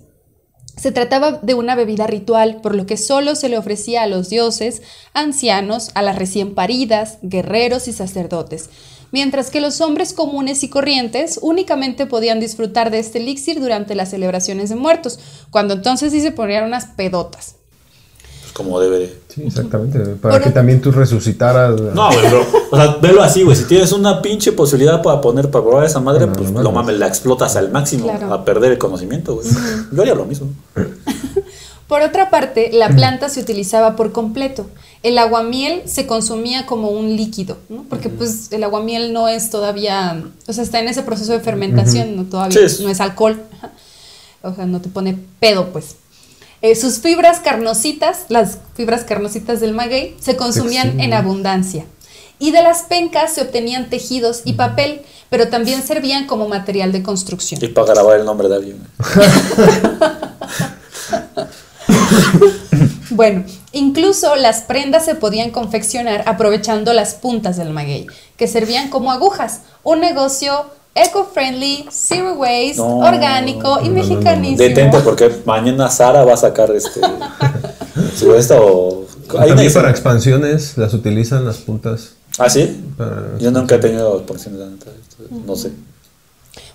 Se 0.77 0.91
trataba 0.91 1.31
de 1.31 1.53
una 1.53 1.75
bebida 1.75 2.05
ritual, 2.05 2.59
por 2.61 2.75
lo 2.75 2.85
que 2.85 2.97
solo 2.97 3.35
se 3.35 3.47
le 3.47 3.57
ofrecía 3.57 4.03
a 4.03 4.07
los 4.07 4.29
dioses, 4.29 4.81
ancianos, 5.13 5.91
a 5.93 6.01
las 6.01 6.17
recién 6.17 6.53
paridas, 6.53 7.17
guerreros 7.21 7.87
y 7.87 7.93
sacerdotes, 7.93 8.69
mientras 9.15 9.49
que 9.49 9.61
los 9.61 9.79
hombres 9.79 10.11
comunes 10.11 10.61
y 10.63 10.69
corrientes 10.69 11.39
únicamente 11.41 12.05
podían 12.05 12.41
disfrutar 12.41 12.91
de 12.91 12.99
este 12.99 13.19
elixir 13.19 13.61
durante 13.61 13.95
las 13.95 14.09
celebraciones 14.09 14.67
de 14.67 14.75
muertos, 14.75 15.19
cuando 15.51 15.75
entonces 15.75 16.11
sí 16.11 16.19
se 16.19 16.33
ponían 16.33 16.65
unas 16.65 16.87
pedotas. 16.97 17.55
Pues 18.41 18.51
como 18.51 18.77
debe 18.81 18.99
de. 18.99 19.19
Sí, 19.33 19.43
exactamente. 19.47 19.99
Para 20.21 20.33
Por- 20.35 20.43
que 20.43 20.49
también 20.49 20.81
tú 20.81 20.91
resucitaras. 20.91 21.79
No, 21.79 22.11
güey, 22.11 22.27
bro. 22.29 22.45
O 22.71 22.75
sea, 22.75 22.97
velo 23.01 23.23
así, 23.23 23.43
güey. 23.43 23.55
Si 23.55 23.63
tienes 23.63 23.93
una 23.93 24.21
pinche 24.21 24.51
posibilidad 24.51 25.01
para 25.01 25.21
poner, 25.21 25.49
para 25.49 25.63
probar 25.63 25.85
esa 25.85 26.01
madre, 26.01 26.27
No, 26.27 26.33
pues 26.33 26.51
no 26.51 26.61
lo 26.61 26.71
mames. 26.73 26.87
mames, 26.87 26.99
la 26.99 27.07
explotas 27.07 27.55
al 27.55 27.71
máximo 27.71 28.03
Claro. 28.09 28.33
a 28.33 28.43
perder 28.43 28.73
el 28.73 28.77
conocimiento, 28.77 29.35
güey. 29.35 29.47
Yo 29.93 30.01
haría 30.01 30.13
lo 30.15 30.25
mismo. 30.25 30.47
Por 31.87 32.01
otra 32.01 32.31
parte, 32.31 32.71
la 32.73 32.89
planta 32.89 33.29
se 33.29 33.39
utilizaba 33.39 33.95
por 33.95 34.11
completo. 34.11 34.67
El 35.03 35.19
aguamiel 35.19 35.83
se 35.85 36.07
consumía 36.07 36.65
como 36.65 36.89
un 36.89 37.15
líquido, 37.15 37.57
¿no? 37.69 37.85
Porque 37.87 38.09
pues 38.09 38.51
el 38.51 38.63
aguamiel 38.63 39.13
no 39.13 39.27
es 39.27 39.51
todavía, 39.51 40.23
o 40.47 40.53
sea, 40.53 40.63
está 40.63 40.79
en 40.79 40.87
ese 40.87 41.03
proceso 41.03 41.33
de 41.33 41.41
fermentación, 41.41 42.15
no 42.15 42.23
todavía 42.23 42.67
Sí, 42.67 42.83
no 42.83 42.89
es 42.89 43.01
alcohol. 43.01 43.39
O 44.41 44.53
sea, 44.53 44.65
no 44.65 44.81
te 44.81 44.89
pone 44.89 45.15
pedo, 45.39 45.69
pues. 45.69 45.97
Eh, 46.61 46.75
sus 46.75 46.99
fibras 46.99 47.39
carnositas, 47.39 48.25
las 48.29 48.57
fibras 48.73 49.03
carnositas 49.03 49.59
del 49.59 49.73
maguey, 49.73 50.15
se 50.19 50.35
consumían 50.35 50.99
en 50.99 51.13
abundancia. 51.13 51.85
Y 52.39 52.51
de 52.51 52.63
las 52.63 52.83
pencas 52.83 53.33
se 53.33 53.43
obtenían 53.43 53.91
tejidos 53.91 54.41
y 54.43 54.53
papel, 54.53 55.01
pero 55.29 55.49
también 55.49 55.83
servían 55.83 56.25
como 56.25 56.47
material 56.47 56.91
de 56.91 57.03
construcción. 57.03 57.63
Y 57.63 57.67
para 57.67 57.93
grabar 57.93 58.19
el 58.19 58.25
nombre 58.25 58.49
de 58.49 58.55
alguien. 58.55 58.87
Bueno, 63.11 63.45
incluso 63.71 64.35
las 64.35 64.61
prendas 64.63 65.05
se 65.05 65.15
podían 65.15 65.51
confeccionar 65.51 66.23
aprovechando 66.25 66.91
las 66.91 67.13
puntas 67.13 67.55
del 67.55 67.69
maguey, 67.69 68.07
que 68.35 68.47
servían 68.47 68.89
como 68.89 69.11
agujas. 69.11 69.61
Un 69.83 70.01
negocio 70.01 70.65
eco-friendly, 70.95 71.85
zero 71.91 72.33
waste, 72.33 72.77
No, 72.77 72.97
orgánico 72.99 73.79
y 73.81 73.89
no, 73.89 73.95
no, 73.95 74.03
no, 74.03 74.03
no. 74.03 74.15
mexicanísimo. 74.15 74.57
Detente 74.57 74.99
porque 74.99 75.31
mañana 75.45 75.89
Sara 75.89 76.25
va 76.25 76.33
a 76.33 76.37
sacar 76.37 76.71
este. 76.71 76.99
su 78.17 78.33
esta 78.33 78.59
o. 78.59 79.05
Hay 79.39 79.51
una 79.51 79.63
para 79.73 79.89
expansiones 79.89 80.77
las 80.77 80.93
utilizan 80.93 81.45
las 81.45 81.57
puntas. 81.57 82.11
¿Ah, 82.37 82.49
sí? 82.49 82.83
Yo 83.39 83.51
nunca 83.51 83.75
he 83.75 83.79
tenido 83.79 84.19
neta, 84.19 84.91
No 85.45 85.55
sé. 85.55 85.71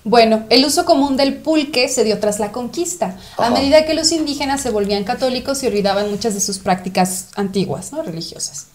Bueno, 0.03 0.45
el 0.49 0.65
uso 0.65 0.85
común 0.87 1.17
del 1.17 1.35
pulque 1.35 1.89
se 1.89 2.05
dio 2.05 2.19
tras 2.19 2.39
la 2.39 2.53
conquista, 2.53 3.17
a 3.37 3.51
medida 3.51 3.85
que 3.85 3.93
los 3.95 4.13
indígenas 4.13 4.63
se 4.63 4.71
volvían 4.71 5.05
católicos 5.05 5.63
y 5.63 5.67
olvidaban 5.67 6.11
muchas 6.11 6.33
de 6.35 6.41
sus 6.41 6.59
prácticas 6.59 7.27
antiguas, 7.37 7.93
¿no? 7.93 8.03
religiosas. 8.03 8.67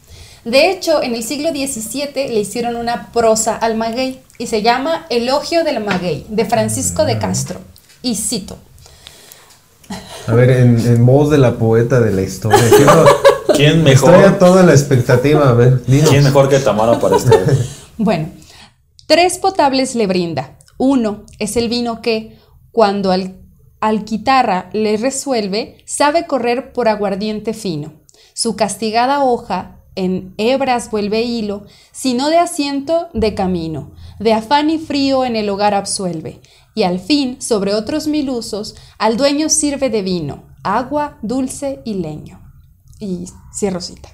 De 0.43 0.69
hecho, 0.69 1.01
en 1.01 1.15
el 1.15 1.23
siglo 1.23 1.49
XVII 1.49 2.27
le 2.27 2.39
hicieron 2.39 2.75
una 2.75 3.11
prosa 3.11 3.55
al 3.55 3.75
maguey 3.75 4.21
y 4.38 4.45
se 4.45 4.61
llama 4.61 5.07
Elogio 5.09 5.63
del 5.63 5.83
maguey, 5.83 6.27
de 6.29 6.45
Francisco 6.45 7.03
de 7.05 7.17
Castro. 7.17 7.59
Y 8.03 8.13
cito, 8.15 8.59
A 10.27 10.33
ver, 10.33 10.51
en, 10.51 10.79
en 10.79 11.03
voz 11.03 11.31
de 11.31 11.39
la 11.39 11.55
poeta 11.57 11.99
de 11.99 12.11
la 12.11 12.21
historia. 12.21 12.59
Quiero, 12.69 13.05
¿Quién 13.55 13.88
estoy 13.88 14.13
a 14.13 14.17
mejor? 14.17 14.38
toda 14.38 14.61
la 14.63 14.73
expectativa. 14.73 15.49
A 15.49 15.53
ver, 15.53 15.83
dinos. 15.88 16.09
¿Quién 16.11 16.23
mejor 16.23 16.49
que 16.49 16.59
Tamara 16.59 16.99
para 16.99 17.17
esto? 17.17 17.31
Bueno, 17.97 18.29
tres 19.07 19.38
potables 19.39 19.95
le 19.95 20.05
brinda. 20.05 20.54
Uno 20.77 21.23
es 21.39 21.57
el 21.57 21.69
vino 21.69 22.01
que, 22.01 22.38
cuando 22.71 23.11
al, 23.11 23.41
al 23.79 24.05
guitarra 24.05 24.69
le 24.73 24.97
resuelve, 24.97 25.77
sabe 25.85 26.27
correr 26.27 26.73
por 26.73 26.88
aguardiente 26.88 27.53
fino. 27.53 27.93
Su 28.33 28.55
castigada 28.55 29.23
hoja 29.23 29.81
en 29.95 30.33
hebras 30.38 30.91
vuelve 30.91 31.23
hilo, 31.23 31.65
sino 31.91 32.29
de 32.29 32.38
asiento 32.38 33.07
de 33.13 33.33
camino, 33.33 33.91
de 34.19 34.33
afán 34.33 34.69
y 34.69 34.77
frío 34.77 35.25
en 35.25 35.35
el 35.35 35.49
hogar 35.49 35.73
absuelve. 35.73 36.41
Y 36.75 36.83
al 36.83 36.99
fin, 36.99 37.41
sobre 37.41 37.73
otros 37.73 38.07
mil 38.07 38.29
usos, 38.29 38.75
al 38.97 39.15
dueño 39.15 39.47
sirve 39.49 39.89
de 39.89 40.01
vino, 40.01 40.43
agua, 40.63 41.17
dulce 41.21 41.81
y 41.85 41.95
leño. 41.95 42.41
Y 42.99 43.25
cierro 43.53 43.79
cita. 43.79 44.09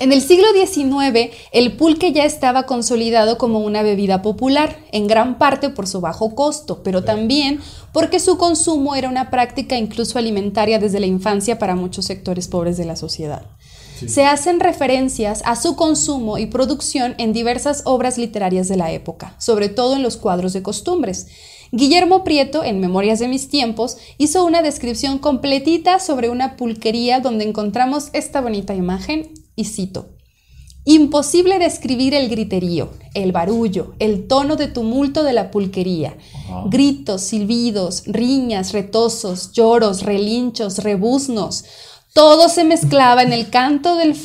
En 0.00 0.14
el 0.14 0.22
siglo 0.22 0.46
XIX, 0.54 1.30
el 1.52 1.76
pulque 1.76 2.12
ya 2.12 2.24
estaba 2.24 2.64
consolidado 2.64 3.36
como 3.36 3.58
una 3.58 3.82
bebida 3.82 4.22
popular, 4.22 4.78
en 4.92 5.06
gran 5.06 5.36
parte 5.36 5.68
por 5.68 5.86
su 5.86 6.00
bajo 6.00 6.34
costo, 6.34 6.82
pero 6.82 7.04
también 7.04 7.60
porque 7.92 8.18
su 8.18 8.38
consumo 8.38 8.96
era 8.96 9.10
una 9.10 9.28
práctica 9.28 9.76
incluso 9.76 10.18
alimentaria 10.18 10.78
desde 10.78 11.00
la 11.00 11.06
infancia 11.06 11.58
para 11.58 11.76
muchos 11.76 12.06
sectores 12.06 12.48
pobres 12.48 12.78
de 12.78 12.86
la 12.86 12.96
sociedad. 12.96 13.42
Se 14.06 14.24
hacen 14.24 14.58
referencias 14.60 15.42
a 15.44 15.54
su 15.54 15.76
consumo 15.76 16.38
y 16.38 16.46
producción 16.46 17.14
en 17.18 17.34
diversas 17.34 17.82
obras 17.84 18.16
literarias 18.16 18.68
de 18.68 18.78
la 18.78 18.92
época, 18.92 19.34
sobre 19.36 19.68
todo 19.68 19.96
en 19.96 20.02
los 20.02 20.16
cuadros 20.16 20.54
de 20.54 20.62
costumbres. 20.62 21.26
Guillermo 21.72 22.24
Prieto, 22.24 22.64
en 22.64 22.80
Memorias 22.80 23.18
de 23.18 23.28
mis 23.28 23.50
tiempos, 23.50 23.98
hizo 24.16 24.46
una 24.46 24.62
descripción 24.62 25.18
completita 25.18 25.98
sobre 25.98 26.30
una 26.30 26.56
pulquería 26.56 27.20
donde 27.20 27.44
encontramos 27.44 28.08
esta 28.14 28.40
bonita 28.40 28.74
imagen 28.74 29.34
y 29.60 29.64
cito. 29.64 30.08
Imposible 30.84 31.58
describir 31.58 32.14
el 32.14 32.28
griterío, 32.30 32.90
el 33.14 33.32
barullo, 33.32 33.94
el 33.98 34.26
tono 34.26 34.56
de 34.56 34.66
tumulto 34.66 35.22
de 35.22 35.34
la 35.34 35.50
pulquería. 35.50 36.16
Gritos, 36.70 37.20
silbidos, 37.20 38.02
riñas, 38.06 38.72
retozos, 38.72 39.52
lloros, 39.52 40.02
relinchos, 40.02 40.78
rebuznos. 40.78 41.64
Todo 42.14 42.48
se 42.48 42.64
mezclaba 42.64 43.22
en 43.22 43.32
el 43.32 43.50
canto 43.50 43.96
del, 43.96 44.16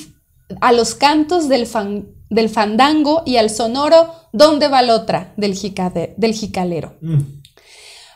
a 0.62 0.72
los 0.72 0.95
cantos 0.95 1.49
del, 1.49 1.68
fan- 1.68 2.07
del 2.30 2.49
fandango 2.49 3.22
y 3.26 3.36
al 3.38 3.49
sonoro 3.49 4.14
¿Dónde 4.32 4.68
va 4.70 4.82
la 4.82 4.95
otra? 4.95 5.34
del, 5.38 5.53
jicade- 5.55 6.14
del 6.18 6.34
jicalero. 6.34 6.95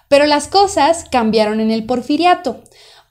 Pero 0.08 0.26
las 0.26 0.48
cosas 0.48 1.06
cambiaron 1.12 1.60
en 1.60 1.72
el 1.72 1.86
porfiriato. 1.86 2.62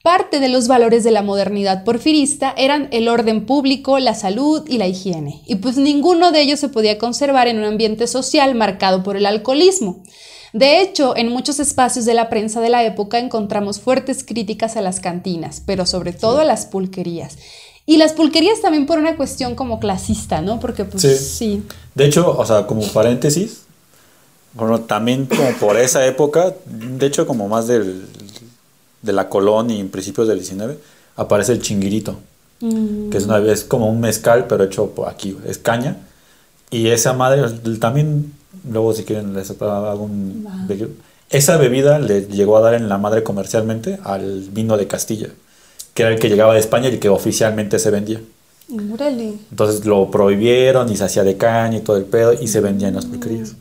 Parte 0.08 0.40
de 0.40 0.48
los 0.48 0.68
valores 0.68 1.04
de 1.04 1.10
la 1.10 1.20
modernidad 1.20 1.84
porfirista 1.84 2.54
eran 2.56 2.88
el 2.92 3.08
orden 3.08 3.44
público, 3.44 3.98
la 3.98 4.14
salud 4.14 4.64
y 4.66 4.78
la 4.78 4.86
higiene, 4.86 5.42
y 5.44 5.56
pues 5.56 5.76
ninguno 5.76 6.32
de 6.32 6.40
ellos 6.40 6.58
se 6.60 6.70
podía 6.70 6.96
conservar 6.96 7.46
en 7.46 7.58
un 7.58 7.66
ambiente 7.66 8.06
social 8.06 8.54
marcado 8.54 9.02
por 9.02 9.18
el 9.18 9.26
alcoholismo. 9.26 10.02
De 10.54 10.80
hecho, 10.80 11.14
en 11.14 11.28
muchos 11.28 11.60
espacios 11.60 12.06
de 12.06 12.14
la 12.14 12.30
prensa 12.30 12.62
de 12.62 12.70
la 12.70 12.84
época 12.84 13.18
encontramos 13.18 13.80
fuertes 13.80 14.24
críticas 14.24 14.78
a 14.78 14.80
las 14.80 15.00
cantinas, 15.00 15.62
pero 15.66 15.84
sobre 15.84 16.14
todo 16.14 16.40
a 16.40 16.44
las 16.44 16.64
pulquerías. 16.64 17.36
Y 17.84 17.98
las 17.98 18.14
pulquerías 18.14 18.62
también 18.62 18.86
por 18.86 18.98
una 18.98 19.14
cuestión 19.14 19.54
como 19.56 19.78
clasista, 19.78 20.40
¿no? 20.40 20.58
Porque 20.58 20.86
pues 20.86 21.02
Sí. 21.02 21.16
sí. 21.18 21.62
De 21.94 22.06
hecho, 22.06 22.34
o 22.34 22.46
sea, 22.46 22.66
como 22.66 22.80
paréntesis, 22.80 23.64
bueno, 24.54 24.80
también 24.80 25.26
como 25.26 25.50
por 25.60 25.76
esa 25.76 26.06
época, 26.06 26.54
de 26.64 27.06
hecho 27.06 27.26
como 27.26 27.46
más 27.46 27.66
del, 27.66 28.08
de 29.02 29.12
la 29.12 29.28
colonia 29.28 29.76
y 29.76 29.80
en 29.80 29.88
principios 29.90 30.28
del 30.28 30.38
19, 30.38 30.78
aparece 31.16 31.52
el 31.52 31.62
chinguirito, 31.62 32.16
Mm, 32.60 33.10
que 33.10 33.18
es, 33.18 33.24
una, 33.24 33.38
es 33.38 33.62
como 33.62 33.88
un 33.88 34.00
mezcal, 34.00 34.46
pero 34.48 34.64
hecho 34.64 34.92
aquí, 35.06 35.36
es 35.46 35.58
caña. 35.58 35.96
Y 36.72 36.88
esa 36.88 37.12
madre, 37.12 37.48
también, 37.78 38.32
luego 38.68 38.92
si 38.92 39.04
quieren 39.04 39.32
les 39.32 39.48
hago 39.50 40.02
un... 40.02 40.44
Va. 40.44 40.66
Esa 41.30 41.56
bebida 41.56 41.98
le 42.00 42.22
llegó 42.26 42.56
a 42.56 42.60
dar 42.60 42.74
en 42.74 42.88
la 42.88 42.98
madre 42.98 43.22
comercialmente 43.22 44.00
al 44.02 44.40
vino 44.50 44.76
de 44.76 44.88
Castilla, 44.88 45.28
que 45.94 46.02
era 46.02 46.12
el 46.12 46.18
que 46.18 46.28
llegaba 46.28 46.54
de 46.54 46.60
España 46.60 46.88
y 46.88 46.94
el 46.94 46.98
que 46.98 47.08
oficialmente 47.10 47.78
se 47.78 47.90
vendía. 47.90 48.20
Órale. 48.92 49.34
Entonces 49.50 49.84
lo 49.84 50.10
prohibieron 50.10 50.90
y 50.90 50.96
se 50.96 51.04
hacía 51.04 51.24
de 51.24 51.36
caña 51.36 51.78
y 51.78 51.80
todo 51.80 51.96
el 51.96 52.04
pedo 52.04 52.32
y 52.32 52.48
se 52.48 52.60
vendía 52.60 52.88
en 52.88 52.96
las 52.96 53.06
pulquerías. 53.06 53.54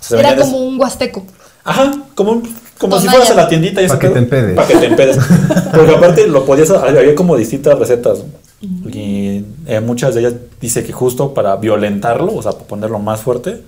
Se 0.00 0.18
Era 0.18 0.36
como 0.36 0.58
un 0.58 0.80
huasteco. 0.80 1.24
Ajá, 1.64 1.92
como, 2.14 2.32
un- 2.32 2.54
como 2.78 3.00
si 3.00 3.08
fueras 3.08 3.30
a 3.30 3.34
la 3.34 3.48
tiendita 3.48 3.82
y 3.82 3.88
Pa' 3.88 3.94
ese 3.94 4.00
que 4.00 4.08
te 4.10 4.18
empedes. 4.18 4.56
Pa' 4.56 4.66
que 4.66 4.76
te 4.76 4.86
empedes. 4.86 5.18
Porque 5.74 5.94
aparte 5.94 6.26
lo 6.26 6.44
podías, 6.44 6.70
había 6.70 7.14
como 7.14 7.36
distintas 7.36 7.78
recetas. 7.78 8.18
¿no? 8.18 8.46
Y 8.90 9.44
eh, 9.66 9.80
muchas 9.80 10.14
de 10.14 10.20
ellas 10.20 10.34
dice 10.60 10.84
que 10.84 10.92
justo 10.92 11.34
para 11.34 11.56
violentarlo, 11.56 12.34
o 12.34 12.42
sea, 12.42 12.52
para 12.52 12.64
ponerlo 12.64 12.98
más 12.98 13.20
fuerte, 13.20 13.62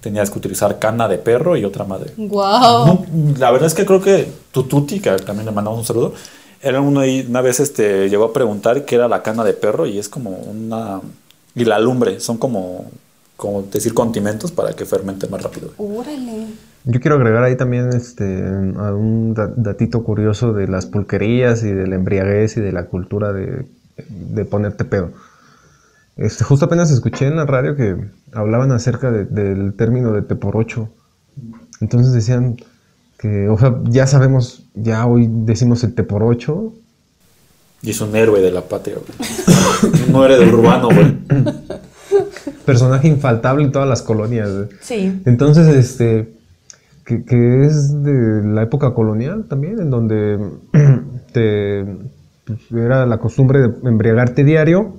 tenías 0.00 0.30
que 0.30 0.38
utilizar 0.38 0.78
cana 0.78 1.08
de 1.08 1.18
perro 1.18 1.56
y 1.56 1.64
otra 1.64 1.84
madre. 1.84 2.12
Wow. 2.16 2.86
No, 2.86 3.06
la 3.38 3.50
verdad 3.50 3.68
es 3.68 3.74
que 3.74 3.86
creo 3.86 4.00
que 4.00 4.28
Tututi, 4.50 5.00
que 5.00 5.10
también 5.10 5.46
le 5.46 5.52
mandamos 5.52 5.78
un 5.80 5.86
saludo, 5.86 6.14
era 6.60 6.80
uno 6.80 7.00
ahí, 7.00 7.24
una 7.28 7.40
vez 7.40 7.60
este, 7.60 8.08
llegó 8.08 8.24
a 8.24 8.32
preguntar 8.32 8.84
qué 8.84 8.96
era 8.96 9.08
la 9.08 9.22
cana 9.22 9.44
de 9.44 9.52
perro 9.52 9.86
y 9.86 9.98
es 9.98 10.08
como 10.08 10.30
una... 10.30 11.00
Y 11.54 11.64
la 11.64 11.78
lumbre, 11.78 12.18
son 12.20 12.38
como, 12.38 12.86
como 13.36 13.62
decir 13.62 13.92
condimentos 13.94 14.50
para 14.50 14.72
que 14.72 14.86
fermente 14.86 15.26
más 15.26 15.42
rápido. 15.42 15.70
Órale. 15.76 16.46
Yo 16.84 17.00
quiero 17.00 17.16
agregar 17.16 17.44
ahí 17.44 17.56
también 17.56 17.90
este, 17.90 18.42
a 18.44 18.92
un 18.94 19.34
da- 19.34 19.52
datito 19.56 20.02
curioso 20.02 20.52
de 20.52 20.66
las 20.66 20.86
pulquerías 20.86 21.62
y 21.62 21.70
de 21.70 21.86
la 21.86 21.94
embriaguez 21.94 22.56
y 22.56 22.60
de 22.60 22.72
la 22.72 22.86
cultura 22.86 23.32
de, 23.32 23.66
de 24.08 24.44
ponerte 24.44 24.84
pedo. 24.84 25.10
Este, 26.16 26.42
justo 26.44 26.66
apenas 26.66 26.90
escuché 26.90 27.26
en 27.26 27.36
la 27.36 27.46
radio 27.46 27.76
que 27.76 27.96
hablaban 28.32 28.72
acerca 28.72 29.10
de- 29.12 29.24
del 29.26 29.74
término 29.74 30.12
de 30.12 30.22
te 30.22 30.34
por 30.34 30.56
ocho. 30.56 30.88
Entonces 31.80 32.12
decían 32.12 32.56
que, 33.18 33.48
o 33.48 33.56
sea, 33.58 33.76
ya 33.84 34.06
sabemos, 34.08 34.64
ya 34.74 35.06
hoy 35.06 35.28
decimos 35.30 35.84
el 35.84 35.94
te 35.94 36.02
por 36.02 36.22
ocho. 36.24 36.74
Y 37.80 37.90
es 37.90 38.00
un 38.00 38.14
héroe 38.16 38.40
de 38.40 38.50
la 38.50 38.62
patria, 38.62 38.96
güey. 38.96 39.92
un 40.12 40.24
héroe 40.24 40.38
del 40.38 40.52
urbano, 40.54 40.88
güey. 40.88 41.16
Personaje 42.64 43.08
infaltable 43.08 43.64
en 43.64 43.72
todas 43.72 43.88
las 43.88 44.02
colonias. 44.02 44.50
güey. 44.52 44.68
Sí. 44.80 45.20
Entonces, 45.24 45.66
este, 45.68 46.32
que, 47.04 47.24
que 47.24 47.64
es 47.64 48.02
de 48.02 48.42
la 48.44 48.62
época 48.62 48.94
colonial 48.94 49.46
también, 49.48 49.80
en 49.80 49.90
donde 49.90 50.38
te, 51.32 51.84
pues, 52.44 52.60
era 52.72 53.06
la 53.06 53.18
costumbre 53.18 53.60
de 53.60 53.88
embriagarte 53.88 54.44
diario. 54.44 54.94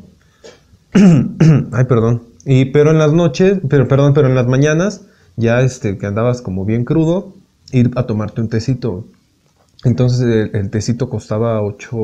Ay, 0.94 1.86
perdón. 1.86 2.24
Y, 2.46 2.66
pero 2.66 2.92
en 2.92 3.00
las 3.00 3.14
noches, 3.14 3.60
pero 3.70 3.88
perdón, 3.88 4.14
pero 4.14 4.28
en 4.28 4.36
las 4.36 4.48
mañanas, 4.48 5.06
ya 5.38 5.62
este, 5.62 5.98
que 5.98 6.06
andabas 6.06 6.42
como 6.42 6.66
bien 6.66 6.84
crudo, 6.84 7.34
ir 7.72 7.92
a 7.96 8.06
tomarte 8.06 8.42
un 8.42 8.50
tecito. 8.50 9.06
Entonces 9.86 10.22
el, 10.22 10.56
el 10.56 10.70
tecito 10.70 11.10
costaba 11.10 11.62
8 11.62 11.98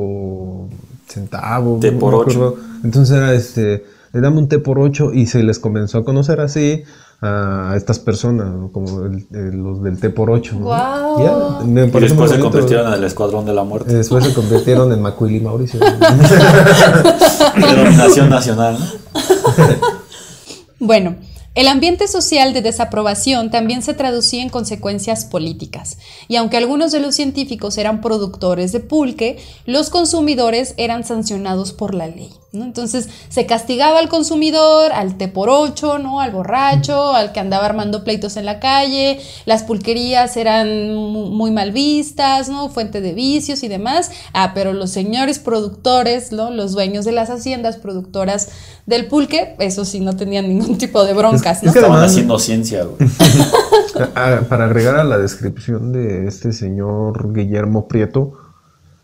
centavos. 1.08 1.80
Té 1.80 1.92
no 1.92 2.00
por 2.00 2.16
ocho. 2.16 2.22
acuerdo. 2.22 2.58
Entonces 2.84 3.18
era 3.18 3.34
este, 3.34 3.86
le 4.14 4.22
dame 4.22 4.40
un 4.40 4.48
té 4.48 4.60
por 4.60 4.80
8 4.80 5.14
y 5.14 5.28
se 5.28 5.44
les 5.44 5.60
comenzó 5.60 6.00
a 6.00 6.06
conocer 6.06 6.40
así 6.42 6.84
a 7.22 7.74
estas 7.76 8.00
personas, 8.00 8.48
¿no? 8.48 8.72
como 8.72 9.04
el- 9.06 9.28
el- 9.34 9.58
los 9.62 9.84
del 9.84 10.00
té 10.00 10.10
por 10.10 10.30
8. 10.32 10.58
Guau. 10.58 11.20
Ya, 11.60 11.66
me 11.66 11.82
Y 11.82 11.90
después 11.92 12.10
se 12.10 12.16
bonito. 12.16 12.44
convirtieron 12.44 12.88
en 12.88 12.94
el 12.94 13.04
escuadrón 13.04 13.46
de 13.46 13.54
la 13.54 13.64
muerte. 13.64 13.94
Después 13.94 14.24
se 14.26 14.34
convirtieron 14.34 14.92
en 14.94 15.02
Macuil 15.02 15.36
y 15.36 15.40
Mauricio. 15.42 15.80
Denominación 17.56 18.30
nacional, 18.30 18.78
¿no? 18.80 18.86
Bueno, 20.82 21.16
el 21.56 21.68
ambiente 21.68 22.08
social 22.08 22.54
de 22.54 22.62
desaprobación 22.62 23.50
también 23.52 23.82
se 23.82 23.94
traducía 23.94 24.42
en 24.42 24.50
consecuencias 24.50 25.26
políticas, 25.26 25.98
y 26.28 26.36
aunque 26.36 26.58
algunos 26.58 26.92
de 26.92 27.00
los 27.00 27.16
científicos 27.16 27.78
eran 27.78 28.02
productores 28.02 28.72
de 28.72 28.80
pulque, 28.80 29.38
los 29.66 29.90
consumidores 29.90 30.74
eran 30.78 31.04
sancionados 31.04 31.74
por 31.74 31.94
la 31.96 32.08
ley. 32.08 32.30
Entonces 32.52 33.10
se 33.30 33.46
castigaba 33.46 34.00
al 34.00 34.10
consumidor, 34.10 34.92
al 34.92 35.18
té 35.20 35.28
por 35.28 35.50
ocho, 35.50 36.00
¿no? 36.00 36.20
al 36.20 36.32
borracho, 36.32 37.14
al 37.14 37.32
que 37.32 37.40
andaba 37.40 37.68
armando 37.68 38.04
pleitos 38.04 38.38
en 38.38 38.46
la 38.46 38.60
calle, 38.60 39.20
las 39.46 39.62
pulquerías 39.62 40.36
eran 40.36 40.96
mu- 40.96 41.28
muy 41.30 41.52
mal 41.52 41.72
vistas, 41.72 42.50
¿no? 42.50 42.70
fuente 42.70 43.02
de 43.02 43.14
vicios 43.14 43.62
y 43.62 43.68
demás. 43.68 44.10
Ah, 44.34 44.54
pero 44.56 44.74
los 44.74 44.90
señores 44.90 45.38
productores, 45.38 46.32
¿no? 46.32 46.50
los 46.50 46.72
dueños 46.72 47.06
de 47.06 47.12
las 47.12 47.30
haciendas 47.30 47.78
productoras 47.78 48.50
del 48.88 49.06
pulque, 49.08 49.56
eso 49.60 49.86
sí 49.86 50.00
no 50.00 50.16
tenían 50.16 50.50
ningún 50.50 50.80
tipo 50.80 51.04
de 51.06 51.14
Es- 51.40 51.64
¿no? 51.64 51.70
es 51.70 51.74
que 51.74 51.80
Estaban 51.80 51.92
además- 51.92 52.12
haciendo 52.12 52.40
ciencia, 52.40 52.84
güey. 52.86 53.10
Ah, 54.16 54.42
Para 54.48 54.66
agregar 54.66 54.96
a 54.96 55.04
la 55.04 55.18
descripción 55.18 55.92
de 55.92 56.28
este 56.28 56.54
señor 56.54 57.34
Guillermo 57.34 57.88
Prieto, 57.88 58.34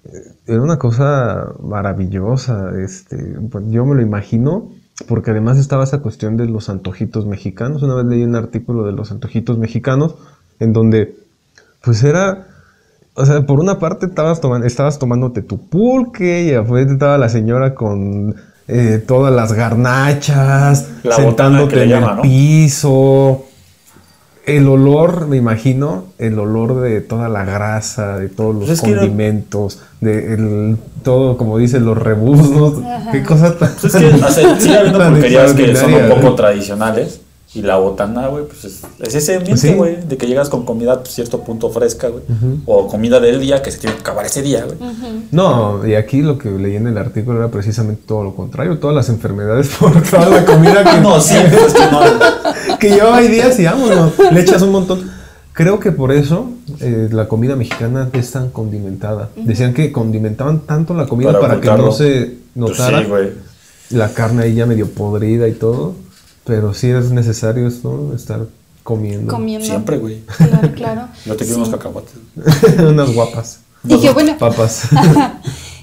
eh, 0.06 0.10
era 0.48 0.62
una 0.62 0.78
cosa 0.78 1.48
maravillosa. 1.62 2.70
Este, 2.80 3.36
yo 3.70 3.86
me 3.86 3.96
lo 3.96 4.02
imagino, 4.02 4.70
porque 5.08 5.32
además 5.32 5.58
estaba 5.58 5.84
esa 5.84 6.00
cuestión 6.00 6.38
de 6.38 6.46
los 6.46 6.70
antojitos 6.70 7.26
mexicanos. 7.26 7.84
Una 7.84 7.96
vez 7.96 8.06
leí 8.06 8.24
un 8.24 8.36
artículo 8.36 8.86
de 8.86 8.94
los 8.94 9.12
antojitos 9.12 9.58
mexicanos, 9.58 10.16
en 10.60 10.72
donde, 10.72 11.16
pues 11.84 12.02
era. 12.04 12.48
O 13.16 13.26
sea, 13.26 13.46
por 13.46 13.60
una 13.60 13.80
parte 13.80 14.06
estabas, 14.06 14.40
tomando, 14.40 14.68
estabas 14.68 15.00
tomándote 15.00 15.42
tu 15.42 15.58
pulque 15.68 16.44
y 16.44 16.54
afuera 16.54 16.90
estaba 16.92 17.18
la 17.18 17.28
señora 17.30 17.74
con 17.76 18.36
eh, 18.68 19.04
todas 19.06 19.34
las 19.34 19.54
garnachas, 19.54 20.88
La 21.04 21.16
sentándote 21.16 21.70
que 21.74 21.76
le 21.78 21.84
en 21.84 21.90
llama, 21.90 22.10
el 22.12 22.16
¿no? 22.18 22.22
piso. 22.24 23.46
El 24.46 24.68
olor, 24.68 25.28
me 25.28 25.38
imagino, 25.38 26.06
el 26.20 26.38
olor 26.38 26.80
de 26.82 27.02
toda 27.02 27.30
la 27.30 27.44
grasa, 27.46 28.20
de 28.20 28.30
todos 28.30 28.54
los 28.54 28.66
Pues 28.66 28.78
es 28.78 28.82
que 28.82 28.92
era- 28.92 29.00
condimentos, 29.02 29.80
de 30.02 30.34
el- 30.36 30.78
todo, 31.04 31.36
como 31.38 31.58
dicen, 31.58 31.84
los 31.84 31.98
rebuznos. 31.98 32.74
Qué 33.12 33.24
cosa 33.24 33.58
tan. 33.58 33.72
Pues 33.82 33.96
es 33.96 34.02
que 34.02 34.24
o 34.24 34.30
sea, 34.30 34.56
sigue 34.60 34.78
habiendo 34.78 35.00
tan 35.00 35.14
pulquerías 35.14 35.54
que 35.54 35.76
son 35.76 35.94
un 35.96 36.10
poco 36.10 36.22
güey. 36.22 36.36
tradicionales. 36.36 37.22
Y 37.54 37.62
la 37.62 37.78
botana, 37.78 38.28
güey, 38.28 38.46
pues 38.46 38.66
es, 38.66 38.82
es 39.00 39.16
ese 39.16 39.36
ambiente, 39.36 39.70
Sí. 39.70 39.74
güey, 39.76 39.96
de 40.06 40.18
que 40.18 40.28
llegas 40.28 40.50
con 40.50 40.66
comida 40.66 40.94
a 40.94 41.06
cierto 41.06 41.42
punto 41.42 41.70
fresca, 41.70 42.10
güey. 42.10 42.24
O 42.66 42.88
comida 42.88 43.22
del 43.22 43.40
día 43.40 43.62
que 43.62 43.72
se 43.72 43.78
tiene 43.80 43.96
que 43.96 44.02
acabar 44.02 44.26
ese 44.26 44.42
día, 44.42 44.66
güey. 44.66 44.78
No, 45.32 45.86
y 45.88 45.96
aquí 45.96 46.22
lo 46.22 46.38
que 46.38 46.50
leí 46.50 46.76
en 46.76 46.88
el 46.88 46.98
artículo 46.98 47.40
era 47.40 47.50
precisamente 47.50 48.02
todo 48.06 48.24
lo 48.26 48.36
contrario, 48.36 48.78
todas 48.80 48.96
las 48.96 49.08
enfermedades 49.10 49.70
por 49.80 50.02
toda 50.04 50.30
la 50.30 50.46
comida 50.46 50.84
que, 50.84 51.00
No, 51.02 51.22
sí, 51.22 51.36
pues 51.50 51.68
es 51.68 51.74
que 51.74 51.92
no. 51.92 52.00
que 52.80 52.90
llevaba 52.90 53.18
ahí 53.18 53.30
días 53.30 53.58
y 53.60 53.66
vámonos, 53.66 54.12
le 54.32 54.42
echas 54.42 54.62
un 54.62 54.72
montón. 54.72 55.10
Creo 55.54 55.80
que 55.80 55.94
por 55.94 56.12
eso 56.12 56.50
eh, 56.82 57.08
la 57.10 57.30
comida 57.30 57.56
mexicana 57.56 58.10
es 58.12 58.32
tan 58.32 58.50
condimentada. 58.50 59.30
Decían 59.38 59.74
que 59.74 59.94
condimentaban 59.94 60.60
tanto 60.62 60.94
la 60.94 61.06
comida 61.06 61.32
Para 61.32 61.60
para, 61.60 61.62
que 61.62 61.82
no 61.82 61.94
se 61.94 62.36
Pues 62.54 62.78
notara 62.78 63.02
sí, 63.04 63.96
la 63.96 64.10
carne 64.14 64.44
ahí 64.44 64.56
ya 64.56 64.66
medio 64.66 64.90
podrida 64.90 65.48
y 65.48 65.54
todo. 65.54 65.96
Pero 66.46 66.74
sí 66.74 66.90
es 66.90 67.12
necesario 67.12 67.68
esto, 67.68 68.14
estar 68.16 68.46
comiendo. 68.84 69.34
Comiendo. 69.34 69.66
Siempre, 69.66 69.98
güey. 69.98 70.22
Claro, 70.38 70.72
claro. 70.76 71.08
Yo 71.26 71.36
te 71.36 71.44
quiero 71.46 71.58
unos 71.60 71.70
cacahuates. 71.70 72.14
Unas 72.80 73.14
guapas. 73.14 73.60
Y 73.88 74.00
que 74.00 74.10
bueno, 74.10 74.36
Papas. 74.40 74.88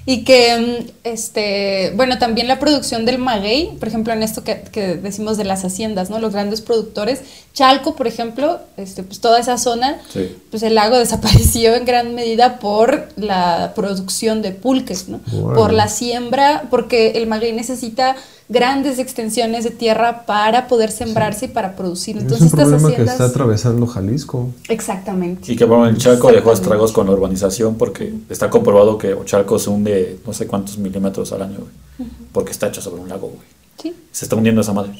y 0.06 0.24
que, 0.24 0.92
este, 1.04 1.92
bueno, 1.94 2.18
también 2.18 2.48
la 2.48 2.58
producción 2.58 3.04
del 3.04 3.18
maguey, 3.18 3.76
por 3.78 3.86
ejemplo, 3.86 4.12
en 4.12 4.24
esto 4.24 4.42
que, 4.42 4.60
que 4.72 4.96
decimos 4.96 5.36
de 5.36 5.44
las 5.44 5.64
haciendas, 5.64 6.10
¿no? 6.10 6.18
Los 6.18 6.32
grandes 6.32 6.62
productores. 6.62 7.20
Chalco, 7.54 7.94
por 7.94 8.08
ejemplo, 8.08 8.58
este, 8.76 9.04
pues 9.04 9.20
toda 9.20 9.38
esa 9.38 9.56
zona, 9.56 10.00
Sí. 10.12 10.36
pues 10.50 10.64
el 10.64 10.74
lago 10.74 10.98
desapareció 10.98 11.76
en 11.76 11.84
gran 11.84 12.16
medida 12.16 12.58
por 12.58 13.06
la 13.14 13.72
producción 13.76 14.42
de 14.42 14.50
pulques, 14.50 15.08
¿no? 15.08 15.20
Por 15.54 15.72
la 15.72 15.86
siembra, 15.86 16.64
porque 16.70 17.12
el 17.12 17.28
maguey 17.28 17.52
necesita 17.52 18.16
grandes 18.52 18.98
extensiones 18.98 19.64
de 19.64 19.70
tierra 19.70 20.26
para 20.26 20.68
poder 20.68 20.90
sembrarse 20.90 21.46
y 21.46 21.48
para 21.48 21.74
producir. 21.74 22.16
es 22.16 22.22
Entonces, 22.22 22.42
un 22.42 22.46
estas 22.48 22.68
problema 22.68 22.96
que 22.96 23.02
está 23.02 23.24
atravesando 23.24 23.86
Jalisco. 23.86 24.50
Exactamente. 24.68 25.50
Y 25.52 25.56
que 25.56 25.64
bueno, 25.64 25.86
el 25.86 25.98
Chalco 25.98 26.30
dejó 26.30 26.52
estragos 26.52 26.92
con 26.92 27.06
la 27.06 27.12
urbanización 27.12 27.76
porque 27.76 28.12
está 28.28 28.50
comprobado 28.50 28.98
que 28.98 29.16
Chalco 29.24 29.58
se 29.58 29.70
hunde 29.70 30.18
no 30.26 30.32
sé 30.32 30.46
cuántos 30.46 30.78
milímetros 30.78 31.32
al 31.32 31.42
año, 31.42 31.58
güey. 31.58 32.10
Porque 32.32 32.52
está 32.52 32.68
hecho 32.68 32.82
sobre 32.82 33.00
un 33.00 33.08
lago, 33.08 33.28
güey. 33.28 33.46
Sí. 33.82 33.96
Se 34.12 34.26
está 34.26 34.36
hundiendo 34.36 34.60
esa 34.60 34.72
madre. 34.72 34.92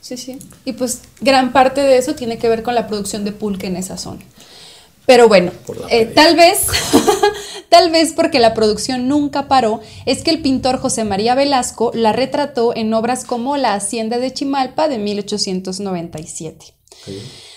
sí, 0.00 0.16
sí. 0.16 0.38
Y 0.64 0.72
pues 0.72 1.00
gran 1.20 1.52
parte 1.52 1.80
de 1.80 1.96
eso 1.98 2.14
tiene 2.14 2.38
que 2.38 2.48
ver 2.48 2.62
con 2.62 2.74
la 2.74 2.86
producción 2.86 3.24
de 3.24 3.32
pulque 3.32 3.68
en 3.68 3.76
esa 3.76 3.96
zona. 3.96 4.20
Pero 5.06 5.28
bueno, 5.28 5.52
eh, 5.90 6.06
tal 6.06 6.34
vez, 6.34 6.66
tal 7.68 7.90
vez 7.90 8.12
porque 8.12 8.40
la 8.40 8.54
producción 8.54 9.08
nunca 9.08 9.48
paró, 9.48 9.80
es 10.06 10.22
que 10.22 10.30
el 10.30 10.42
pintor 10.42 10.78
José 10.78 11.04
María 11.04 11.34
Velasco 11.34 11.90
la 11.94 12.12
retrató 12.12 12.74
en 12.76 12.92
obras 12.94 13.24
como 13.24 13.56
La 13.56 13.74
Hacienda 13.74 14.18
de 14.18 14.32
Chimalpa 14.32 14.88
de 14.88 14.98
1897. 14.98 16.74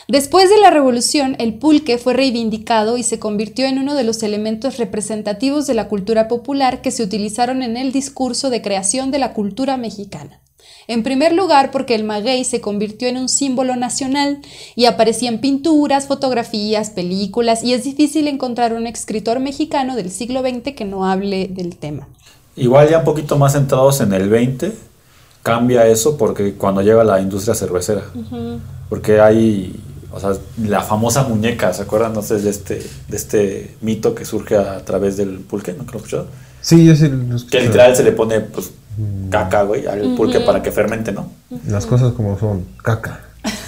Después 0.07 0.49
de 0.49 0.57
la 0.57 0.69
revolución, 0.69 1.35
el 1.37 1.55
pulque 1.55 1.97
fue 1.97 2.13
reivindicado 2.13 2.97
y 2.97 3.03
se 3.03 3.19
convirtió 3.19 3.65
en 3.65 3.77
uno 3.77 3.93
de 3.93 4.05
los 4.05 4.23
elementos 4.23 4.77
representativos 4.77 5.67
de 5.67 5.73
la 5.73 5.89
cultura 5.89 6.29
popular 6.29 6.81
que 6.81 6.91
se 6.91 7.03
utilizaron 7.03 7.61
en 7.61 7.75
el 7.75 7.91
discurso 7.91 8.49
de 8.49 8.61
creación 8.61 9.11
de 9.11 9.19
la 9.19 9.33
cultura 9.33 9.75
mexicana. 9.75 10.41
En 10.87 11.03
primer 11.03 11.33
lugar, 11.33 11.71
porque 11.71 11.95
el 11.95 12.05
maguey 12.05 12.45
se 12.45 12.61
convirtió 12.61 13.09
en 13.09 13.17
un 13.17 13.27
símbolo 13.27 13.75
nacional 13.75 14.39
y 14.75 14.85
aparecía 14.85 15.27
en 15.27 15.41
pinturas, 15.41 16.07
fotografías, 16.07 16.91
películas, 16.91 17.61
y 17.63 17.73
es 17.73 17.83
difícil 17.83 18.27
encontrar 18.29 18.73
un 18.73 18.87
escritor 18.87 19.41
mexicano 19.41 19.97
del 19.97 20.11
siglo 20.11 20.41
XX 20.41 20.73
que 20.75 20.85
no 20.85 21.05
hable 21.05 21.49
del 21.49 21.75
tema. 21.75 22.07
Igual 22.55 22.89
ya 22.89 22.99
un 22.99 23.05
poquito 23.05 23.37
más 23.37 23.53
centrados 23.53 23.99
en 23.99 24.13
el 24.13 24.29
20, 24.29 24.71
cambia 25.43 25.85
eso 25.87 26.17
porque 26.17 26.53
cuando 26.55 26.81
llega 26.81 27.03
la 27.03 27.19
industria 27.19 27.53
cervecera. 27.53 28.03
Porque 28.89 29.19
hay, 29.19 29.75
o 30.11 30.19
sea, 30.19 30.31
la 30.63 30.81
famosa 30.81 31.23
muñeca, 31.23 31.73
¿se 31.73 31.81
acuerdan? 31.83 32.21
Sé, 32.23 32.39
de 32.39 32.49
este, 32.49 32.81
de 33.09 33.17
este 33.17 33.75
mito 33.81 34.15
que 34.15 34.23
surge 34.23 34.55
a 34.55 34.83
través 34.85 35.17
del 35.17 35.39
pulque, 35.39 35.73
¿no? 35.73 35.85
¿Que 35.85 35.91
lo 35.91 35.97
escuchado? 35.97 36.27
Sí, 36.61 36.85
yo 36.85 36.95
sí 36.95 37.09
lo 37.09 37.35
escuché. 37.35 37.59
Que 37.59 37.65
literal 37.65 37.95
se 37.95 38.03
le 38.03 38.13
pone, 38.13 38.39
pues, 38.39 38.71
caca, 39.29 39.63
güey, 39.63 39.85
al 39.87 40.15
pulque 40.15 40.39
para 40.41 40.61
que 40.61 40.71
fermente, 40.71 41.11
¿no? 41.11 41.31
Las 41.67 41.85
cosas 41.85 42.13
como 42.13 42.37
son. 42.39 42.65
Caca. 42.83 43.21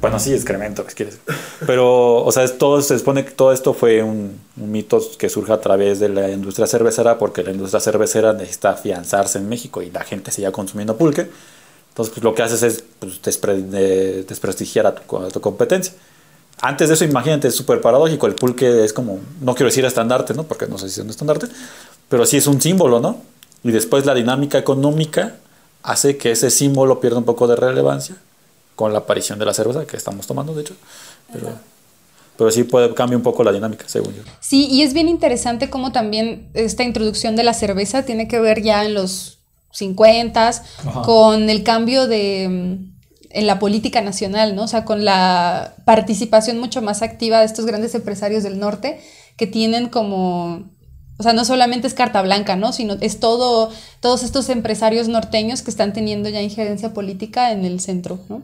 Bueno, 0.00 0.18
sí, 0.18 0.34
excremento, 0.34 0.84
¿qué 0.84 0.92
quieres? 0.92 1.18
Pero, 1.66 2.22
o 2.24 2.30
sea, 2.30 2.42
es 2.44 2.58
todo, 2.58 2.82
se 2.82 2.98
supone 2.98 3.24
que 3.24 3.30
todo 3.30 3.54
esto 3.54 3.72
fue 3.72 4.02
un, 4.02 4.38
un 4.60 4.70
mito 4.70 5.00
que 5.18 5.30
surge 5.30 5.50
a 5.50 5.60
través 5.62 5.98
de 5.98 6.10
la 6.10 6.30
industria 6.30 6.66
cervecera, 6.66 7.16
porque 7.16 7.42
la 7.42 7.52
industria 7.52 7.80
cervecera 7.80 8.34
necesita 8.34 8.70
afianzarse 8.72 9.38
en 9.38 9.48
México 9.48 9.80
y 9.80 9.90
la 9.90 10.04
gente 10.04 10.30
seguía 10.30 10.52
consumiendo 10.52 10.98
pulque. 10.98 11.30
Entonces, 11.88 12.12
pues 12.12 12.22
lo 12.22 12.34
que 12.34 12.42
haces 12.42 12.62
es 12.62 12.84
pues, 12.98 13.22
despre- 13.22 13.64
eh, 13.72 14.26
desprestigiar 14.28 14.86
a 14.86 14.94
tu, 14.94 15.16
a 15.16 15.28
tu 15.28 15.40
competencia. 15.40 15.94
Antes 16.60 16.88
de 16.88 16.94
eso, 16.94 17.04
imagínate, 17.06 17.48
es 17.48 17.54
súper 17.56 17.80
paradójico. 17.80 18.26
El 18.26 18.34
pulque 18.34 18.84
es 18.84 18.92
como, 18.92 19.20
no 19.40 19.54
quiero 19.54 19.70
decir 19.70 19.86
estandarte, 19.86 20.34
¿no? 20.34 20.42
Porque 20.42 20.66
no 20.66 20.76
sé 20.76 20.90
si 20.90 21.00
es 21.00 21.04
un 21.04 21.08
estandarte, 21.10 21.46
pero 22.10 22.26
sí 22.26 22.36
es 22.36 22.46
un 22.46 22.60
símbolo, 22.60 23.00
¿no? 23.00 23.22
Y 23.64 23.72
después 23.72 24.06
la 24.06 24.14
dinámica 24.14 24.58
económica 24.58 25.36
hace 25.82 26.16
que 26.16 26.30
ese 26.30 26.50
símbolo 26.50 27.00
pierda 27.00 27.18
un 27.18 27.24
poco 27.24 27.46
de 27.48 27.56
relevancia 27.56 28.16
con 28.76 28.92
la 28.92 29.00
aparición 29.00 29.38
de 29.38 29.46
la 29.46 29.54
cerveza 29.54 29.86
que 29.86 29.96
estamos 29.96 30.26
tomando, 30.26 30.54
de 30.54 30.62
hecho. 30.62 30.74
Pero, 31.32 31.48
pero 32.36 32.50
sí 32.50 32.64
puede 32.64 32.92
cambiar 32.94 33.16
un 33.16 33.22
poco 33.22 33.42
la 33.42 33.52
dinámica, 33.52 33.84
según 33.88 34.14
yo. 34.14 34.22
Sí, 34.40 34.66
y 34.70 34.82
es 34.82 34.92
bien 34.92 35.08
interesante 35.08 35.70
cómo 35.70 35.92
también 35.92 36.50
esta 36.54 36.82
introducción 36.82 37.36
de 37.36 37.44
la 37.44 37.54
cerveza 37.54 38.04
tiene 38.04 38.28
que 38.28 38.38
ver 38.38 38.62
ya 38.62 38.84
en 38.84 38.94
los 38.94 39.38
50 39.72 40.48
Ajá. 40.48 41.02
con 41.02 41.50
el 41.50 41.62
cambio 41.62 42.06
de 42.06 42.48
mm, 42.48 42.94
en 43.34 43.46
la 43.46 43.58
política 43.58 44.00
nacional, 44.00 44.54
¿no? 44.54 44.64
O 44.64 44.68
sea, 44.68 44.84
con 44.84 45.04
la 45.04 45.74
participación 45.84 46.58
mucho 46.58 46.82
más 46.82 47.02
activa 47.02 47.40
de 47.40 47.46
estos 47.46 47.66
grandes 47.66 47.94
empresarios 47.94 48.44
del 48.44 48.60
norte 48.60 49.00
que 49.36 49.48
tienen 49.48 49.88
como 49.88 50.70
o 51.16 51.22
sea, 51.22 51.32
no 51.32 51.44
solamente 51.44 51.86
es 51.86 51.94
carta 51.94 52.22
blanca, 52.22 52.56
¿no? 52.56 52.72
Sino 52.72 52.96
es 53.00 53.20
todo, 53.20 53.70
todos 54.00 54.22
estos 54.24 54.48
empresarios 54.48 55.08
norteños 55.08 55.62
que 55.62 55.70
están 55.70 55.92
teniendo 55.92 56.28
ya 56.28 56.42
injerencia 56.42 56.92
política 56.92 57.52
en 57.52 57.64
el 57.64 57.80
centro, 57.80 58.18
¿no? 58.28 58.42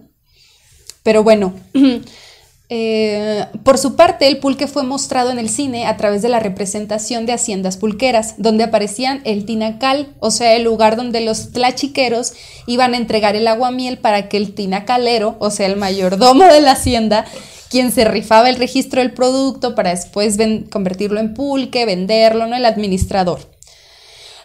Pero 1.03 1.25
bueno, 1.25 1.53
eh, 2.69 3.47
por 3.65 3.77
su 3.77 3.97
parte, 3.97 4.29
el 4.29 4.39
pulque 4.39 4.69
fue 4.69 4.85
mostrado 4.85 5.31
en 5.31 5.41
el 5.41 5.49
cine 5.49 5.87
a 5.87 5.97
través 5.97 6.23
de 6.23 6.29
la 6.29 6.39
representación 6.39 7.27
de 7.27 7.33
haciendas 7.33 7.77
pulqueras, 7.77 8.35
donde 8.39 8.63
aparecían 8.63 9.21
el 9.25 9.47
tinacal, 9.47 10.15
o 10.21 10.31
sea, 10.31 10.55
el 10.55 10.63
lugar 10.63 10.97
donde 10.97 11.23
los 11.23 11.51
tlachiqueros 11.51 12.35
iban 12.69 12.95
a 12.95 12.99
entregar 12.99 13.35
el 13.35 13.49
aguamiel 13.49 13.99
para 13.99 14.29
que 14.29 14.37
el 14.37 14.55
tinacalero, 14.55 15.37
o 15.41 15.51
sea, 15.51 15.67
el 15.67 15.77
mayordomo 15.77 16.45
de 16.45 16.61
la 16.61 16.73
hacienda, 16.73 17.25
quien 17.71 17.93
se 17.93 18.05
rifaba 18.05 18.51
el 18.51 18.57
registro 18.57 19.01
del 19.01 19.15
producto 19.15 19.75
para 19.75 19.91
después 19.91 20.37
convertirlo 20.71 21.21
en 21.21 21.33
pulque, 21.33 21.87
venderlo, 21.87 22.47
¿no? 22.47 22.57
El 22.57 22.67
administrador. 22.67 23.41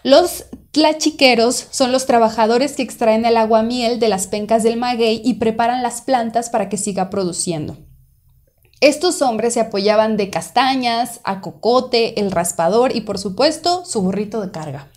Los 0.04 0.44
tlachiqueros 0.70 1.66
son 1.70 1.90
los 1.90 2.06
trabajadores 2.06 2.76
que 2.76 2.82
extraen 2.82 3.24
el 3.24 3.36
aguamiel 3.36 3.98
de 3.98 4.08
las 4.08 4.28
pencas 4.28 4.62
del 4.62 4.76
maguey 4.76 5.20
y 5.24 5.34
preparan 5.34 5.82
las 5.82 6.02
plantas 6.02 6.48
para 6.48 6.68
que 6.68 6.76
siga 6.76 7.10
produciendo. 7.10 7.76
Estos 8.80 9.20
hombres 9.22 9.54
se 9.54 9.60
apoyaban 9.60 10.16
de 10.16 10.30
castañas, 10.30 11.20
a 11.24 11.40
cocote, 11.40 12.20
el 12.20 12.30
raspador 12.30 12.94
y 12.94 13.00
por 13.00 13.18
supuesto 13.18 13.84
su 13.84 14.02
burrito 14.02 14.40
de 14.40 14.52
carga. 14.52 14.88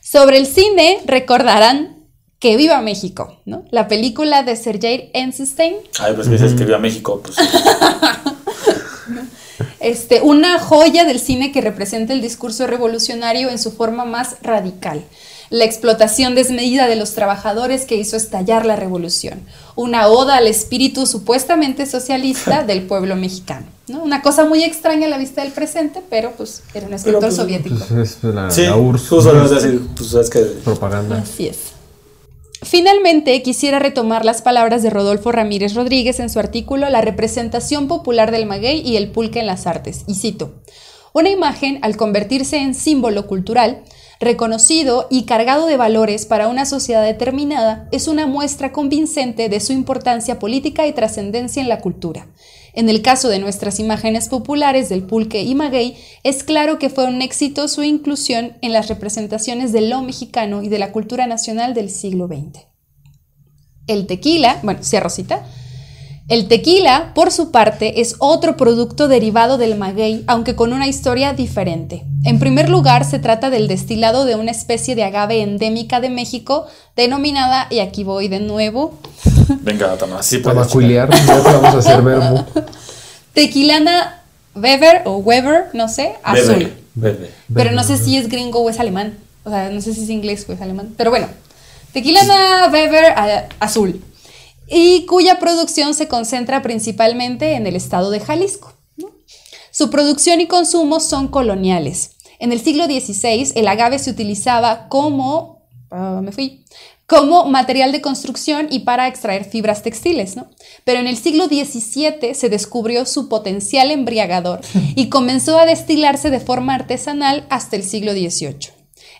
Sobre 0.00 0.38
el 0.38 0.46
cine 0.46 1.00
recordarán 1.04 2.01
que 2.42 2.56
viva 2.56 2.80
México, 2.80 3.36
¿no? 3.46 3.64
La 3.70 3.86
película 3.86 4.42
de 4.42 4.56
Sergei 4.56 5.10
Eisenstein 5.14 5.76
Ay, 6.00 6.12
pues 6.14 6.28
que 6.28 6.36
se 6.36 6.46
escribió 6.46 6.74
a 6.74 6.80
México, 6.80 7.22
pues. 7.22 7.36
este, 9.80 10.22
una 10.22 10.58
joya 10.58 11.04
del 11.04 11.20
cine 11.20 11.52
que 11.52 11.60
representa 11.60 12.12
el 12.12 12.20
discurso 12.20 12.66
revolucionario 12.66 13.48
en 13.48 13.60
su 13.60 13.70
forma 13.70 14.04
más 14.04 14.38
radical. 14.42 15.04
La 15.50 15.64
explotación 15.64 16.34
desmedida 16.34 16.88
de 16.88 16.96
los 16.96 17.14
trabajadores 17.14 17.84
que 17.84 17.94
hizo 17.94 18.16
estallar 18.16 18.66
la 18.66 18.74
revolución. 18.74 19.42
Una 19.76 20.08
oda 20.08 20.38
al 20.38 20.48
espíritu 20.48 21.06
supuestamente 21.06 21.86
socialista 21.86 22.62
del 22.66 22.82
pueblo 22.82 23.14
mexicano. 23.14 23.66
¿no? 23.86 24.02
Una 24.02 24.20
cosa 24.20 24.46
muy 24.46 24.64
extraña 24.64 25.06
a 25.06 25.10
la 25.10 25.18
vista 25.18 25.44
del 25.44 25.52
presente, 25.52 26.02
pero 26.10 26.32
pues 26.32 26.64
era 26.74 26.88
un 26.88 26.94
escritor 26.94 27.20
pues, 27.20 27.36
soviético. 27.36 27.76
Pues 27.76 28.18
es 28.18 28.24
la, 28.24 28.50
Sí, 28.50 28.62
la 28.62 28.76
URSS. 28.76 29.08
justo 29.08 29.48
decir, 29.48 29.80
pues 29.94 30.10
sabes 30.10 30.28
que. 30.28 30.40
Propaganda. 30.40 31.18
Así 31.18 31.46
es. 31.46 31.71
Finalmente, 32.62 33.42
quisiera 33.42 33.80
retomar 33.80 34.24
las 34.24 34.40
palabras 34.40 34.84
de 34.84 34.90
Rodolfo 34.90 35.32
Ramírez 35.32 35.74
Rodríguez 35.74 36.20
en 36.20 36.30
su 36.30 36.38
artículo 36.38 36.88
La 36.90 37.00
representación 37.00 37.88
popular 37.88 38.30
del 38.30 38.46
maguey 38.46 38.80
y 38.80 38.96
el 38.96 39.10
pulque 39.10 39.40
en 39.40 39.46
las 39.46 39.66
artes, 39.66 40.04
y 40.06 40.14
cito, 40.14 40.62
una 41.12 41.28
imagen, 41.28 41.80
al 41.82 41.96
convertirse 41.96 42.58
en 42.58 42.74
símbolo 42.74 43.26
cultural, 43.26 43.82
reconocido 44.20 45.08
y 45.10 45.24
cargado 45.24 45.66
de 45.66 45.76
valores 45.76 46.24
para 46.24 46.46
una 46.46 46.64
sociedad 46.64 47.04
determinada, 47.04 47.88
es 47.90 48.06
una 48.06 48.26
muestra 48.28 48.70
convincente 48.70 49.48
de 49.48 49.58
su 49.58 49.72
importancia 49.72 50.38
política 50.38 50.86
y 50.86 50.92
trascendencia 50.92 51.60
en 51.60 51.68
la 51.68 51.80
cultura. 51.80 52.28
En 52.74 52.88
el 52.88 53.02
caso 53.02 53.28
de 53.28 53.38
nuestras 53.38 53.78
imágenes 53.78 54.28
populares 54.28 54.88
del 54.88 55.02
pulque 55.02 55.42
y 55.42 55.54
maguey, 55.54 55.96
es 56.22 56.42
claro 56.42 56.78
que 56.78 56.88
fue 56.88 57.04
un 57.04 57.20
éxito 57.20 57.68
su 57.68 57.82
inclusión 57.82 58.56
en 58.62 58.72
las 58.72 58.88
representaciones 58.88 59.72
de 59.72 59.82
lo 59.82 60.02
mexicano 60.02 60.62
y 60.62 60.68
de 60.68 60.78
la 60.78 60.92
cultura 60.92 61.26
nacional 61.26 61.74
del 61.74 61.90
siglo 61.90 62.28
XX. 62.28 62.64
El 63.86 64.06
tequila, 64.06 64.58
bueno, 64.62 64.80
sí, 64.82 64.98
Rosita. 65.00 65.44
El 66.28 66.46
tequila, 66.46 67.12
por 67.14 67.32
su 67.32 67.50
parte, 67.50 68.00
es 68.00 68.14
otro 68.18 68.56
producto 68.56 69.08
derivado 69.08 69.58
del 69.58 69.76
maguey, 69.76 70.22
aunque 70.28 70.54
con 70.54 70.72
una 70.72 70.86
historia 70.86 71.34
diferente. 71.34 72.04
En 72.24 72.38
primer 72.38 72.70
lugar, 72.70 73.04
se 73.04 73.18
trata 73.18 73.50
del 73.50 73.66
destilado 73.66 74.24
de 74.24 74.36
una 74.36 74.52
especie 74.52 74.94
de 74.94 75.02
agave 75.02 75.42
endémica 75.42 76.00
de 76.00 76.08
México, 76.10 76.66
denominada, 76.96 77.66
y 77.70 77.80
aquí 77.80 78.04
voy 78.04 78.28
de 78.28 78.38
nuevo, 78.38 78.94
Venga, 79.60 79.96
Tamara, 79.98 80.22
sí 80.22 80.38
puedes. 80.38 80.58
Tabacuilear, 80.58 81.10
ya 81.10 81.42
te 81.42 81.50
vamos 81.52 81.74
a 81.74 81.78
hacer 81.78 82.02
verbo. 82.02 82.46
tequilana 83.32 84.22
Weber 84.54 85.02
o 85.06 85.16
Weber, 85.18 85.66
no 85.72 85.88
sé, 85.88 86.14
azul. 86.22 86.72
bebe. 86.94 87.30
Pero 87.54 87.72
no 87.72 87.82
sé 87.84 87.96
si 87.96 88.16
es 88.16 88.28
gringo 88.28 88.60
o 88.60 88.70
es 88.70 88.78
alemán. 88.80 89.18
O 89.44 89.50
sea, 89.50 89.70
no 89.70 89.80
sé 89.80 89.94
si 89.94 90.04
es 90.04 90.10
inglés 90.10 90.44
o 90.48 90.52
es 90.52 90.60
alemán. 90.60 90.94
Pero 90.96 91.10
bueno, 91.10 91.26
tequilana 91.92 92.68
Weber 92.72 93.06
a- 93.16 93.48
azul. 93.60 94.02
Y 94.68 95.04
cuya 95.06 95.38
producción 95.38 95.94
se 95.94 96.08
concentra 96.08 96.62
principalmente 96.62 97.54
en 97.54 97.66
el 97.66 97.76
estado 97.76 98.10
de 98.10 98.20
Jalisco. 98.20 98.72
¿no? 98.96 99.08
Su 99.70 99.90
producción 99.90 100.40
y 100.40 100.46
consumo 100.46 101.00
son 101.00 101.28
coloniales. 101.28 102.12
En 102.38 102.52
el 102.52 102.60
siglo 102.60 102.84
XVI, 102.86 103.52
el 103.54 103.68
agave 103.68 103.98
se 103.98 104.10
utilizaba 104.10 104.88
como. 104.88 105.62
ah, 105.90 106.20
me 106.22 106.32
fui. 106.32 106.64
Como 107.12 107.44
material 107.44 107.92
de 107.92 108.00
construcción 108.00 108.68
y 108.70 108.80
para 108.80 109.06
extraer 109.06 109.44
fibras 109.44 109.82
textiles, 109.82 110.34
¿no? 110.34 110.46
Pero 110.84 110.98
en 110.98 111.06
el 111.06 111.18
siglo 111.18 111.44
XVII 111.44 112.34
se 112.34 112.48
descubrió 112.48 113.04
su 113.04 113.28
potencial 113.28 113.90
embriagador 113.90 114.62
y 114.96 115.10
comenzó 115.10 115.58
a 115.58 115.66
destilarse 115.66 116.30
de 116.30 116.40
forma 116.40 116.74
artesanal 116.74 117.44
hasta 117.50 117.76
el 117.76 117.82
siglo 117.82 118.12
XVIII. 118.12 118.70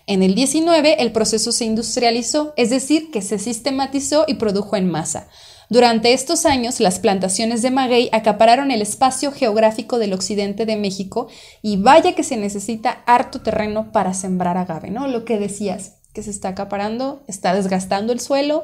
En 0.07 0.23
el 0.23 0.33
XIX 0.35 0.95
el 0.97 1.11
proceso 1.11 1.51
se 1.51 1.65
industrializó, 1.65 2.53
es 2.57 2.71
decir, 2.71 3.11
que 3.11 3.21
se 3.21 3.37
sistematizó 3.37 4.25
y 4.27 4.33
produjo 4.33 4.75
en 4.75 4.89
masa. 4.89 5.27
Durante 5.69 6.13
estos 6.13 6.47
años, 6.47 6.79
las 6.79 6.97
plantaciones 6.97 7.61
de 7.61 7.69
maguey 7.69 8.09
acapararon 8.11 8.71
el 8.71 8.81
espacio 8.81 9.31
geográfico 9.31 9.99
del 9.99 10.13
occidente 10.13 10.65
de 10.65 10.77
México 10.77 11.27
y 11.61 11.77
vaya 11.77 12.13
que 12.13 12.23
se 12.23 12.37
necesita 12.37 13.03
harto 13.05 13.41
terreno 13.41 13.91
para 13.91 14.15
sembrar 14.15 14.57
agave, 14.57 14.89
¿no? 14.89 15.07
Lo 15.07 15.25
que 15.25 15.37
decías, 15.37 15.93
que 16.13 16.23
se 16.23 16.29
está 16.29 16.49
acaparando, 16.49 17.23
está 17.27 17.53
desgastando 17.53 18.13
el 18.13 18.19
suelo 18.19 18.63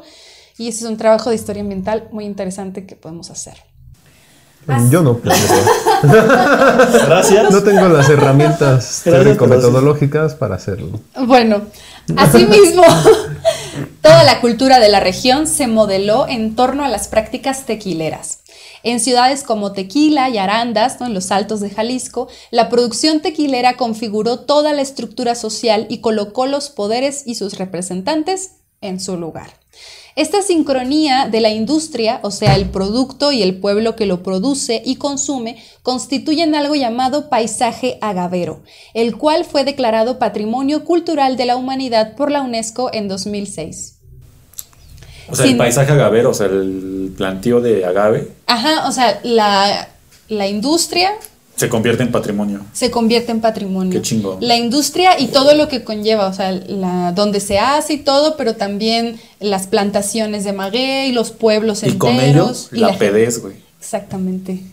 Y 0.57 0.67
ese 0.67 0.85
es 0.85 0.89
un 0.89 0.97
trabajo 0.97 1.29
de 1.29 1.35
historia 1.35 1.61
ambiental 1.61 2.07
muy 2.11 2.25
interesante 2.25 2.85
que 2.85 2.95
podemos 2.95 3.29
hacer. 3.31 3.55
Yo 4.89 5.01
no 5.01 5.17
puedo. 5.17 5.35
Gracias. 7.07 7.51
No 7.51 7.63
tengo 7.63 7.87
las 7.89 8.09
herramientas 8.09 9.01
teórico-metodológicas 9.03 10.35
para 10.35 10.55
hacerlo. 10.55 10.99
Bueno, 11.25 11.61
asimismo, 12.15 12.83
toda 14.01 14.23
la 14.23 14.41
cultura 14.41 14.79
de 14.79 14.89
la 14.89 14.99
región 14.99 15.47
se 15.47 15.67
modeló 15.67 16.27
en 16.27 16.55
torno 16.55 16.83
a 16.83 16.89
las 16.89 17.07
prácticas 17.07 17.65
tequileras. 17.65 18.39
En 18.83 18.99
ciudades 18.99 19.43
como 19.43 19.73
Tequila 19.73 20.29
y 20.29 20.37
Arandas, 20.37 20.99
¿no? 20.99 21.07
en 21.07 21.13
los 21.13 21.31
altos 21.31 21.59
de 21.59 21.69
Jalisco, 21.69 22.27
la 22.51 22.69
producción 22.69 23.21
tequilera 23.21 23.75
configuró 23.77 24.39
toda 24.39 24.73
la 24.73 24.81
estructura 24.81 25.35
social 25.35 25.85
y 25.89 25.99
colocó 25.99 26.45
los 26.45 26.69
poderes 26.69 27.23
y 27.25 27.35
sus 27.35 27.57
representantes 27.57 28.51
en 28.81 28.99
su 28.99 29.17
lugar. 29.17 29.59
Esta 30.15 30.41
sincronía 30.41 31.29
de 31.31 31.39
la 31.39 31.49
industria, 31.49 32.19
o 32.23 32.31
sea, 32.31 32.55
el 32.55 32.69
producto 32.69 33.31
y 33.31 33.41
el 33.41 33.59
pueblo 33.59 33.95
que 33.95 34.05
lo 34.05 34.23
produce 34.23 34.81
y 34.83 34.95
consume, 34.95 35.57
constituyen 35.83 36.55
algo 36.55 36.75
llamado 36.75 37.29
paisaje 37.29 37.97
agavero, 38.01 38.61
el 38.93 39.17
cual 39.17 39.45
fue 39.45 39.63
declarado 39.63 40.19
Patrimonio 40.19 40.83
Cultural 40.83 41.37
de 41.37 41.45
la 41.45 41.55
Humanidad 41.55 42.15
por 42.15 42.31
la 42.31 42.41
UNESCO 42.41 42.89
en 42.91 43.07
2006. 43.07 43.98
O 45.31 45.35
sea, 45.35 45.45
el 45.45 45.57
paisaje 45.57 45.91
agavero, 45.91 46.31
o 46.31 46.33
sea, 46.33 46.47
el 46.47 47.13
plantío 47.17 47.61
de 47.61 47.85
agave. 47.85 48.31
Ajá, 48.47 48.87
o 48.87 48.91
sea, 48.91 49.19
la, 49.23 49.89
la 50.27 50.47
industria 50.47 51.11
se 51.59 51.67
convierte 51.67 52.03
en 52.03 52.11
patrimonio. 52.13 52.61
Se 52.71 52.89
convierte 52.89 53.33
en 53.33 53.41
patrimonio. 53.41 53.91
Qué 53.91 54.01
chingo. 54.01 54.37
La 54.39 54.55
industria 54.55 55.19
y 55.19 55.27
todo 55.27 55.55
lo 55.55 55.67
que 55.67 55.83
conlleva, 55.83 56.27
o 56.27 56.33
sea, 56.33 56.53
la, 56.53 57.11
donde 57.11 57.41
se 57.41 57.59
hace 57.59 57.95
y 57.95 57.97
todo, 57.97 58.37
pero 58.37 58.55
también 58.55 59.19
las 59.41 59.67
plantaciones 59.67 60.45
de 60.45 60.53
maguey, 60.53 61.11
los 61.11 61.31
pueblos 61.31 61.83
y 61.83 61.97
con 61.97 62.17
ellos 62.17 62.69
la, 62.71 62.97
pedez, 62.97 63.41
güey. 63.41 63.55
Exactamente. 63.77 64.63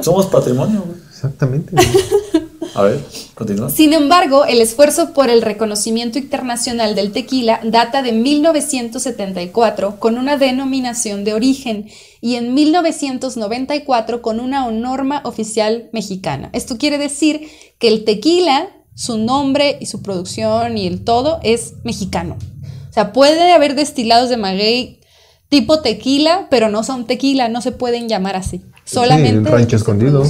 Somos 0.00 0.26
patrimonio, 0.26 0.84
güey. 0.86 0.98
Exactamente. 1.08 1.74
A 2.74 2.82
ver, 2.82 3.04
continúa. 3.34 3.70
Sin 3.70 3.92
embargo, 3.92 4.44
el 4.44 4.60
esfuerzo 4.60 5.12
por 5.12 5.30
el 5.30 5.42
reconocimiento 5.42 6.18
internacional 6.18 6.94
del 6.94 7.12
tequila 7.12 7.60
data 7.62 8.02
de 8.02 8.12
1974 8.12 9.98
con 9.98 10.18
una 10.18 10.36
denominación 10.36 11.24
de 11.24 11.34
origen 11.34 11.88
y 12.20 12.36
en 12.36 12.54
1994 12.54 14.22
con 14.22 14.40
una 14.40 14.70
norma 14.70 15.20
oficial 15.24 15.88
mexicana. 15.92 16.50
Esto 16.52 16.78
quiere 16.78 16.98
decir 16.98 17.48
que 17.78 17.88
el 17.88 18.04
tequila, 18.04 18.68
su 18.94 19.18
nombre 19.18 19.76
y 19.80 19.86
su 19.86 20.02
producción 20.02 20.78
y 20.78 20.86
el 20.86 21.04
todo 21.04 21.40
es 21.42 21.74
mexicano. 21.84 22.36
O 22.88 22.92
sea, 22.92 23.12
puede 23.12 23.52
haber 23.52 23.74
destilados 23.74 24.30
de 24.30 24.36
maguey 24.36 25.00
tipo 25.48 25.80
tequila, 25.80 26.48
pero 26.50 26.68
no 26.68 26.82
son 26.82 27.06
tequila, 27.06 27.48
no 27.48 27.60
se 27.60 27.72
pueden 27.72 28.08
llamar 28.08 28.36
así. 28.36 28.62
Solamente 28.84 29.48
sí, 29.48 29.54
rancho 29.54 29.76
escondido. 29.76 30.24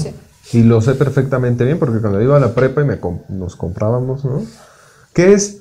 Y 0.53 0.63
lo 0.63 0.81
sé 0.81 0.95
perfectamente 0.95 1.65
bien 1.65 1.79
porque 1.79 2.01
cuando 2.01 2.21
iba 2.23 2.37
a 2.37 2.41
la 2.41 2.55
prepa 2.55 2.83
y 2.83 2.85
me 2.85 2.99
nos 3.29 3.57
comprábamos, 3.57 4.25
¿no? 4.25 4.45
¿Qué 5.13 5.33
es? 5.33 5.59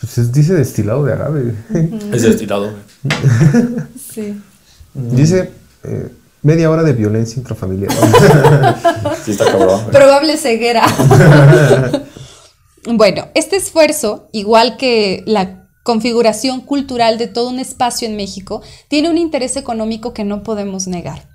Pues 0.00 0.32
dice 0.32 0.54
destilado 0.54 1.04
de 1.04 1.12
agave. 1.12 1.54
Es 2.12 2.22
destilado. 2.22 2.70
sí. 4.12 4.40
Dice 4.94 5.50
eh, 5.84 6.08
media 6.42 6.70
hora 6.70 6.82
de 6.82 6.92
violencia 6.92 7.38
intrafamiliar. 7.38 7.92
sí, 9.24 9.32
está 9.32 9.44
cabrón. 9.44 9.86
Probable 9.92 10.36
ceguera. 10.36 10.84
bueno, 12.86 13.28
este 13.34 13.56
esfuerzo, 13.56 14.28
igual 14.32 14.76
que 14.76 15.22
la 15.26 15.68
configuración 15.82 16.60
cultural 16.60 17.16
de 17.18 17.28
todo 17.28 17.48
un 17.48 17.60
espacio 17.60 18.08
en 18.08 18.16
México, 18.16 18.62
tiene 18.88 19.08
un 19.08 19.18
interés 19.18 19.56
económico 19.56 20.12
que 20.12 20.24
no 20.24 20.42
podemos 20.42 20.86
negar. 20.86 21.28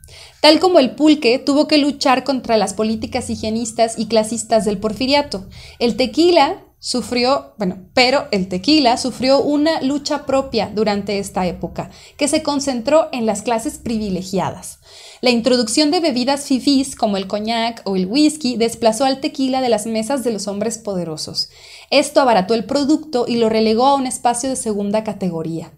Tal 0.43 0.59
como 0.59 0.79
el 0.79 0.91
pulque 0.91 1.39
tuvo 1.39 1.69
que 1.69 1.77
luchar 1.77 2.25
contra 2.25 2.57
las 2.57 2.73
políticas 2.73 3.29
higienistas 3.29 3.97
y 3.97 4.07
clasistas 4.07 4.65
del 4.65 4.77
porfiriato, 4.77 5.45
el 5.79 5.95
tequila 5.95 6.65
sufrió, 6.79 7.53
bueno, 7.57 7.87
pero 7.93 8.27
el 8.31 8.49
tequila 8.49 8.97
sufrió 8.97 9.41
una 9.41 9.81
lucha 9.81 10.25
propia 10.25 10.69
durante 10.75 11.17
esta 11.17 11.47
época, 11.47 11.91
que 12.17 12.27
se 12.27 12.43
concentró 12.43 13.07
en 13.13 13.25
las 13.25 13.41
clases 13.41 13.77
privilegiadas. 13.77 14.79
La 15.21 15.29
introducción 15.29 15.91
de 15.91 16.01
bebidas 16.01 16.45
fifís 16.45 16.97
como 16.97 17.15
el 17.15 17.27
coñac 17.27 17.81
o 17.85 17.95
el 17.95 18.07
whisky 18.07 18.57
desplazó 18.57 19.05
al 19.05 19.21
tequila 19.21 19.61
de 19.61 19.69
las 19.69 19.85
mesas 19.85 20.25
de 20.25 20.33
los 20.33 20.49
hombres 20.49 20.77
poderosos. 20.77 21.51
Esto 21.89 22.19
abarató 22.19 22.53
el 22.53 22.65
producto 22.65 23.23
y 23.29 23.37
lo 23.37 23.47
relegó 23.47 23.87
a 23.87 23.95
un 23.95 24.07
espacio 24.07 24.49
de 24.49 24.57
segunda 24.57 25.05
categoría. 25.05 25.71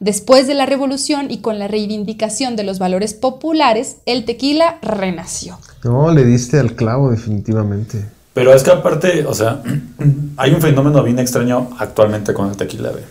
Después 0.00 0.46
de 0.46 0.54
la 0.54 0.64
revolución 0.64 1.30
y 1.30 1.42
con 1.42 1.58
la 1.58 1.68
reivindicación 1.68 2.56
de 2.56 2.64
los 2.64 2.78
valores 2.78 3.12
populares, 3.12 3.98
el 4.06 4.24
tequila 4.24 4.78
renació. 4.80 5.58
No, 5.84 6.10
le 6.10 6.24
diste 6.24 6.58
al 6.58 6.74
clavo 6.74 7.10
definitivamente. 7.10 8.06
Pero 8.32 8.54
es 8.54 8.62
que 8.62 8.70
aparte, 8.70 9.26
o 9.26 9.34
sea, 9.34 9.62
hay 10.38 10.54
un 10.54 10.62
fenómeno 10.62 11.02
bien 11.02 11.18
extraño 11.18 11.68
actualmente 11.78 12.32
con 12.32 12.48
el 12.48 12.56
tequila, 12.56 12.90
güey. 12.90 13.04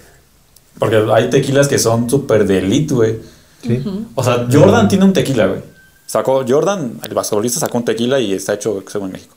Porque 0.79 0.97
hay 1.13 1.29
tequilas 1.29 1.67
que 1.67 1.77
son 1.77 2.09
súper 2.09 2.47
de 2.47 2.57
elite, 2.57 2.93
güey. 2.95 3.19
Sí. 3.61 3.83
O 4.15 4.23
sea, 4.23 4.47
Jordan 4.51 4.87
tiene 4.87 5.05
un 5.05 5.13
tequila, 5.13 5.45
güey. 5.45 5.61
Sacó, 6.07 6.43
Jordan, 6.47 6.99
el 7.07 7.13
basquetbolista, 7.13 7.59
sacó 7.59 7.77
un 7.77 7.85
tequila 7.85 8.19
y 8.19 8.33
está 8.33 8.55
hecho, 8.55 8.83
según 8.87 9.11
México. 9.11 9.35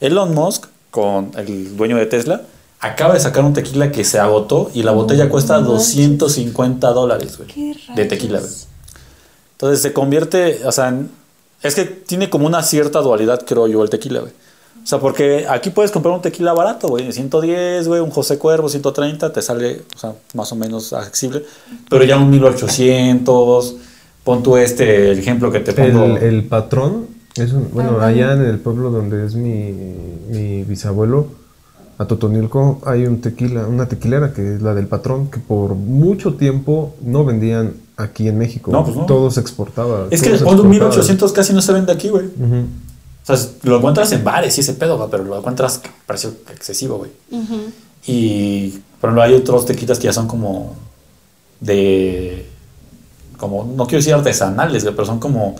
Elon 0.00 0.34
Musk, 0.34 0.68
con 0.90 1.32
el 1.36 1.76
dueño 1.76 1.96
de 1.96 2.06
Tesla, 2.06 2.40
acaba 2.84 3.14
de 3.14 3.20
sacar 3.20 3.44
un 3.44 3.54
tequila 3.54 3.90
que 3.90 4.04
se 4.04 4.18
agotó 4.18 4.70
y 4.74 4.82
la 4.82 4.92
botella 4.92 5.30
cuesta 5.30 5.58
250 5.58 6.92
dólares, 6.92 7.38
güey. 7.38 7.74
De 7.96 8.04
tequila, 8.04 8.40
güey. 8.40 8.52
Entonces 9.52 9.80
se 9.80 9.94
convierte, 9.94 10.60
o 10.66 10.72
sea, 10.72 10.94
es 11.62 11.74
que 11.74 11.86
tiene 11.86 12.28
como 12.28 12.46
una 12.46 12.62
cierta 12.62 13.00
dualidad, 13.00 13.42
creo 13.46 13.66
yo, 13.68 13.82
el 13.82 13.88
tequila, 13.88 14.20
güey. 14.20 14.32
O 14.82 14.86
sea, 14.86 15.00
porque 15.00 15.46
aquí 15.48 15.70
puedes 15.70 15.90
comprar 15.90 16.14
un 16.14 16.20
tequila 16.20 16.52
barato, 16.52 16.88
güey, 16.88 17.10
110, 17.10 17.88
güey, 17.88 18.02
un 18.02 18.10
José 18.10 18.36
Cuervo, 18.36 18.68
130, 18.68 19.32
te 19.32 19.40
sale, 19.40 19.80
o 19.96 19.98
sea, 19.98 20.12
más 20.34 20.52
o 20.52 20.56
menos 20.56 20.92
accesible. 20.92 21.42
Pero 21.88 22.04
ya 22.04 22.18
un 22.18 22.28
1800, 22.28 23.76
pon 24.24 24.42
tú 24.42 24.58
este, 24.58 25.10
el 25.10 25.18
ejemplo 25.18 25.50
que 25.50 25.60
te 25.60 25.72
pongo. 25.72 26.18
El, 26.18 26.22
el 26.22 26.44
patrón, 26.44 27.06
es 27.34 27.52
un, 27.52 27.70
bueno, 27.72 27.98
allá 28.00 28.34
en 28.34 28.42
el 28.42 28.58
pueblo 28.58 28.90
donde 28.90 29.24
es 29.24 29.34
mi, 29.34 29.72
mi 30.28 30.64
bisabuelo, 30.64 31.43
a 31.98 32.04
Totonilco 32.06 32.80
hay 32.84 33.06
un 33.06 33.20
tequila, 33.20 33.66
una 33.66 33.86
tequilera 33.86 34.32
que 34.32 34.56
es 34.56 34.62
la 34.62 34.74
del 34.74 34.86
patrón, 34.86 35.30
que 35.30 35.38
por 35.38 35.74
mucho 35.74 36.34
tiempo 36.34 36.94
no 37.02 37.24
vendían 37.24 37.74
aquí 37.96 38.28
en 38.28 38.38
México. 38.38 38.72
No, 38.72 38.84
pues 38.84 38.96
no. 38.96 39.06
Todo 39.06 39.30
se 39.30 39.40
exportaba. 39.40 40.08
Es 40.10 40.22
que 40.22 40.30
el 40.30 40.64
1800 40.64 41.32
casi 41.32 41.52
no 41.52 41.62
se 41.62 41.72
vende 41.72 41.92
aquí, 41.92 42.08
güey. 42.08 42.26
O 42.26 43.36
sea, 43.36 43.36
lo 43.62 43.78
encuentras 43.78 44.12
en 44.12 44.22
bares 44.24 44.58
y 44.58 44.60
ese 44.60 44.74
pedo, 44.74 45.08
pero 45.10 45.24
lo 45.24 45.38
encuentras 45.38 45.78
a 45.78 46.06
precio 46.06 46.32
excesivo, 46.52 46.98
güey. 46.98 47.10
Y, 48.06 48.70
por 49.00 49.10
ejemplo, 49.10 49.22
hay 49.22 49.34
otros 49.34 49.64
tequilas 49.64 49.98
que 49.98 50.04
ya 50.04 50.12
son 50.12 50.26
como 50.26 50.74
de... 51.60 52.46
Como, 53.38 53.64
no 53.64 53.86
quiero 53.86 53.98
decir 53.98 54.14
artesanales, 54.14 54.84
güey, 54.84 54.94
pero 54.94 55.06
son 55.06 55.18
como 55.18 55.56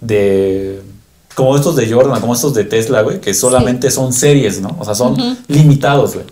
de 0.00 0.82
como 1.34 1.56
estos 1.56 1.76
de 1.76 1.90
Jordan, 1.90 2.20
como 2.20 2.34
estos 2.34 2.54
de 2.54 2.64
Tesla, 2.64 3.02
güey, 3.02 3.20
que 3.20 3.34
solamente 3.34 3.90
son 3.90 4.12
series, 4.12 4.60
¿no? 4.60 4.76
O 4.78 4.84
sea, 4.84 4.94
son 4.94 5.16
limitados, 5.48 6.14
güey. 6.14 6.26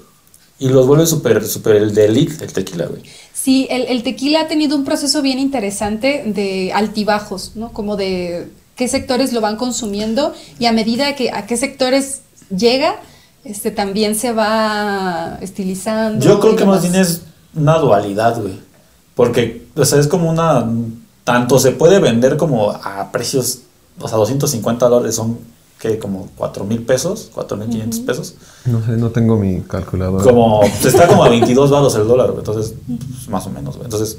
Y 0.59 0.69
los 0.69 0.87
vuelve 0.87 1.07
súper, 1.07 1.47
súper 1.47 1.77
el 1.77 1.95
de 1.95 2.05
elite, 2.07 2.45
el 2.45 2.53
tequila, 2.53 2.87
güey. 2.87 3.03
Sí, 3.33 3.67
el, 3.71 3.83
el, 3.83 4.03
tequila 4.03 4.43
ha 4.43 4.49
tenido 4.49 4.77
un 4.77 4.85
proceso 4.85 5.23
bien 5.23 5.39
interesante 5.39 6.25
de 6.27 6.73
altibajos, 6.75 7.53
¿no? 7.55 7.73
Como 7.73 7.97
de 7.97 8.51
qué 8.77 8.87
sectores 8.87 9.33
lo 9.33 9.41
van 9.41 9.57
consumiendo 9.57 10.35
y 10.59 10.67
a 10.67 10.73
medida 10.73 11.15
que 11.15 11.31
a 11.31 11.47
qué 11.47 11.57
sectores 11.57 12.21
llega, 12.55 12.97
este 13.45 13.71
también 13.71 14.15
se 14.15 14.33
va 14.33 15.39
estilizando. 15.41 16.25
Yo 16.25 16.41
creo 16.41 16.57
que 16.57 16.67
más 16.67 16.83
bien 16.83 16.95
es 16.95 17.23
una 17.55 17.79
dualidad, 17.79 18.41
güey. 18.41 18.59
Porque, 19.15 19.67
o 19.77 19.85
sea, 19.85 19.99
es 19.99 20.07
como 20.07 20.31
una. 20.31 20.67
Tanto 21.25 21.59
se 21.59 21.73
puede 21.73 22.01
vender 22.01 22.37
como 22.37 22.71
a 22.71 23.13
precios 23.13 23.61
o 24.01 24.09
sea, 24.09 24.19
250 24.19 24.89
dólares 24.89 25.15
son 25.15 25.39
que 25.81 25.99
como 25.99 26.29
4 26.37 26.65
mil 26.65 26.83
pesos, 26.83 27.31
4 27.35 27.57
mil 27.57 27.69
500 27.69 28.01
pesos. 28.01 28.35
No 28.67 28.85
sé, 28.85 28.93
no 28.93 29.11
tengo 29.11 29.37
mi 29.39 29.61
calculadora. 29.63 30.23
Como, 30.23 30.61
pues, 30.61 30.85
está 30.85 31.07
como 31.09 31.25
a 31.25 31.31
22 31.31 31.71
baros 31.71 31.95
el 31.95 32.07
dólar, 32.07 32.35
entonces, 32.37 32.75
pues, 32.87 33.29
más 33.29 33.47
o 33.47 33.51
menos, 33.51 33.79
Entonces, 33.83 34.19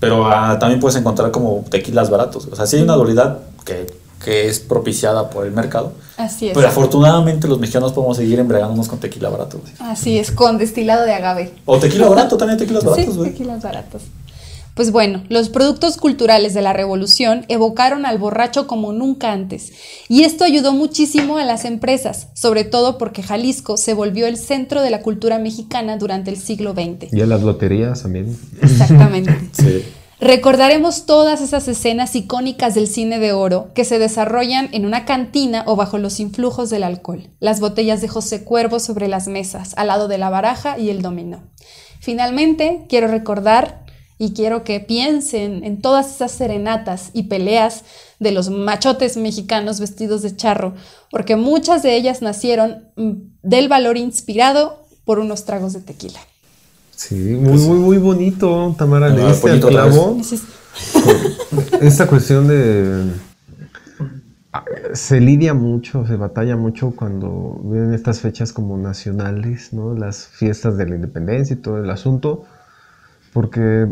pero 0.00 0.26
ah, 0.26 0.58
también 0.58 0.80
puedes 0.80 0.96
encontrar 0.96 1.30
como 1.30 1.64
tequilas 1.70 2.10
baratos. 2.10 2.48
O 2.50 2.56
sea, 2.56 2.66
sí 2.66 2.76
hay 2.76 2.82
una 2.82 2.94
dualidad 2.94 3.38
que, 3.64 3.86
que 4.24 4.48
es 4.48 4.58
propiciada 4.58 5.30
por 5.30 5.46
el 5.46 5.52
mercado. 5.52 5.92
Así 6.16 6.48
es. 6.48 6.54
Pero 6.54 6.66
afortunadamente 6.66 7.46
los 7.46 7.60
mexicanos 7.60 7.92
podemos 7.92 8.16
seguir 8.16 8.40
embriagándonos 8.40 8.88
con 8.88 8.98
tequila 8.98 9.28
barato. 9.28 9.60
Así 9.78 10.18
es, 10.18 10.32
con 10.32 10.58
destilado 10.58 11.04
de 11.04 11.14
agave. 11.14 11.54
O 11.64 11.78
tequila 11.78 12.08
barato, 12.08 12.36
también 12.36 12.58
tequilas 12.58 12.82
baratos, 12.82 13.14
sí, 13.14 13.22
tequilas 13.22 13.62
baratos. 13.62 14.02
Pues 14.74 14.90
bueno, 14.90 15.22
los 15.28 15.50
productos 15.50 15.98
culturales 15.98 16.54
de 16.54 16.62
la 16.62 16.72
revolución 16.72 17.44
evocaron 17.48 18.06
al 18.06 18.16
borracho 18.16 18.66
como 18.66 18.92
nunca 18.92 19.30
antes. 19.30 19.72
Y 20.08 20.22
esto 20.22 20.44
ayudó 20.44 20.72
muchísimo 20.72 21.36
a 21.36 21.44
las 21.44 21.66
empresas, 21.66 22.28
sobre 22.34 22.64
todo 22.64 22.96
porque 22.96 23.22
Jalisco 23.22 23.76
se 23.76 23.92
volvió 23.92 24.26
el 24.26 24.38
centro 24.38 24.80
de 24.80 24.90
la 24.90 25.02
cultura 25.02 25.38
mexicana 25.38 25.98
durante 25.98 26.30
el 26.30 26.38
siglo 26.38 26.72
XX. 26.72 27.12
Y 27.12 27.20
a 27.20 27.26
las 27.26 27.42
loterías 27.42 28.02
también. 28.02 28.36
Exactamente. 28.62 29.32
Sí. 29.52 29.84
Recordaremos 30.18 31.04
todas 31.04 31.40
esas 31.40 31.66
escenas 31.66 32.14
icónicas 32.14 32.74
del 32.76 32.86
cine 32.86 33.18
de 33.18 33.32
oro 33.32 33.70
que 33.74 33.84
se 33.84 33.98
desarrollan 33.98 34.68
en 34.72 34.86
una 34.86 35.04
cantina 35.04 35.64
o 35.66 35.74
bajo 35.74 35.98
los 35.98 36.20
influjos 36.20 36.70
del 36.70 36.84
alcohol. 36.84 37.28
Las 37.40 37.58
botellas 37.58 38.00
de 38.00 38.06
José 38.08 38.44
Cuervo 38.44 38.78
sobre 38.78 39.08
las 39.08 39.26
mesas, 39.26 39.74
al 39.76 39.88
lado 39.88 40.06
de 40.06 40.18
la 40.18 40.30
baraja 40.30 40.78
y 40.78 40.90
el 40.90 41.02
dominó. 41.02 41.42
Finalmente, 41.98 42.86
quiero 42.88 43.08
recordar 43.08 43.81
y 44.22 44.34
quiero 44.34 44.62
que 44.62 44.78
piensen 44.78 45.64
en 45.64 45.80
todas 45.80 46.14
esas 46.14 46.30
serenatas 46.30 47.10
y 47.12 47.24
peleas 47.24 47.82
de 48.20 48.30
los 48.30 48.50
machotes 48.50 49.16
mexicanos 49.16 49.80
vestidos 49.80 50.22
de 50.22 50.36
charro, 50.36 50.74
porque 51.10 51.34
muchas 51.34 51.82
de 51.82 51.96
ellas 51.96 52.22
nacieron 52.22 52.84
mm, 52.94 53.14
del 53.42 53.68
valor 53.68 53.96
inspirado 53.96 54.78
por 55.04 55.18
unos 55.18 55.44
tragos 55.44 55.72
de 55.72 55.80
tequila. 55.80 56.20
Sí, 56.94 57.16
muy, 57.16 57.58
muy, 57.58 57.78
muy 57.80 57.98
bonito, 57.98 58.72
Tamara. 58.78 59.06
Ah, 59.06 59.08
¿Leíste 59.08 59.50
el 59.50 59.60
bonito 59.60 59.66
otra 59.66 59.86
vez. 59.86 59.94
clavo? 59.96 60.20
Esta 61.80 62.06
cuestión 62.06 62.46
de... 62.46 63.10
Se 64.94 65.20
lidia 65.20 65.52
mucho, 65.52 66.06
se 66.06 66.14
batalla 66.14 66.56
mucho 66.56 66.92
cuando 66.94 67.60
vienen 67.64 67.92
estas 67.92 68.20
fechas 68.20 68.52
como 68.52 68.78
nacionales, 68.78 69.72
¿no? 69.72 69.94
Las 69.94 70.28
fiestas 70.28 70.76
de 70.76 70.88
la 70.88 70.94
independencia 70.94 71.54
y 71.54 71.56
todo 71.56 71.78
el 71.78 71.90
asunto, 71.90 72.44
porque 73.32 73.86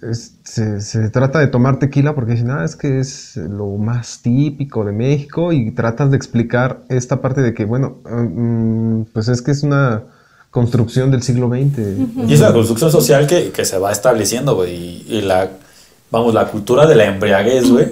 pues, 0.00 0.12
es- 0.18 0.34
se, 0.44 0.80
se 0.80 1.10
trata 1.10 1.38
de 1.40 1.48
tomar 1.48 1.78
tequila 1.78 2.14
porque 2.14 2.32
dicen, 2.32 2.50
ah, 2.50 2.64
es 2.64 2.76
que 2.76 3.00
es 3.00 3.36
lo 3.36 3.66
más 3.76 4.20
típico 4.22 4.84
de 4.84 4.92
México 4.92 5.52
y 5.52 5.70
tratas 5.72 6.10
de 6.10 6.16
explicar 6.16 6.82
esta 6.88 7.20
parte 7.20 7.40
de 7.42 7.54
que, 7.54 7.64
bueno, 7.64 7.96
mm, 8.08 9.02
pues 9.12 9.28
es 9.28 9.42
que 9.42 9.50
es 9.50 9.62
una 9.62 10.02
construcción 10.50 11.10
del 11.10 11.22
siglo 11.22 11.48
XX. 11.48 12.28
Y 12.28 12.34
es 12.34 12.40
la 12.40 12.52
construcción 12.52 12.90
social 12.92 13.26
que, 13.26 13.50
que 13.50 13.64
se 13.64 13.78
va 13.78 13.90
estableciendo, 13.90 14.54
güey. 14.54 14.72
Y, 14.74 15.06
y 15.16 15.22
la, 15.22 15.50
vamos, 16.12 16.32
la 16.34 16.46
cultura 16.46 16.86
de 16.86 16.94
la 16.94 17.06
embriaguez, 17.06 17.68
güey, 17.68 17.88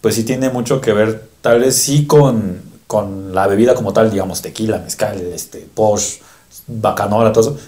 pues 0.00 0.14
sí 0.14 0.24
tiene 0.24 0.48
mucho 0.48 0.80
que 0.80 0.94
ver, 0.94 1.28
tal 1.42 1.60
vez 1.60 1.76
sí 1.76 2.06
con, 2.06 2.62
con 2.86 3.34
la 3.34 3.46
bebida 3.46 3.74
como 3.74 3.92
tal, 3.92 4.10
digamos, 4.10 4.40
tequila, 4.40 4.78
mezcal, 4.78 5.20
este, 5.20 5.68
posh, 5.74 6.20
bacanora, 6.66 7.32
todo 7.32 7.50
eso. 7.50 7.58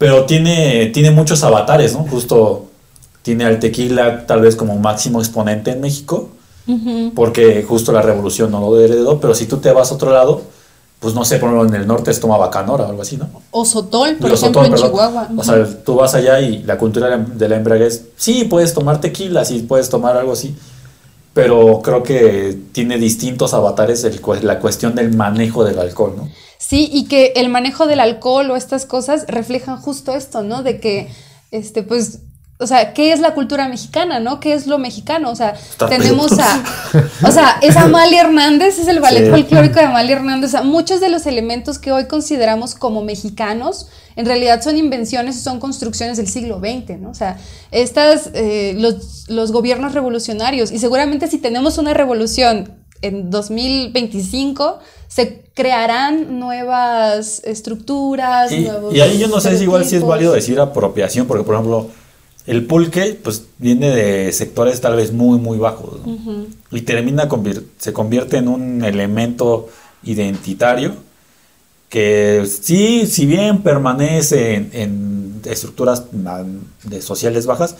Pero 0.00 0.24
tiene, 0.24 0.86
tiene 0.94 1.10
muchos 1.10 1.44
avatares, 1.44 1.92
¿no? 1.92 2.06
Justo 2.10 2.66
tiene 3.20 3.44
al 3.44 3.60
tequila 3.60 4.26
tal 4.26 4.40
vez 4.40 4.56
como 4.56 4.76
máximo 4.78 5.20
exponente 5.20 5.72
en 5.72 5.80
México, 5.82 6.30
porque 7.14 7.62
justo 7.68 7.92
la 7.92 8.00
revolución 8.00 8.50
no 8.50 8.60
lo 8.60 8.80
heredó, 8.80 9.20
pero 9.20 9.34
si 9.34 9.44
tú 9.46 9.58
te 9.58 9.70
vas 9.72 9.90
a 9.90 9.94
otro 9.96 10.10
lado, 10.10 10.40
pues 11.00 11.14
no 11.14 11.24
sé, 11.24 11.36
por 11.38 11.50
ejemplo, 11.50 11.68
en 11.68 11.80
el 11.82 11.86
norte 11.86 12.14
se 12.14 12.20
toma 12.20 12.36
bacanora 12.38 12.84
o 12.84 12.88
algo 12.88 13.02
así, 13.02 13.16
¿no? 13.18 13.28
O 13.50 13.64
Sotol, 13.66 14.16
por 14.16 14.30
Digo, 14.30 14.34
ejemplo, 14.36 14.36
Sotol, 14.36 14.64
en 14.66 14.70
perdón. 14.72 14.88
Chihuahua. 14.90 15.28
O 15.36 15.44
sea, 15.44 15.82
tú 15.84 15.94
vas 15.96 16.14
allá 16.14 16.40
y 16.40 16.62
la 16.62 16.78
cultura 16.78 17.08
de 17.08 17.16
la- 17.18 17.22
de 17.24 17.48
la 17.48 17.56
embriaguez, 17.56 18.04
sí, 18.16 18.44
puedes 18.44 18.72
tomar 18.72 19.00
tequila, 19.02 19.44
sí, 19.44 19.60
puedes 19.68 19.90
tomar 19.90 20.16
algo 20.16 20.32
así, 20.32 20.54
pero 21.32 21.80
creo 21.82 22.02
que 22.02 22.58
tiene 22.72 22.98
distintos 22.98 23.54
avatares 23.54 24.04
la 24.42 24.58
cuestión 24.58 24.94
del 24.94 25.16
manejo 25.16 25.64
del 25.64 25.78
alcohol, 25.78 26.14
¿no? 26.16 26.28
Sí, 26.58 26.88
y 26.92 27.06
que 27.06 27.32
el 27.36 27.48
manejo 27.48 27.86
del 27.86 28.00
alcohol 28.00 28.50
o 28.50 28.56
estas 28.56 28.84
cosas 28.84 29.24
reflejan 29.28 29.78
justo 29.78 30.14
esto, 30.14 30.42
¿no? 30.42 30.62
De 30.62 30.80
que, 30.80 31.08
este, 31.50 31.82
pues, 31.82 32.20
o 32.60 32.66
sea, 32.66 32.92
¿qué 32.92 33.12
es 33.12 33.20
la 33.20 33.34
cultura 33.34 33.68
mexicana, 33.68 34.20
no? 34.20 34.38
¿Qué 34.38 34.52
es 34.52 34.66
lo 34.66 34.78
mexicano? 34.78 35.30
O 35.30 35.36
sea, 35.36 35.54
tenemos 35.88 36.38
a, 36.38 36.62
o 37.26 37.32
sea, 37.32 37.56
es 37.62 37.76
Amalia 37.76 38.20
Hernández, 38.22 38.78
es 38.78 38.86
el 38.88 39.00
ballet 39.00 39.24
Sí. 39.24 39.30
folclórico 39.30 39.80
de 39.80 39.86
Amalia 39.86 40.16
Hernández. 40.16 40.50
O 40.50 40.52
sea, 40.52 40.62
muchos 40.62 41.00
de 41.00 41.08
los 41.08 41.26
elementos 41.26 41.78
que 41.78 41.90
hoy 41.92 42.06
consideramos 42.06 42.74
como 42.74 43.02
mexicanos, 43.02 43.88
en 44.16 44.26
realidad 44.26 44.62
son 44.62 44.76
invenciones 44.76 45.36
y 45.36 45.40
son 45.40 45.58
construcciones 45.58 46.16
del 46.18 46.28
siglo 46.28 46.60
XX, 46.60 46.98
¿no? 47.00 47.10
O 47.10 47.14
sea, 47.14 47.38
estas, 47.70 48.30
eh, 48.34 48.74
los, 48.78 49.24
los 49.28 49.52
gobiernos 49.52 49.94
revolucionarios, 49.94 50.70
y 50.70 50.78
seguramente 50.78 51.28
si 51.28 51.38
tenemos 51.38 51.78
una 51.78 51.94
revolución 51.94 52.74
en 53.02 53.30
2025 53.30 54.78
se 55.08 55.44
crearán 55.54 56.38
nuevas 56.38 57.42
estructuras, 57.44 58.52
Y, 58.52 58.60
nuevos 58.60 58.94
y 58.94 59.00
ahí 59.00 59.18
yo 59.18 59.28
no 59.28 59.40
sé 59.40 59.56
si 59.56 59.64
igual 59.64 59.84
si 59.84 59.96
es 59.96 60.04
válido 60.04 60.32
decir 60.32 60.60
apropiación, 60.60 61.26
porque 61.26 61.42
por 61.44 61.54
ejemplo, 61.54 61.88
el 62.50 62.66
pulque 62.66 63.18
pues 63.22 63.44
viene 63.58 63.90
de 63.90 64.32
sectores 64.32 64.80
tal 64.80 64.96
vez 64.96 65.12
muy, 65.12 65.38
muy 65.38 65.58
bajos, 65.58 66.00
¿no? 66.04 66.46
Y 66.70 66.82
termina, 66.82 67.28
convir- 67.28 67.64
se 67.78 67.92
convierte 67.92 68.36
en 68.38 68.48
un 68.48 68.84
elemento 68.84 69.68
identitario 70.02 70.94
que 71.88 72.46
sí, 72.46 73.06
si 73.06 73.26
bien 73.26 73.62
permanece 73.62 74.54
en, 74.54 74.70
en 74.72 75.40
estructuras 75.44 76.04
de 76.84 77.02
sociales 77.02 77.46
bajas, 77.46 77.76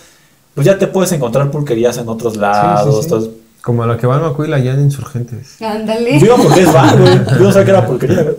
pues 0.55 0.67
ya 0.67 0.79
te 0.79 0.87
puedes 0.89 1.13
encontrar 1.13 1.51
pulquerías 1.51 1.97
en 1.99 2.09
otros 2.09 2.37
lados. 2.37 3.05
Sí, 3.05 3.11
sí, 3.11 3.31
Como 3.63 3.87
la 3.87 3.97
que 3.97 4.07
va 4.07 4.17
al 4.17 4.23
Macuila 4.23 4.57
allá 4.57 4.75
en 4.75 4.81
Insurgentes. 4.83 5.61
Ándale. 5.63 6.19
porque 6.37 6.63
es 6.63 6.73
bar, 6.73 6.99
güey. 6.99 7.15
Yo 7.39 7.45
no 7.45 7.53
sabía 7.53 7.65
que 7.65 7.71
era 7.71 7.87
pulquería, 7.87 8.23
güey. 8.23 8.37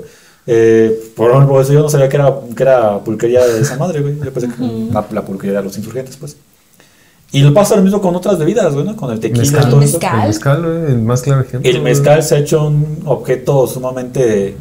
Eh, 0.54 1.00
por 1.16 1.32
ejemplo, 1.32 1.62
eso 1.62 1.72
yo 1.72 1.80
no 1.82 1.90
sabía 1.90 2.10
que 2.10 2.18
era, 2.18 2.36
que 2.58 2.64
era 2.64 3.00
pulquería 3.00 3.46
de 3.48 3.62
esa 3.62 3.78
madre, 3.78 4.02
güey. 4.02 4.18
Yo 4.22 4.34
pensé 4.34 4.50
que 4.50 4.62
la, 4.92 5.06
la 5.10 5.22
pulquería 5.24 5.60
de 5.60 5.64
los 5.64 5.78
insurgentes, 5.78 6.18
pues. 6.18 6.36
Y 7.32 7.40
lo 7.42 7.54
pasa 7.54 7.78
lo 7.78 7.84
mismo 7.84 8.02
con 8.02 8.14
otras 8.18 8.38
bebidas, 8.38 8.74
güey, 8.74 8.86
¿no? 8.86 8.98
Con 8.98 9.12
el 9.14 9.22
tequila 9.22 9.44
Mezcal. 9.44 9.64
y 9.64 9.70
todo 9.70 9.78
El 9.82 9.88
eso. 9.88 9.98
mezcal. 10.00 10.20
El 10.22 10.28
mezcal, 10.28 10.62
güey, 10.62 10.92
el 10.94 11.02
más 11.04 11.22
claro 11.22 11.42
ejemplo. 11.42 11.70
El 11.70 11.80
güey. 11.80 11.84
mezcal 11.94 12.22
se 12.24 12.36
ha 12.36 12.40
hecho 12.40 12.68
un 12.68 13.00
objeto 13.06 13.66
sumamente 13.68 14.58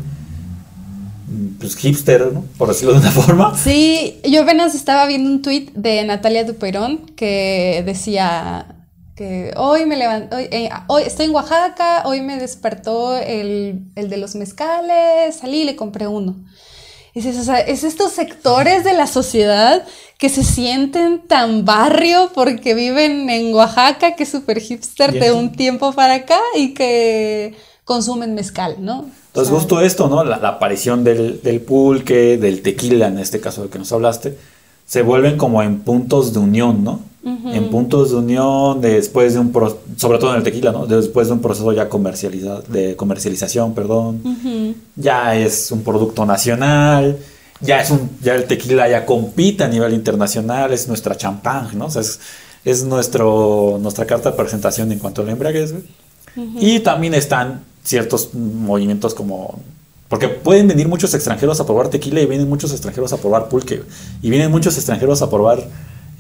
pues, 1.59 1.75
hipster, 1.77 2.33
¿no? 2.33 2.45
Por 2.57 2.69
decirlo 2.69 2.93
de 2.95 3.01
una 3.01 3.11
forma. 3.23 3.57
Sí, 3.59 4.21
yo 4.25 4.43
apenas 4.43 4.77
estaba 4.77 5.07
viendo 5.07 5.29
un 5.29 5.43
tuit 5.43 5.73
de 5.75 6.05
Natalia 6.05 6.45
Duperón 6.45 6.99
que 7.17 7.83
decía 7.85 8.67
que 9.15 9.53
hoy 9.57 9.87
me 9.87 9.97
levanté, 9.97 10.35
hoy, 10.37 10.49
eh, 10.51 10.71
hoy 10.87 11.03
estoy 11.05 11.27
en 11.27 11.35
Oaxaca, 11.35 12.03
hoy 12.07 12.21
me 12.23 12.39
despertó 12.39 13.17
el, 13.17 13.83
el 13.95 14.09
de 14.09 14.17
los 14.17 14.35
mezcales, 14.35 15.37
salí 15.37 15.63
y 15.63 15.65
le 15.65 15.77
compré 15.77 16.07
uno. 16.07 16.37
O 17.15 17.21
sea, 17.21 17.59
es 17.59 17.83
estos 17.83 18.13
sectores 18.13 18.85
de 18.85 18.93
la 18.93 19.09
sociedad 19.09 19.85
que 20.17 20.29
se 20.29 20.45
sienten 20.45 21.27
tan 21.27 21.65
barrio 21.65 22.31
porque 22.33 22.75
viven 22.75 23.29
en 23.31 23.53
Oaxaca, 23.53 24.15
que 24.15 24.23
es 24.23 24.29
súper 24.29 24.61
hipster 24.61 25.13
de 25.13 25.33
un 25.33 25.53
tiempo 25.53 25.93
para 25.93 26.15
acá 26.15 26.39
y 26.57 26.73
que 26.73 27.57
consumen 27.85 28.35
mezcal, 28.35 28.77
¿no? 28.79 29.07
Entonces, 29.29 29.33
O 29.35 29.45
sea, 29.45 29.55
justo 29.55 29.81
esto, 29.81 30.09
¿no? 30.09 30.23
La, 30.23 30.37
la 30.39 30.49
aparición 30.51 31.03
del, 31.03 31.43
del 31.43 31.61
pulque, 31.61 32.39
del 32.39 32.63
tequila, 32.63 33.09
en 33.09 33.19
este 33.19 33.41
caso 33.41 33.63
del 33.63 33.71
que 33.71 33.79
nos 33.79 33.91
hablaste, 33.93 34.39
se 34.87 35.03
vuelven 35.03 35.37
como 35.37 35.63
en 35.63 35.81
puntos 35.81 36.33
de 36.33 36.39
unión, 36.39 36.85
¿no? 36.85 37.01
En 37.23 37.69
puntos 37.69 38.11
de 38.11 38.17
unión 38.17 38.81
después 38.81 39.35
de 39.35 39.41
un 39.41 39.53
pro- 39.53 39.79
sobre 39.97 40.19
todo 40.19 40.31
en 40.31 40.39
el 40.39 40.43
tequila, 40.43 40.73
¿no? 40.73 40.87
Después 40.87 41.27
de 41.27 41.35
un 41.35 41.41
proceso 41.41 41.71
ya 41.73 41.89
comercializa- 41.91 42.63
de 42.63 42.97
comercialización, 42.97 43.75
perdón. 43.75 44.23
Ya 44.97 45.37
es 45.37 45.71
un 45.71 45.83
producto 45.83 46.25
nacional, 46.25 47.19
ya 47.61 47.81
es 47.83 47.91
un, 47.91 48.09
ya 48.23 48.35
el 48.35 48.45
tequila 48.45 48.89
ya 48.89 49.05
compite 49.05 49.65
a 49.65 49.69
nivel 49.69 49.93
internacional, 49.93 50.73
es 50.73 50.89
nuestra 50.89 51.15
champán, 51.15 51.69
¿no? 51.77 51.87
O 51.87 51.91
sea, 51.91 52.01
es, 52.01 52.21
es 52.65 52.85
nuestro, 52.85 53.79
nuestra 53.83 54.07
carta 54.07 54.31
de 54.31 54.37
presentación 54.37 54.91
en 54.91 54.99
cuanto 54.99 55.21
a 55.21 55.25
la 55.27 55.33
embriaguez. 55.33 55.75
Y 56.59 56.81
también 56.81 57.13
están 57.13 57.65
ciertos 57.85 58.33
movimientos 58.35 59.15
como... 59.15 59.59
Porque 60.09 60.29
pueden 60.29 60.69
venir 60.69 60.89
muchos 60.89 61.13
extranjeros 61.15 61.61
a 61.61 61.67
probar 61.67 61.89
tequila 61.89 62.21
y 62.21 62.27
vienen 62.27 62.49
muchos 62.49 62.73
extranjeros 62.73 63.13
a 63.13 63.19
probar 63.19 63.49
pulque. 63.49 63.83
Y 64.23 64.31
vienen 64.31 64.51
muchos 64.51 64.77
extranjeros 64.77 65.23
a 65.23 65.29
probar 65.29 65.69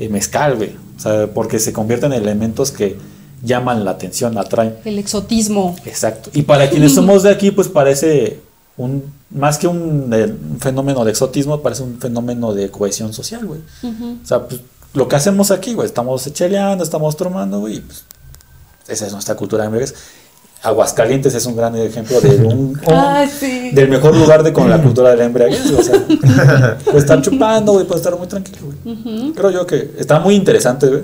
eh, 0.00 0.08
mezcal, 0.08 0.56
güey. 0.56 0.74
O 0.96 1.00
sea, 1.00 1.28
porque 1.32 1.58
se 1.58 1.72
convierten 1.72 2.12
en 2.12 2.22
elementos 2.22 2.72
que 2.72 2.96
llaman 3.42 3.84
la 3.84 3.92
atención, 3.92 4.36
atraen. 4.38 4.76
El 4.84 4.98
exotismo. 4.98 5.76
Exacto. 5.84 6.30
Y 6.32 6.42
para 6.42 6.68
quienes 6.70 6.94
somos 6.96 7.22
de 7.22 7.30
aquí, 7.30 7.50
pues 7.50 7.68
parece 7.68 8.40
un... 8.76 9.12
Más 9.30 9.58
que 9.58 9.68
un, 9.68 10.10
eh, 10.12 10.24
un 10.24 10.58
fenómeno 10.58 11.04
de 11.04 11.12
exotismo, 11.12 11.60
parece 11.60 11.84
un 11.84 12.00
fenómeno 12.00 12.52
de 12.52 12.68
cohesión 12.70 13.12
social, 13.12 13.46
güey. 13.46 13.60
O 13.84 14.26
sea, 14.26 14.48
pues 14.48 14.60
lo 14.92 15.06
que 15.06 15.14
hacemos 15.14 15.52
aquí, 15.52 15.74
güey, 15.74 15.86
estamos 15.86 16.32
cheleando, 16.32 16.82
estamos 16.82 17.16
tomando, 17.16 17.60
güey, 17.60 17.80
pues 17.80 18.04
esa 18.88 19.06
es 19.06 19.12
nuestra 19.12 19.36
cultura 19.36 19.62
de 19.62 19.66
embriaguez. 19.66 19.94
Aguascalientes 20.62 21.34
es 21.34 21.46
un 21.46 21.56
gran 21.56 21.74
ejemplo 21.76 22.20
de 22.20 22.36
un, 22.36 22.78
Ah, 22.88 23.24
sí. 23.40 23.70
del 23.72 23.88
mejor 23.88 24.14
lugar 24.16 24.42
de 24.42 24.52
con 24.52 24.68
la 24.68 24.80
cultura 24.82 25.10
de 25.10 25.16
la 25.16 25.24
embriaguez, 25.24 25.70
o 25.70 25.82
sea, 25.82 26.06
puede 26.84 26.98
estar 26.98 27.22
chupando, 27.22 27.72
güey, 27.72 27.86
puede 27.86 28.00
estar 28.00 28.16
muy 28.16 28.26
tranquilo, 28.26 28.58
güey. 28.84 29.32
Creo 29.32 29.50
yo 29.50 29.66
que 29.66 29.92
está 29.98 30.20
muy 30.20 30.34
interesante, 30.34 30.86
güey. 30.88 31.02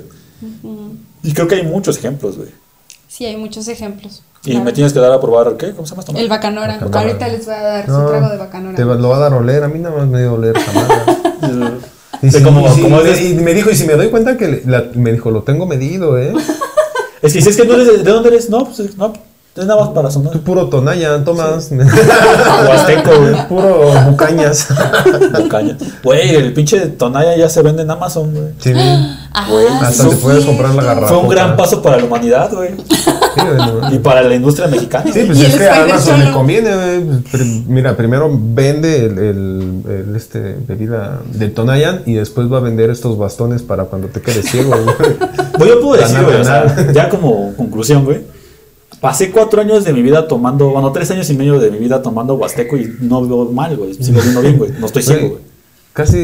Y 1.23 1.33
creo 1.33 1.49
que 1.49 1.55
hay 1.57 1.63
muchos 1.63 1.97
ejemplos, 1.97 2.37
güey. 2.37 2.51
Sí, 3.09 3.25
hay 3.25 3.37
muchos 3.37 3.67
ejemplos. 3.69 4.23
Y 4.45 4.51
claro. 4.51 4.65
me 4.67 4.73
tienes 4.73 4.93
que 4.93 5.01
dar 5.01 5.11
a 5.13 5.21
probar, 5.21 5.57
¿qué? 5.57 5.71
¿Cómo 5.73 5.87
se 5.87 5.97
llama 5.97 6.19
El 6.21 6.29
bacanora. 6.29 6.75
Bacanora. 6.75 7.01
Ahorita 7.01 7.29
les 7.29 7.47
voy 7.47 7.55
a 7.55 7.63
dar 7.63 7.89
No, 7.89 8.03
su 8.03 8.09
trago 8.11 8.29
de 8.29 8.37
bacanora. 8.37 8.77
Te 8.77 8.85
va- 8.85 8.95
lo 8.95 9.09
va 9.09 9.17
a 9.17 9.21
dar 9.21 9.33
a 9.33 9.37
oler, 9.39 9.65
a 9.65 9.69
mí 9.69 9.79
nada 9.79 9.97
más 9.97 10.07
me 10.07 10.19
dio 10.21 10.31
a 10.31 10.33
oler 10.35 10.55
Tamara. 10.55 11.07
Y, 12.23 12.31
Sí, 12.31 12.39
si- 12.39 12.43
como- 12.45 12.67
y 12.67 12.71
si- 12.73 12.83
como 12.83 13.01
y 13.03 13.35
me- 13.35 13.53
dijo, 13.55 13.71
y 13.71 13.75
si 13.77 13.87
me 13.87 13.93
doy 13.95 14.09
cuenta 14.09 14.37
que 14.39 14.63
la- 14.67 14.85
me 14.95 15.13
dijo, 15.13 15.31
lo 15.31 15.43
tengo 15.43 15.67
medido, 15.67 16.19
¿eh? 16.19 16.33
Es 17.23 17.33
que 17.35 17.43
si 17.43 17.49
es 17.51 17.57
que 17.57 17.65
no 17.67 17.75
eres 17.75 17.87
de, 17.89 17.99
¿de 17.99 18.11
dónde 18.11 18.29
eres, 18.31 18.49
no, 18.49 18.65
pues 18.65 18.97
no, 18.97 19.13
es 19.57 19.65
nada 19.67 19.81
más 19.81 19.91
para 19.91 20.11
sonar. 20.11 20.33
Tú 20.33 20.41
puro 20.43 20.69
Tonaya, 20.69 21.23
Tomás. 21.25 21.71
Huasteco, 22.69 23.11
güey. 23.19 23.49
puro 23.49 23.93
Bucañas. 24.11 24.69
Bucaña. 25.43 25.77
Güey, 26.03 26.35
el 26.35 26.53
pinche 26.53 26.81
Tonaya 26.89 27.37
ya 27.37 27.49
se 27.49 27.63
vende 27.63 27.83
en 27.83 27.91
Amazon, 27.91 28.33
güey. 28.33 28.53
Sí, 28.59 28.73
Ah, 29.39 29.47
Güey, 29.51 29.67
hasta 29.67 30.05
sí. 30.05 30.09
te 30.11 30.17
puedes 30.17 30.45
comprar 30.47 30.75
la 30.75 30.83
garrafa. 30.83 31.09
Fue 31.09 31.19
un 31.19 31.29
gran 31.29 31.57
paso 31.59 31.83
para 31.83 31.99
la 31.99 32.05
humanidad, 32.05 32.51
güey. 32.55 32.71
Sí, 32.89 33.05
bueno. 33.37 33.93
Y 33.93 33.99
para 33.99 34.23
la 34.23 34.35
industria 34.35 34.67
mexicana. 34.67 35.11
Sí, 35.13 35.25
pues 35.27 35.39
es 35.41 35.57
que 35.57 35.69
a 35.69 35.85
Amazon 35.85 36.25
le 36.25 36.33
conviene, 36.33 36.75
güey. 36.75 37.21
Pues, 37.31 37.43
Mira, 37.67 37.95
primero 37.97 38.31
vende 38.33 39.05
el, 39.05 39.19
el- 39.19 39.83
el, 40.09 40.17
este 40.17 40.57
bebida 40.67 41.19
del 41.35 41.53
Tonayan 41.53 42.01
y 42.07 42.15
después 42.15 42.51
va 42.51 42.59
a 42.59 42.61
vender 42.61 42.89
estos 42.89 43.19
bastones 43.19 43.63
para 43.63 43.85
cuando 43.85 44.09
te 44.09 44.23
quedes 44.23 44.47
ciego, 44.51 44.71
güey. 44.71 44.97
Pues 45.59 45.69
yo 45.71 45.81
puedo 45.83 46.01
decir, 46.01 46.23
güey, 46.25 46.41
o 46.41 46.45
sea, 46.45 46.65
ganar. 46.65 46.93
ya 46.95 47.09
como 47.11 47.53
conclusión, 47.57 48.05
güey. 48.07 48.23
Pasé 49.01 49.31
cuatro 49.31 49.61
años 49.61 49.85
de 49.85 49.93
mi 49.93 50.03
vida 50.03 50.27
tomando, 50.27 50.71
bueno, 50.71 50.91
tres 50.93 51.11
años 51.11 51.29
y 51.31 51.35
medio 51.37 51.59
de 51.59 51.71
mi 51.71 51.79
vida 51.79 52.03
tomando 52.03 52.35
Huasteco 52.35 52.77
y 52.77 52.97
no 53.01 53.27
veo 53.27 53.45
mal, 53.53 53.77
güey. 53.77 53.95
Sigo 53.95 54.21
viendo 54.21 54.41
bien, 54.41 54.59
güey. 54.59 54.73
No 54.79 54.87
estoy 54.87 55.03
ciego, 55.03 55.29
Güey. 55.29 55.41
Casi 55.93 56.19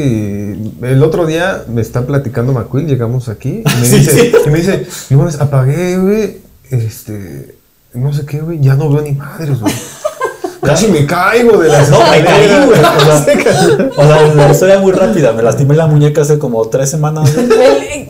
el 0.82 1.02
otro 1.02 1.24
día 1.24 1.64
me 1.68 1.80
está 1.80 2.06
platicando 2.06 2.52
Macuil, 2.52 2.86
llegamos 2.86 3.28
aquí 3.30 3.62
y 3.64 3.80
me 3.80 3.86
Sí, 3.86 3.98
dice, 4.00 4.30
sí. 4.30 4.32
y 4.46 4.50
me 4.50 4.58
dice, 4.58 4.86
no 5.10 5.18
mames, 5.18 5.40
apagué, 5.40 5.96
güey, 5.96 6.38
este, 6.70 7.56
no 7.94 8.12
sé 8.12 8.26
qué, 8.26 8.40
güey, 8.40 8.60
ya 8.60 8.74
no 8.74 8.90
veo 8.90 9.00
ni 9.02 9.12
madres, 9.12 9.60
güey. 9.60 9.72
Casi 10.62 10.86
me 10.88 11.06
caigo 11.06 11.56
de 11.58 11.68
las 11.68 11.90
No, 11.90 11.98
me 11.98 12.22
caí, 12.24 12.48
güey. 12.66 12.80
O 13.96 14.02
sea, 14.04 14.34
la 14.34 14.50
historia 14.52 14.78
muy 14.78 14.92
rápida. 14.92 15.32
Me 15.32 15.42
lastimé 15.42 15.74
la 15.74 15.88
muñeca 15.88 16.22
hace 16.22 16.38
como 16.38 16.64
tres 16.68 16.88
semanas, 16.88 17.34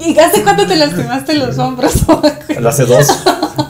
¿Y 0.05 0.19
hace 0.19 0.43
cuánto 0.43 0.67
te 0.67 0.77
lastimaste 0.77 1.35
los 1.35 1.57
hombros? 1.59 1.95
Hace 2.67 2.85
dos. 2.85 3.07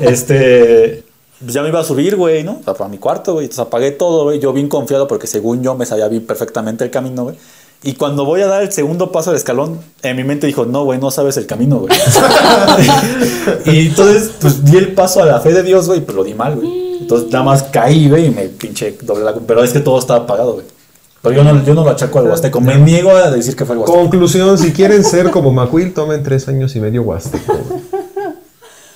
Este. 0.00 1.04
pues 1.40 1.54
ya 1.54 1.62
me 1.62 1.68
iba 1.68 1.80
a 1.80 1.84
subir, 1.84 2.16
güey, 2.16 2.42
¿no? 2.42 2.58
O 2.60 2.64
sea, 2.64 2.74
para 2.74 2.88
mi 2.88 2.98
cuarto, 2.98 3.34
güey. 3.34 3.46
Entonces 3.46 3.66
apagué 3.66 3.92
todo, 3.92 4.24
güey. 4.24 4.38
Yo 4.38 4.52
bien 4.52 4.68
confiado 4.68 5.08
porque 5.08 5.26
según 5.26 5.62
yo 5.62 5.74
me 5.74 5.86
sabía 5.86 6.08
bien 6.08 6.26
perfectamente 6.26 6.84
el 6.84 6.90
camino, 6.90 7.24
güey. 7.24 7.36
Y 7.84 7.94
cuando 7.94 8.24
voy 8.24 8.42
a 8.42 8.46
dar 8.46 8.62
el 8.62 8.70
segundo 8.70 9.10
paso 9.10 9.30
del 9.30 9.38
escalón, 9.38 9.80
en 10.02 10.16
mi 10.16 10.22
mente 10.22 10.46
dijo, 10.46 10.64
no, 10.64 10.84
güey, 10.84 11.00
no 11.00 11.10
sabes 11.10 11.36
el 11.36 11.46
camino, 11.46 11.80
güey. 11.80 11.92
y 13.66 13.88
entonces, 13.88 14.30
pues 14.40 14.64
di 14.64 14.76
el 14.76 14.94
paso 14.94 15.20
a 15.20 15.26
la 15.26 15.40
fe 15.40 15.52
de 15.52 15.64
Dios, 15.64 15.88
güey, 15.88 16.00
pues 16.00 16.16
lo 16.16 16.22
di 16.22 16.32
mal, 16.32 16.54
güey. 16.54 17.00
Entonces 17.00 17.32
nada 17.32 17.44
más 17.44 17.64
caí, 17.64 18.08
güey, 18.08 18.26
y 18.26 18.30
me 18.30 18.44
pinche 18.44 18.96
doble 19.02 19.24
la... 19.24 19.34
Pero 19.34 19.64
es 19.64 19.72
que 19.72 19.80
todo 19.80 19.98
estaba 19.98 20.20
apagado, 20.20 20.54
güey. 20.54 20.66
Pero 21.22 21.34
yo 21.34 21.44
no, 21.44 21.64
yo 21.64 21.74
no 21.74 21.82
lo 21.82 21.90
achaco 21.90 22.20
al 22.20 22.28
Huasteco. 22.28 22.60
Me 22.60 22.76
niego 22.76 23.10
a 23.10 23.30
decir 23.32 23.56
que 23.56 23.64
fue 23.64 23.74
el 23.74 23.80
Huasteco. 23.80 24.00
Conclusión, 24.00 24.58
si 24.58 24.72
quieren 24.72 25.02
ser 25.02 25.32
como 25.32 25.50
Macuil, 25.50 25.92
tomen 25.92 26.22
tres 26.22 26.46
años 26.46 26.76
y 26.76 26.80
medio 26.80 27.02
huasteco. 27.02 27.52
güey. 27.52 28.01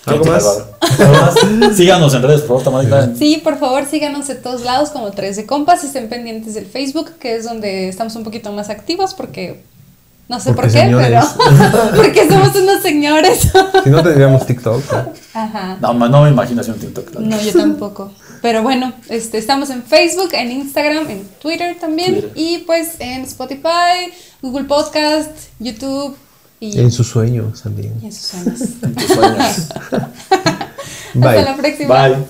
¿Algo 0.06 0.24
más? 0.24 0.44
bárbaro. 0.44 0.76
¿Algo 0.80 1.60
más? 1.66 1.76
Síganos 1.76 2.14
en 2.14 2.22
redes, 2.22 2.40
por 2.42 2.62
favor, 2.62 2.62
Tamarita. 2.86 3.14
Sí, 3.16 3.40
por 3.42 3.58
favor, 3.58 3.84
síganos 3.86 4.26
de 4.28 4.36
todos 4.36 4.62
lados 4.62 4.90
como 4.90 5.10
Tres 5.10 5.36
de 5.36 5.46
Compas. 5.46 5.84
Estén 5.84 6.08
pendientes 6.08 6.54
del 6.54 6.66
Facebook, 6.66 7.12
que 7.18 7.36
es 7.36 7.44
donde 7.44 7.88
estamos 7.88 8.14
un 8.16 8.24
poquito 8.24 8.52
más 8.52 8.70
activos 8.70 9.14
porque 9.14 9.62
no 10.28 10.40
sé 10.40 10.52
Porque 10.54 10.62
por 10.62 10.72
qué, 10.72 10.80
señores. 10.80 11.24
pero 11.38 11.90
porque 11.96 12.28
somos 12.28 12.54
unos 12.56 12.82
señores. 12.82 13.48
Si 13.84 13.90
no 13.90 14.02
tendríamos 14.02 14.44
TikTok. 14.46 14.82
¿no? 14.92 15.12
Ajá. 15.34 15.76
No, 15.80 15.94
no 15.94 16.22
me 16.22 16.30
imagino 16.30 16.60
hacer 16.60 16.74
un 16.74 16.80
TikTok. 16.80 17.10
claro. 17.10 17.26
No, 17.26 17.40
yo 17.40 17.52
tampoco. 17.52 18.10
Pero 18.42 18.62
bueno, 18.62 18.92
este, 19.08 19.38
estamos 19.38 19.70
en 19.70 19.82
Facebook, 19.82 20.30
en 20.32 20.50
Instagram, 20.52 21.08
en 21.10 21.24
Twitter 21.40 21.76
también. 21.80 22.12
Twitter. 22.14 22.32
Y 22.34 22.58
pues 22.58 22.96
en 22.98 23.22
Spotify, 23.22 24.12
Google 24.42 24.64
Podcast, 24.64 25.30
YouTube 25.60 26.16
y 26.60 26.78
En 26.78 26.90
sus 26.90 27.08
sueños 27.08 27.62
también. 27.62 27.94
y 28.02 28.06
en 28.06 28.12
sus 28.12 28.26
sueños. 28.26 28.60
En 28.82 28.94
tus 28.94 29.06
sueños. 29.06 29.68
Bye. 31.14 31.28
Hasta 31.28 31.42
la 31.42 31.56
próxima. 31.56 32.08
Bye. 32.08 32.16